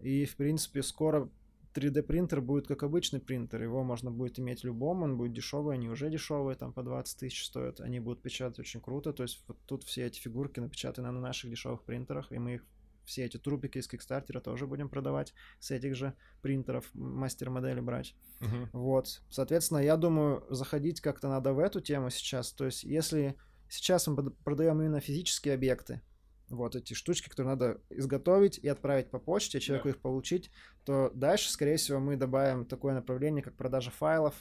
И, 0.00 0.26
в 0.26 0.36
принципе, 0.36 0.82
скоро 0.82 1.30
3D 1.74 2.02
принтер 2.02 2.40
будет 2.40 2.66
как 2.66 2.82
обычный 2.82 3.20
принтер. 3.20 3.62
Его 3.62 3.82
можно 3.82 4.10
будет 4.10 4.38
иметь 4.38 4.64
любом, 4.64 5.02
он 5.02 5.16
будет 5.16 5.32
дешевый, 5.32 5.76
они 5.76 5.88
уже 5.88 6.10
дешевые, 6.10 6.56
там 6.56 6.72
по 6.72 6.82
20 6.82 7.18
тысяч 7.18 7.44
стоят. 7.44 7.80
Они 7.80 8.00
будут 8.00 8.22
печатать 8.22 8.58
очень 8.60 8.80
круто. 8.80 9.12
То 9.12 9.22
есть 9.22 9.44
вот 9.48 9.58
тут 9.66 9.84
все 9.84 10.06
эти 10.06 10.20
фигурки 10.20 10.60
напечатаны 10.60 11.10
на 11.10 11.20
наших 11.20 11.50
дешевых 11.50 11.82
принтерах, 11.82 12.30
и 12.32 12.38
мы 12.38 12.54
их 12.54 12.66
все 13.04 13.24
эти 13.24 13.36
трубики 13.36 13.78
из 13.78 13.88
Кикстартера 13.88 14.40
тоже 14.40 14.66
будем 14.66 14.88
продавать 14.88 15.34
с 15.58 15.70
этих 15.70 15.96
же 15.96 16.14
принтеров, 16.40 16.88
мастер-модели 16.94 17.80
брать. 17.80 18.14
Мгм. 18.40 18.70
Вот. 18.72 19.22
Соответственно, 19.28 19.78
я 19.78 19.96
думаю, 19.96 20.44
заходить 20.50 21.00
как-то 21.00 21.28
надо 21.28 21.52
в 21.52 21.58
эту 21.58 21.80
тему 21.80 22.10
сейчас. 22.10 22.52
То 22.52 22.66
есть, 22.66 22.84
если 22.84 23.36
сейчас 23.68 24.06
мы 24.06 24.30
продаем 24.30 24.80
именно 24.80 25.00
физические 25.00 25.54
объекты, 25.54 26.00
вот 26.48 26.76
эти 26.76 26.94
штучки, 26.94 27.28
которые 27.28 27.54
надо 27.54 27.80
изготовить 27.88 28.58
и 28.58 28.68
отправить 28.68 29.10
по 29.10 29.18
почте, 29.18 29.58
человеку 29.58 29.88
их 29.88 30.00
получить, 30.00 30.50
то 30.84 31.10
дальше, 31.14 31.50
скорее 31.50 31.76
всего, 31.76 32.00
мы 32.00 32.16
добавим 32.16 32.64
такое 32.64 32.94
направление, 32.94 33.42
как 33.42 33.56
продажа 33.56 33.90
файлов, 33.90 34.34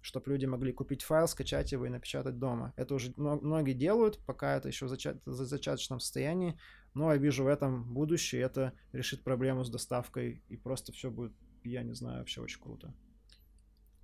чтобы 0.00 0.30
люди 0.30 0.46
могли 0.46 0.72
купить 0.72 1.02
файл, 1.02 1.26
скачать 1.26 1.72
его 1.72 1.86
и 1.86 1.90
напечатать 1.90 2.38
дома. 2.38 2.72
Это 2.76 2.94
уже 2.94 3.12
мно- 3.16 3.40
многие 3.40 3.72
делают, 3.72 4.18
пока 4.26 4.56
это 4.56 4.68
еще 4.68 4.86
в 4.86 4.92
зачат- 4.92 5.20
зачаточном 5.24 6.00
состоянии, 6.00 6.58
но 6.94 7.12
я 7.12 7.18
вижу 7.18 7.44
в 7.44 7.48
этом 7.48 7.92
будущее, 7.92 8.42
это 8.42 8.72
решит 8.92 9.24
проблему 9.24 9.64
с 9.64 9.70
доставкой, 9.70 10.42
и 10.48 10.56
просто 10.56 10.92
все 10.92 11.10
будет 11.10 11.32
я 11.70 11.82
не 11.82 11.94
знаю, 11.94 12.18
вообще 12.18 12.40
очень 12.40 12.60
круто. 12.60 12.94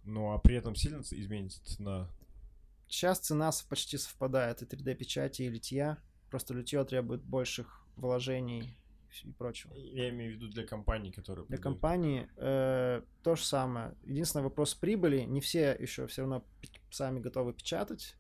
Ну, 0.04 0.32
а 0.32 0.38
при 0.38 0.56
этом 0.56 0.74
сильно 0.74 1.00
изменится 1.00 1.64
цена? 1.64 2.08
Сейчас 2.88 3.20
цена 3.20 3.50
почти 3.68 3.96
совпадает 3.96 4.62
и 4.62 4.66
3D-печати, 4.66 5.42
и 5.42 5.48
литья. 5.48 5.98
Просто 6.28 6.54
литье 6.54 6.84
требует 6.84 7.22
больших 7.22 7.86
вложений 7.96 8.76
и 9.24 9.32
прочего. 9.32 9.74
Я 9.74 10.08
имею 10.10 10.32
в 10.32 10.34
виду 10.36 10.48
для 10.48 10.66
компаний, 10.66 11.12
которые... 11.12 11.46
Для 11.46 11.56
продают. 11.58 11.80
компаний 11.80 12.26
э, 12.36 13.02
то 13.22 13.34
же 13.34 13.44
самое. 13.44 13.94
Единственный 14.04 14.42
вопрос 14.42 14.74
прибыли. 14.74 15.20
Не 15.20 15.40
все 15.40 15.76
еще 15.78 16.06
все 16.06 16.22
равно 16.22 16.44
сами 16.90 17.20
готовы 17.20 17.52
печатать. 17.52 18.16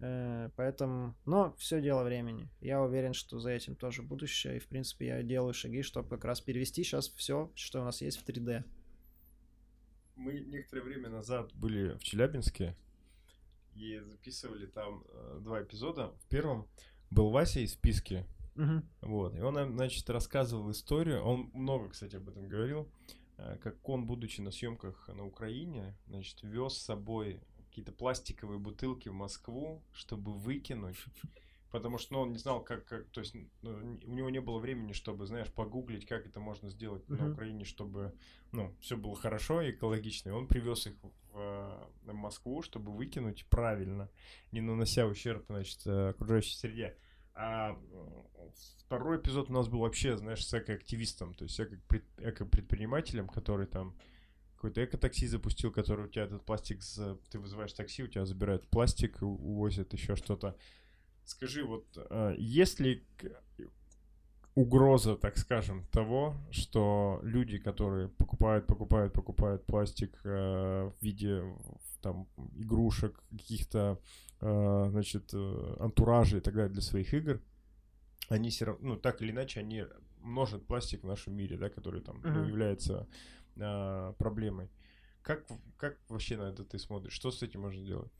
Э, 0.00 0.50
поэтому, 0.56 1.14
но 1.26 1.54
все 1.58 1.80
дело 1.80 2.02
времени. 2.02 2.48
Я 2.60 2.82
уверен, 2.82 3.12
что 3.12 3.38
за 3.38 3.50
этим 3.50 3.76
тоже 3.76 4.02
будущее. 4.02 4.56
И, 4.56 4.60
в 4.60 4.66
принципе, 4.68 5.06
я 5.06 5.22
делаю 5.22 5.52
шаги, 5.52 5.82
чтобы 5.82 6.08
как 6.08 6.24
раз 6.24 6.40
перевести 6.40 6.82
сейчас 6.82 7.08
все, 7.08 7.50
что 7.54 7.82
у 7.82 7.84
нас 7.84 8.00
есть 8.00 8.18
в 8.18 8.26
3D. 8.26 8.64
Мы 10.16 10.40
некоторое 10.40 10.82
время 10.82 11.08
назад 11.08 11.54
были 11.54 11.94
в 11.94 12.02
Челябинске 12.02 12.76
и 13.74 13.98
записывали 14.00 14.66
там 14.66 15.04
э, 15.08 15.38
два 15.40 15.62
эпизода. 15.62 16.12
В 16.24 16.28
первом 16.28 16.68
был 17.10 17.30
Вася 17.30 17.60
из 17.60 17.72
списки. 17.72 18.26
Угу. 18.60 18.82
Вот. 19.02 19.36
И 19.36 19.40
он 19.40 19.54
значит, 19.74 20.08
рассказывал 20.10 20.70
историю. 20.70 21.22
Он 21.22 21.50
много, 21.54 21.88
кстати, 21.88 22.16
об 22.16 22.28
этом 22.28 22.48
говорил. 22.48 22.90
Э, 23.38 23.56
как 23.62 23.88
он, 23.88 24.06
будучи 24.06 24.40
на 24.40 24.50
съемках 24.50 25.08
на 25.08 25.24
Украине, 25.24 25.96
значит, 26.06 26.42
вез 26.42 26.74
с 26.74 26.84
собой 26.84 27.40
какие-то 27.68 27.92
пластиковые 27.92 28.58
бутылки 28.58 29.08
в 29.08 29.14
Москву, 29.14 29.82
чтобы 29.92 30.34
выкинуть. 30.34 30.96
Потому 31.70 31.98
что 31.98 32.14
ну, 32.14 32.20
он 32.22 32.32
не 32.32 32.38
знал, 32.38 32.64
как, 32.64 32.84
как 32.84 33.08
то 33.10 33.20
есть 33.20 33.32
ну, 33.62 33.98
у 34.04 34.12
него 34.12 34.28
не 34.28 34.40
было 34.40 34.58
времени, 34.58 34.92
чтобы, 34.92 35.26
знаешь, 35.26 35.52
погуглить, 35.52 36.04
как 36.04 36.26
это 36.26 36.40
можно 36.40 36.68
сделать 36.68 37.04
uh-huh. 37.04 37.16
на 37.16 37.32
Украине, 37.32 37.64
чтобы, 37.64 38.12
ну, 38.50 38.74
все 38.80 38.96
было 38.96 39.14
хорошо 39.14 39.62
и 39.62 39.70
экологично. 39.70 40.30
И 40.30 40.32
он 40.32 40.48
привез 40.48 40.88
их 40.88 40.94
в, 41.32 41.88
в 42.02 42.12
Москву, 42.12 42.62
чтобы 42.62 42.90
выкинуть 42.90 43.46
правильно, 43.48 44.10
не 44.50 44.60
нанося 44.60 45.06
ущерб, 45.06 45.44
значит, 45.48 45.86
окружающей 45.86 46.56
среде. 46.56 46.96
А 47.42 47.74
второй 48.84 49.16
эпизод 49.16 49.48
у 49.48 49.54
нас 49.54 49.66
был 49.66 49.78
вообще, 49.78 50.18
знаешь, 50.18 50.46
с 50.46 50.52
экоактивистом, 50.52 51.32
то 51.32 51.44
есть 51.44 51.58
эко-предпринимателем, 51.58 53.28
который 53.28 53.66
там 53.66 53.96
какой-то 54.56 54.84
эко-такси 54.84 55.26
запустил, 55.26 55.72
который 55.72 56.04
у 56.04 56.08
тебя 56.08 56.24
этот 56.24 56.44
пластик, 56.44 56.82
с, 56.82 57.18
ты 57.30 57.38
вызываешь 57.38 57.72
такси, 57.72 58.02
у 58.02 58.08
тебя 58.08 58.26
забирают 58.26 58.68
пластик, 58.68 59.22
увозят 59.22 59.94
еще 59.94 60.16
что-то. 60.16 60.54
Скажи, 61.24 61.64
вот 61.64 61.86
э, 61.96 62.34
есть 62.36 62.78
ли 62.78 63.06
угроза, 64.54 65.16
так 65.16 65.38
скажем, 65.38 65.86
того, 65.86 66.36
что 66.50 67.20
люди, 67.22 67.56
которые 67.56 68.08
покупают, 68.08 68.66
покупают, 68.66 69.14
покупают 69.14 69.64
пластик 69.64 70.20
э, 70.24 70.90
в 70.90 71.02
виде 71.02 71.42
там 72.02 72.28
игрушек, 72.54 73.18
каких-то, 73.30 73.98
значит, 74.40 75.30
э, 75.34 75.76
антуражей 75.80 76.38
и 76.38 76.42
так 76.42 76.54
далее 76.54 76.72
для 76.72 76.82
своих 76.82 77.12
игр, 77.12 77.40
они 78.28 78.50
все 78.50 78.66
равно, 78.66 78.94
ну, 78.94 78.96
так 78.96 79.20
или 79.22 79.30
иначе, 79.32 79.60
они 79.60 79.84
множат 80.20 80.66
пластик 80.66 81.02
в 81.02 81.06
нашем 81.06 81.34
мире, 81.34 81.56
да, 81.56 81.68
который 81.68 82.00
там 82.00 82.20
uh-huh. 82.20 82.46
является 82.46 83.08
э, 83.56 84.14
проблемой. 84.18 84.70
Как, 85.22 85.46
как 85.76 85.98
вообще 86.08 86.36
на 86.36 86.44
это 86.44 86.64
ты 86.64 86.78
смотришь? 86.78 87.12
Что 87.12 87.30
с 87.30 87.42
этим 87.42 87.60
можно 87.60 87.84
делать? 87.84 88.10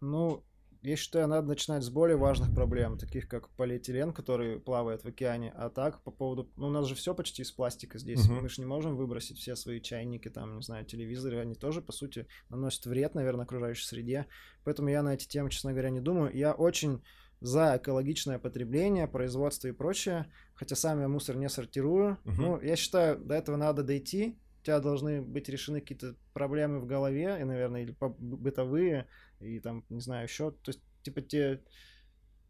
Ну, 0.00 0.44
я 0.84 0.96
считаю, 0.96 1.26
надо 1.28 1.48
начинать 1.48 1.82
с 1.82 1.88
более 1.88 2.18
важных 2.18 2.54
проблем, 2.54 2.98
таких 2.98 3.26
как 3.26 3.48
полиэтилен, 3.50 4.12
который 4.12 4.60
плавает 4.60 5.02
в 5.02 5.08
океане. 5.08 5.50
А 5.56 5.70
так, 5.70 6.02
по 6.02 6.10
поводу... 6.10 6.50
Ну, 6.56 6.66
у 6.66 6.70
нас 6.70 6.86
же 6.86 6.94
все 6.94 7.14
почти 7.14 7.40
из 7.40 7.50
пластика 7.50 7.98
здесь. 7.98 8.28
Uh-huh. 8.28 8.42
Мы 8.42 8.48
же 8.50 8.60
не 8.60 8.66
можем 8.66 8.94
выбросить 8.94 9.38
все 9.38 9.56
свои 9.56 9.80
чайники, 9.80 10.28
там, 10.28 10.56
не 10.56 10.62
знаю, 10.62 10.84
телевизоры. 10.84 11.38
Они 11.38 11.54
тоже, 11.54 11.80
по 11.80 11.92
сути, 11.92 12.26
наносят 12.50 12.84
вред, 12.84 13.14
наверное, 13.14 13.44
окружающей 13.44 13.86
среде. 13.86 14.26
Поэтому 14.64 14.90
я 14.90 15.02
на 15.02 15.14
эти 15.14 15.26
темы, 15.26 15.48
честно 15.48 15.72
говоря, 15.72 15.88
не 15.88 16.00
думаю. 16.00 16.36
Я 16.36 16.52
очень 16.52 17.02
за 17.40 17.78
экологичное 17.78 18.38
потребление, 18.38 19.08
производство 19.08 19.68
и 19.68 19.72
прочее. 19.72 20.26
Хотя 20.54 20.76
сам 20.76 21.00
я 21.00 21.08
мусор 21.08 21.36
не 21.36 21.48
сортирую. 21.48 22.18
Uh-huh. 22.24 22.34
Ну, 22.36 22.60
я 22.60 22.76
считаю, 22.76 23.18
до 23.18 23.34
этого 23.34 23.56
надо 23.56 23.82
дойти 23.82 24.38
у 24.64 24.66
тебя 24.66 24.80
должны 24.80 25.20
быть 25.20 25.50
решены 25.50 25.80
какие-то 25.82 26.14
проблемы 26.32 26.80
в 26.80 26.86
голове, 26.86 27.36
и, 27.38 27.44
наверное, 27.44 27.82
или 27.82 27.94
бытовые, 28.00 29.06
и 29.44 29.60
там, 29.60 29.84
не 29.88 30.00
знаю, 30.00 30.24
еще. 30.24 30.50
То 30.50 30.70
есть, 30.70 30.80
типа, 31.02 31.20
тебе 31.22 31.62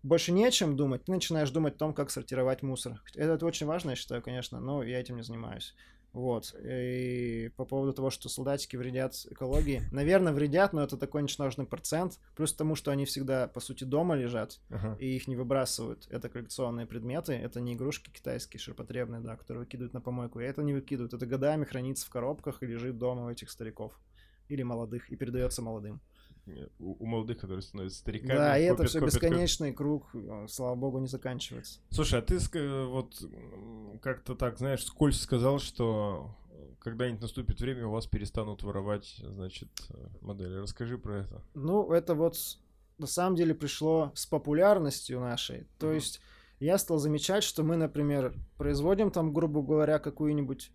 больше 0.04 0.32
не 0.32 0.44
о 0.44 0.50
чем 0.50 0.76
думать, 0.76 1.04
ты 1.06 1.12
начинаешь 1.12 1.50
думать 1.50 1.76
о 1.76 1.78
том, 1.78 1.94
как 1.94 2.10
сортировать 2.10 2.62
мусор. 2.62 3.02
Это, 3.14 3.44
очень 3.44 3.66
важно, 3.66 3.90
я 3.90 3.96
считаю, 3.96 4.22
конечно, 4.22 4.60
но 4.60 4.82
я 4.82 5.00
этим 5.00 5.16
не 5.16 5.22
занимаюсь. 5.22 5.74
Вот. 6.12 6.54
И 6.62 7.50
по 7.56 7.64
поводу 7.64 7.92
того, 7.92 8.10
что 8.10 8.28
солдатики 8.28 8.76
вредят 8.76 9.14
экологии. 9.30 9.82
Наверное, 9.90 10.32
вредят, 10.32 10.72
но 10.72 10.82
это 10.84 10.96
такой 10.96 11.22
ничтожный 11.22 11.66
процент. 11.66 12.20
Плюс 12.36 12.52
тому, 12.52 12.76
что 12.76 12.92
они 12.92 13.04
всегда, 13.04 13.48
по 13.48 13.58
сути, 13.60 13.82
дома 13.82 14.14
лежат, 14.14 14.60
uh-huh. 14.68 14.96
и 15.00 15.16
их 15.16 15.26
не 15.26 15.34
выбрасывают. 15.34 16.06
Это 16.10 16.28
коллекционные 16.28 16.86
предметы, 16.86 17.32
это 17.32 17.60
не 17.60 17.74
игрушки 17.74 18.10
китайские, 18.10 18.60
ширпотребные, 18.60 19.22
да, 19.22 19.36
которые 19.36 19.64
выкидывают 19.64 19.94
на 19.94 20.00
помойку. 20.00 20.38
И 20.38 20.44
это 20.44 20.62
не 20.62 20.74
выкидывают. 20.74 21.14
Это 21.14 21.26
годами 21.26 21.64
хранится 21.64 22.06
в 22.06 22.10
коробках 22.10 22.62
и 22.62 22.66
лежит 22.66 22.96
дома 22.96 23.24
у 23.24 23.30
этих 23.30 23.50
стариков. 23.50 23.98
Или 24.48 24.62
молодых, 24.62 25.10
и 25.10 25.16
передается 25.16 25.62
молодым 25.62 26.00
у, 26.78 27.04
молодых, 27.04 27.38
которые 27.38 27.62
становятся 27.62 27.98
стариками. 27.98 28.36
Да, 28.36 28.58
и 28.58 28.68
копят, 28.68 28.80
это 28.80 28.88
все 28.88 29.00
копят, 29.00 29.14
бесконечный 29.14 29.72
копят. 29.72 29.78
круг, 29.78 30.10
э, 30.14 30.46
слава 30.48 30.74
богу, 30.74 30.98
не 30.98 31.06
заканчивается. 31.06 31.80
Слушай, 31.90 32.20
а 32.20 32.22
ты 32.22 32.38
вот 32.86 33.22
как-то 34.02 34.34
так, 34.34 34.58
знаешь, 34.58 34.84
скользь 34.84 35.20
сказал, 35.20 35.58
что 35.58 36.36
когда-нибудь 36.80 37.22
наступит 37.22 37.60
время, 37.60 37.86
у 37.86 37.92
вас 37.92 38.06
перестанут 38.06 38.62
воровать, 38.62 39.16
значит, 39.22 39.70
модели. 40.20 40.56
Расскажи 40.56 40.98
про 40.98 41.20
это. 41.20 41.42
Ну, 41.54 41.90
это 41.92 42.14
вот 42.14 42.36
на 42.98 43.06
самом 43.06 43.36
деле 43.36 43.54
пришло 43.54 44.12
с 44.14 44.26
популярностью 44.26 45.20
нашей. 45.20 45.66
То 45.78 45.90
uh-huh. 45.90 45.94
есть 45.94 46.20
я 46.60 46.78
стал 46.78 46.98
замечать, 46.98 47.42
что 47.42 47.62
мы, 47.62 47.76
например, 47.76 48.34
производим 48.56 49.10
там, 49.10 49.32
грубо 49.32 49.62
говоря, 49.62 49.98
какую-нибудь 49.98 50.70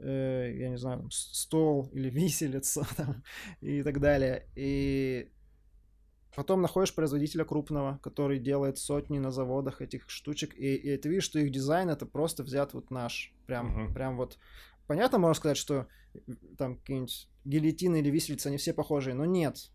э, 0.00 0.52
я 0.56 0.68
не 0.68 0.78
знаю, 0.78 1.08
стол 1.10 1.90
или 1.92 2.10
виселица 2.18 2.86
там, 2.96 3.22
и 3.60 3.82
так 3.82 4.00
далее. 4.00 4.46
И 4.54 5.30
потом 6.34 6.62
находишь 6.62 6.94
производителя 6.94 7.44
крупного, 7.44 7.98
который 8.02 8.38
делает 8.38 8.78
сотни 8.78 9.18
на 9.18 9.30
заводах 9.30 9.82
этих 9.82 10.08
штучек, 10.08 10.54
и, 10.54 10.74
и 10.74 10.96
ты 10.96 11.08
видишь, 11.08 11.24
что 11.24 11.38
их 11.38 11.50
дизайн 11.50 11.90
это 11.90 12.06
просто 12.06 12.42
взят 12.42 12.74
вот 12.74 12.90
наш, 12.90 13.34
прям, 13.46 13.88
uh-huh. 13.88 13.94
прям 13.94 14.16
вот. 14.16 14.38
Понятно, 14.86 15.18
можно 15.18 15.34
сказать, 15.34 15.56
что 15.56 15.88
там 16.56 16.76
какие-нибудь 16.76 17.28
гильотины 17.44 18.00
или 18.00 18.10
виселицы, 18.10 18.46
они 18.48 18.56
все 18.56 18.72
похожие, 18.72 19.14
но 19.14 19.24
нет 19.24 19.70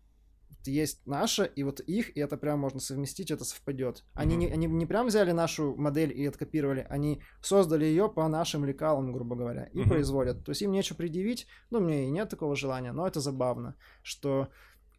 есть 0.68 1.06
наша, 1.06 1.44
и 1.44 1.62
вот 1.62 1.80
их, 1.80 2.16
и 2.16 2.20
это 2.20 2.36
прям 2.36 2.60
можно 2.60 2.80
совместить, 2.80 3.30
это 3.30 3.44
совпадет. 3.44 4.04
Они, 4.14 4.34
mm-hmm. 4.34 4.38
не, 4.38 4.46
они 4.52 4.66
не 4.66 4.86
прям 4.86 5.06
взяли 5.06 5.32
нашу 5.32 5.74
модель 5.76 6.12
и 6.12 6.26
откопировали, 6.26 6.86
они 6.88 7.22
создали 7.40 7.84
ее 7.84 8.08
по 8.08 8.26
нашим 8.28 8.64
лекалам, 8.64 9.12
грубо 9.12 9.36
говоря, 9.36 9.64
и 9.72 9.78
mm-hmm. 9.78 9.88
производят. 9.88 10.44
То 10.44 10.50
есть 10.50 10.62
им 10.62 10.72
нечего 10.72 10.96
предъявить, 10.96 11.46
ну, 11.70 11.80
мне 11.80 12.06
и 12.06 12.10
нет 12.10 12.28
такого 12.28 12.56
желания, 12.56 12.92
но 12.92 13.06
это 13.06 13.20
забавно, 13.20 13.76
что 14.02 14.48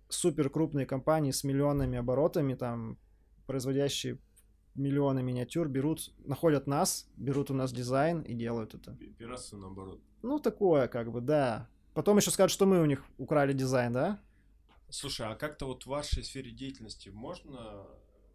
супер 0.09 0.49
крупные 0.49 0.85
компании 0.85 1.31
с 1.31 1.43
миллионными 1.43 1.97
оборотами, 1.97 2.53
там, 2.55 2.97
производящие 3.45 4.19
миллионы 4.75 5.21
миниатюр, 5.21 5.67
берут, 5.67 6.13
находят 6.25 6.67
нас, 6.67 7.07
берут 7.17 7.51
у 7.51 7.53
нас 7.53 7.71
дизайн 7.71 8.21
и 8.21 8.33
делают 8.33 8.73
это. 8.73 8.97
Пиратство 9.17 9.57
наоборот. 9.57 10.01
Ну, 10.21 10.39
такое, 10.39 10.87
как 10.87 11.11
бы, 11.11 11.21
да. 11.21 11.69
Потом 11.93 12.17
еще 12.17 12.31
скажут, 12.31 12.53
что 12.53 12.65
мы 12.65 12.81
у 12.81 12.85
них 12.85 13.03
украли 13.17 13.53
дизайн, 13.53 13.93
да? 13.93 14.21
Слушай, 14.93 15.25
а 15.25 15.35
как-то 15.35 15.65
вот 15.65 15.83
в 15.83 15.87
вашей 15.87 16.23
сфере 16.23 16.51
деятельности 16.51 17.09
можно 17.09 17.87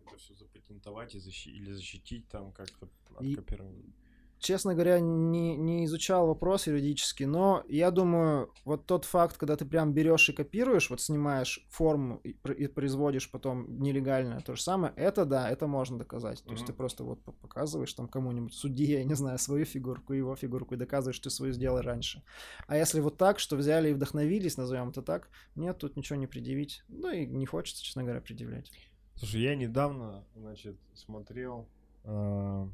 это 0.05 0.17
все 0.19 0.35
запатентовать 0.35 1.15
и 1.15 1.19
защи- 1.19 1.51
или 1.53 1.71
защитить 1.71 2.29
там 2.29 2.51
как-то 2.51 2.89
от 3.15 3.23
и... 3.23 3.37
копирования? 3.37 3.93
Честно 4.39 4.75
говоря, 4.75 5.01
не, 5.01 5.57
не 5.57 5.85
изучал 5.85 6.27
вопрос 6.27 6.67
юридически, 6.67 7.25
но 7.25 7.65
я 7.69 7.91
думаю, 7.91 8.53
вот 8.65 8.87
тот 8.87 9.05
факт, 9.05 9.37
когда 9.37 9.57
ты 9.57 9.65
прям 9.65 9.93
берешь 9.93 10.29
и 10.29 10.33
копируешь, 10.33 10.91
вот 10.91 11.01
снимаешь 11.01 11.67
форму 11.69 12.21
и, 12.25 12.31
и 12.31 12.67
производишь 12.67 13.31
потом 13.31 13.81
нелегально 13.81 14.41
то 14.41 14.55
же 14.55 14.63
самое, 14.63 14.93
это 14.97 15.25
да, 15.25 15.51
это 15.51 15.67
можно 15.67 15.99
доказать. 15.99 16.43
То 16.43 16.51
mm-hmm. 16.51 16.53
есть 16.53 16.67
ты 16.67 16.73
просто 16.73 17.05
вот 17.05 17.23
показываешь 17.23 17.93
там 17.93 18.09
кому-нибудь, 18.09 18.55
судье, 18.55 18.99
я 18.99 19.05
не 19.05 19.15
знаю, 19.15 19.39
свою 19.39 19.65
фигурку, 19.65 20.13
его 20.13 20.35
фигурку, 20.37 20.75
и 20.75 20.79
доказываешь, 20.79 21.17
что 21.17 21.25
ты 21.25 21.35
свою 21.35 21.53
сделал 21.53 21.81
раньше. 21.81 22.23
А 22.67 22.77
если 22.77 23.01
вот 23.01 23.17
так, 23.17 23.39
что 23.39 23.57
взяли 23.57 23.91
и 23.91 23.95
вдохновились, 23.95 24.57
назовем 24.57 24.91
это 24.91 25.03
так, 25.03 25.29
нет, 25.55 25.79
тут 25.79 25.97
ничего 25.97 26.19
не 26.19 26.27
предъявить. 26.27 26.83
Ну 26.89 27.11
и 27.11 27.27
не 27.27 27.47
хочется, 27.47 27.83
честно 27.83 28.03
говоря, 28.03 28.21
предъявлять. 28.21 28.71
Слушай, 29.17 29.43
я 29.43 29.57
недавно, 29.57 30.25
значит, 30.37 30.77
смотрел 30.95 31.69
э, 32.05 32.69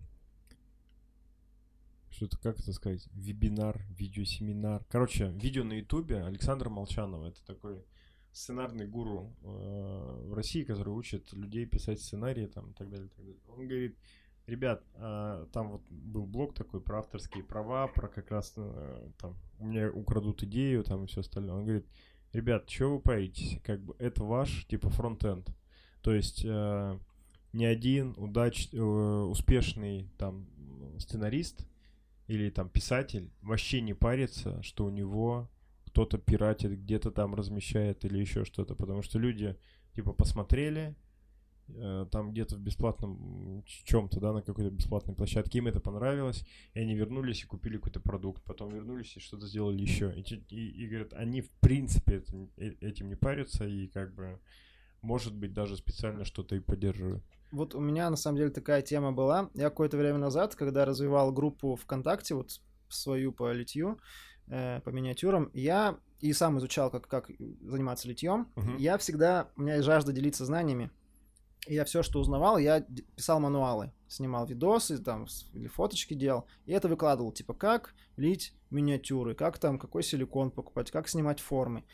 что-то, 2.15 2.39
как 2.39 2.61
это 2.61 2.73
сказать, 2.73 3.09
вебинар, 3.13 3.85
видеосеминар. 3.91 4.85
Короче, 4.89 5.31
видео 5.31 5.65
на 5.65 5.75
ютубе 5.75 6.23
Александра 6.23 6.71
Молчанова. 6.71 7.27
Это 7.27 7.45
такой 7.45 7.85
сценарный 8.33 8.87
гуру 8.87 9.35
э, 9.43 10.23
в 10.27 10.35
России, 10.35 10.63
который 10.63 10.91
учит 10.91 11.33
людей 11.33 11.67
писать 11.67 12.01
сценарии 12.01 12.47
там 12.47 12.71
и 12.71 12.75
так 12.75 12.89
далее. 12.91 13.09
Так 13.09 13.25
далее. 13.25 13.41
Он 13.49 13.67
говорит, 13.67 13.99
ребят, 14.47 14.85
а, 14.95 15.47
там 15.53 15.71
вот 15.71 15.83
был 15.91 16.27
блог 16.27 16.55
такой 16.55 16.81
про 16.81 16.99
авторские 16.99 17.45
права, 17.45 17.89
про 17.89 18.09
как 18.09 18.31
раз 18.31 18.53
э, 18.57 19.11
там 19.19 19.37
у 19.59 19.67
меня 19.67 19.91
украдут 19.91 20.43
идею 20.43 20.85
там 20.85 21.05
и 21.05 21.07
все 21.07 21.21
остальное. 21.21 21.57
Он 21.57 21.65
говорит, 21.65 21.87
ребят, 22.33 22.69
что 22.69 22.95
вы 22.95 23.01
паритесь? 23.01 23.61
Как 23.63 23.81
бы 23.81 23.95
это 23.99 24.25
ваш 24.25 24.67
типа 24.67 24.91
фронтенд. 24.91 25.49
То 26.03 26.13
есть 26.13 26.45
э, 26.45 26.99
ни 27.53 27.65
один 27.65 28.15
удач, 28.17 28.69
э, 28.73 28.79
успешный 28.79 30.11
там 30.19 30.47
сценарист 30.99 31.67
или 32.27 32.51
там 32.51 32.69
писатель 32.69 33.31
вообще 33.43 33.81
не 33.81 33.95
парится, 33.95 34.63
что 34.63 34.87
у 34.87 34.91
него 34.91 35.51
кто-то 35.87 36.19
пиратит, 36.19 36.73
где-то 36.73 37.11
там 37.11 37.35
размещает 37.35 38.05
или 38.05 38.19
еще 38.19 38.45
что-то, 38.45 38.75
потому 38.75 39.03
что 39.03 39.19
люди 39.19 39.57
типа 39.95 40.13
посмотрели, 40.13 40.97
э, 41.69 42.07
там 42.11 42.33
где-то 42.33 42.57
в 42.57 42.61
бесплатном 42.61 43.63
чем-то, 43.85 44.21
да, 44.21 44.33
на 44.33 44.43
какой-то 44.43 44.71
бесплатной 44.71 45.15
площадке, 45.15 45.59
им 45.59 45.69
это 45.69 45.81
понравилось, 45.81 46.45
и 46.73 46.81
они 46.81 46.95
вернулись 46.95 47.43
и 47.43 47.47
купили 47.47 47.77
какой-то 47.77 48.01
продукт, 48.01 48.43
потом 48.43 48.75
вернулись 48.75 49.17
и 49.17 49.21
что-то 49.21 49.47
сделали 49.47 49.81
еще. 49.83 50.13
И, 50.17 50.23
и, 50.49 50.85
и 50.85 50.89
говорят, 50.89 51.13
они 51.13 51.43
в 51.43 51.51
принципе 51.61 52.17
это, 52.17 52.33
э, 52.57 52.75
этим 52.81 53.09
не 53.09 53.17
парятся, 53.17 53.67
и 53.67 53.87
как 53.87 54.15
бы, 54.15 54.41
может 55.01 55.35
быть, 55.35 55.53
даже 55.53 55.77
специально 55.77 56.25
что-то 56.25 56.57
и 56.57 56.61
поддерживают. 56.61 57.23
Вот 57.55 57.75
у 57.75 57.81
меня 57.81 58.11
на 58.11 58.17
самом 58.17 58.37
деле 58.37 58.51
такая 58.51 58.83
тема 58.83 59.13
была. 59.13 59.49
Я 59.55 59.71
какое-то 59.71 59.97
время 59.97 60.19
назад, 60.19 60.57
когда 60.57 60.85
развивал 60.85 61.33
группу 61.33 61.77
ВКонтакте, 61.77 62.35
вот 62.35 62.61
свою 62.89 63.33
по 63.33 63.53
литью, 63.53 64.01
э, 64.49 64.81
по 64.81 64.91
миниатюрам, 64.91 65.51
я 65.55 65.99
и 66.19 66.33
сам 66.33 66.59
изучал, 66.59 66.91
как, 66.91 67.07
как 67.07 67.31
заниматься 67.61 68.09
литьем. 68.09 68.49
Uh-huh. 68.57 68.77
Я 68.79 68.99
всегда, 68.99 69.51
у 69.57 69.63
меня 69.63 69.75
есть 69.77 69.87
жажда 69.87 70.13
делиться 70.13 70.45
знаниями. 70.45 70.91
И 71.69 71.75
я 71.75 71.85
все, 71.85 72.03
что 72.03 72.21
узнавал, 72.21 72.59
я 72.59 72.81
писал 73.17 73.39
мануалы, 73.41 73.93
снимал 74.09 74.47
видосы 74.47 74.99
там 74.99 75.27
или 75.53 75.67
фоточки 75.67 76.13
делал, 76.13 76.47
и 76.67 76.73
это 76.73 76.89
выкладывал, 76.89 77.33
типа 77.33 77.55
как 77.55 77.95
лить 78.17 78.53
миниатюры, 78.71 79.35
как 79.35 79.59
там, 79.59 79.79
какой 79.79 80.03
силикон 80.03 80.51
покупать, 80.51 80.91
как 80.91 81.09
снимать 81.09 81.41
формы. 81.41 81.85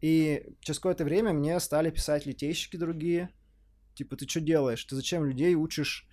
И 0.00 0.54
через 0.60 0.78
какое-то 0.78 1.04
время 1.04 1.32
мне 1.32 1.60
стали 1.60 1.90
писать 1.90 2.24
литейщики 2.24 2.76
другие, 2.76 3.28
типа 3.94 4.16
ты 4.16 4.28
что 4.28 4.40
делаешь, 4.40 4.84
ты 4.84 4.94
зачем 4.96 5.24
людей 5.24 5.54
учишь 5.54 6.06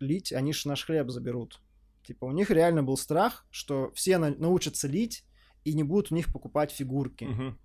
лить, 0.00 0.32
они 0.32 0.52
же 0.52 0.68
наш 0.68 0.84
хлеб 0.84 1.10
заберут. 1.10 1.60
Типа, 2.04 2.24
у 2.24 2.32
них 2.32 2.50
реально 2.50 2.82
был 2.82 2.96
страх, 2.96 3.46
что 3.50 3.92
все 3.94 4.18
на- 4.18 4.34
научатся 4.34 4.88
лить 4.88 5.24
и 5.64 5.72
не 5.74 5.84
будут 5.84 6.10
у 6.10 6.14
них 6.16 6.32
покупать 6.32 6.72
фигурки. 6.72 7.24
Мгм. 7.24 7.58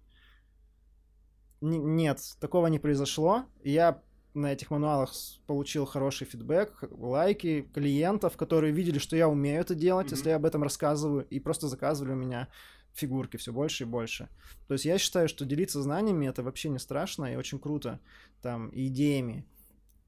Н- 1.61 1.95
нет, 1.95 2.19
такого 2.39 2.67
не 2.67 2.79
произошло. 2.79 3.45
Я 3.63 4.01
на 4.35 4.53
этих 4.53 4.69
мануалах 4.69 5.11
получил 5.47 5.85
хороший 5.85 6.27
фидбэк, 6.27 6.83
лайки 6.91 7.67
клиентов, 7.73 8.37
которые 8.37 8.71
видели, 8.71 8.99
что 8.99 9.15
я 9.15 9.27
умею 9.27 9.61
это 9.61 9.73
делать, 9.73 10.07
Мгм. 10.07 10.15
если 10.15 10.29
я 10.29 10.35
об 10.35 10.45
этом 10.45 10.61
рассказываю, 10.61 11.25
и 11.27 11.39
просто 11.39 11.67
заказывали 11.67 12.11
у 12.13 12.17
меня 12.17 12.47
фигурки 12.97 13.37
все 13.37 13.53
больше 13.53 13.83
и 13.83 13.87
больше. 13.87 14.29
То 14.67 14.73
есть 14.73 14.85
я 14.85 14.97
считаю, 14.97 15.29
что 15.29 15.45
делиться 15.45 15.81
знаниями 15.81 16.27
это 16.27 16.43
вообще 16.43 16.69
не 16.69 16.79
страшно 16.79 17.31
и 17.31 17.35
очень 17.35 17.59
круто. 17.59 17.99
Там, 18.41 18.69
и 18.69 18.87
идеями. 18.87 19.45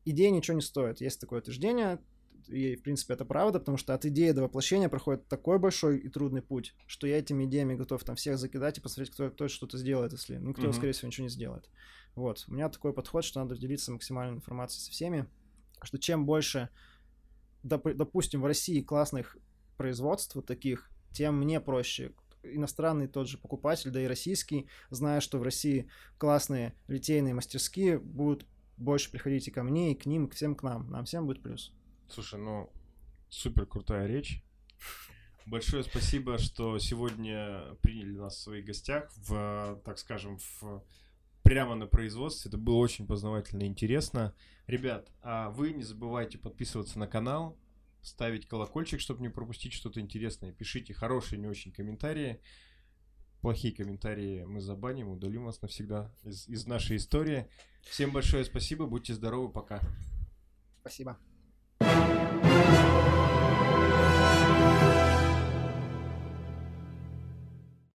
Идея 0.06 0.32
ничего 0.32 0.56
не 0.56 0.62
стоит. 0.62 1.02
Есть 1.02 1.22
такое 1.22 1.40
утверждение, 1.40 2.00
и, 2.48 2.76
в 2.76 2.82
принципе, 2.82 3.14
это 3.14 3.26
правда, 3.26 3.60
потому 3.60 3.78
что 3.78 3.94
от 3.94 4.06
идеи 4.06 4.32
до 4.32 4.42
воплощения 4.42 4.90
проходит 4.90 5.28
такой 5.28 5.60
большой 5.60 6.00
и 6.00 6.10
трудный 6.10 6.42
путь, 6.42 6.74
что 6.88 7.06
я 7.06 7.20
этими 7.20 7.46
идеями 7.46 7.76
готов 7.76 8.04
там 8.04 8.16
всех 8.16 8.38
закидать 8.40 8.78
и 8.78 8.82
посмотреть, 8.82 9.14
кто, 9.14 9.30
кто 9.30 9.48
что-то 9.48 9.78
сделает, 9.78 10.14
если... 10.14 10.38
Ну, 10.38 10.54
кто, 10.54 10.64
Мгм. 10.64 10.74
скорее 10.74 10.94
всего, 10.94 11.08
ничего 11.08 11.26
не 11.26 11.30
сделает. 11.30 11.70
Вот. 12.16 12.46
У 12.48 12.54
меня 12.54 12.70
такой 12.70 12.94
подход, 12.94 13.24
что 13.24 13.40
надо 13.42 13.56
делиться 13.56 13.92
максимальной 13.92 14.36
информацией 14.38 14.82
со 14.82 14.92
всеми, 14.92 15.28
что 15.84 16.00
чем 16.00 16.26
больше, 16.26 16.70
доп- 17.64 17.94
допустим, 17.94 18.42
в 18.42 18.46
России 18.46 18.82
классных 18.82 19.38
производств 19.78 20.36
вот 20.36 20.46
таких, 20.48 20.90
тем 21.12 21.38
мне 21.38 21.60
проще. 21.60 22.14
Иностранный 22.44 23.08
тот 23.08 23.28
же 23.28 23.38
покупатель, 23.38 23.92
да 23.92 24.02
и 24.02 24.08
российский, 24.08 24.68
зная, 24.90 25.20
что 25.20 25.40
в 25.40 25.44
России 25.44 25.90
классные 26.18 26.74
литейные 26.88 27.34
мастерские, 27.34 28.00
будут 28.00 28.46
больше 28.78 29.12
приходить 29.12 29.48
и 29.48 29.52
ко 29.52 29.64
мне, 29.64 29.92
и 29.92 29.96
к 29.96 30.06
ним, 30.06 30.26
и 30.26 30.32
всем 30.32 30.56
к 30.56 30.64
нам. 30.64 30.90
Нам 30.90 31.06
всем 31.06 31.26
будет 31.26 31.44
плюс. 31.44 31.74
Слушай, 32.08 32.40
ну, 32.40 32.72
супер 33.30 33.66
крутая 33.66 34.08
речь. 34.08 34.44
Большое 35.46 35.84
спасибо, 35.84 36.38
что 36.38 36.78
сегодня 36.78 37.76
приняли 37.82 38.18
нас 38.18 38.36
в 38.36 38.42
своих 38.42 38.66
гостях, 38.66 39.12
в, 39.16 39.82
так 39.84 39.98
скажем, 39.98 40.38
в 40.38 40.84
прямо 41.44 41.74
на 41.74 41.88
производстве. 41.88 42.50
Это 42.50 42.58
было 42.58 42.76
очень 42.76 43.08
познавательно 43.08 43.64
и 43.64 43.68
интересно. 43.68 44.36
Ребят, 44.68 45.12
а 45.24 45.50
вы 45.50 45.74
не 45.74 45.84
забывайте 45.84 46.38
подписываться 46.38 47.00
на 47.00 47.08
канал, 47.08 47.58
ставить 48.02 48.47
колокольчик, 48.47 49.00
чтобы 49.00 49.22
не 49.22 49.30
пропустить 49.30 49.74
что-то 49.74 50.00
интересное. 50.00 50.52
Пишите 50.52 50.93
хорошие, 50.93 51.39
не 51.39 51.47
очень 51.47 51.72
комментарии. 51.72 52.39
Плохие 53.41 53.74
комментарии 53.74 54.43
мы 54.43 54.60
забаним, 54.60 55.10
удалим 55.10 55.45
вас 55.45 55.62
навсегда 55.62 56.14
из, 56.24 56.47
из 56.47 56.66
нашей 56.68 56.97
истории. 56.97 57.47
Всем 57.84 58.12
большое 58.12 58.43
спасибо, 58.43 58.86
будьте 58.86 59.14
здоровы, 59.14 59.50
пока. 59.52 59.80
Спасибо. 60.82 61.18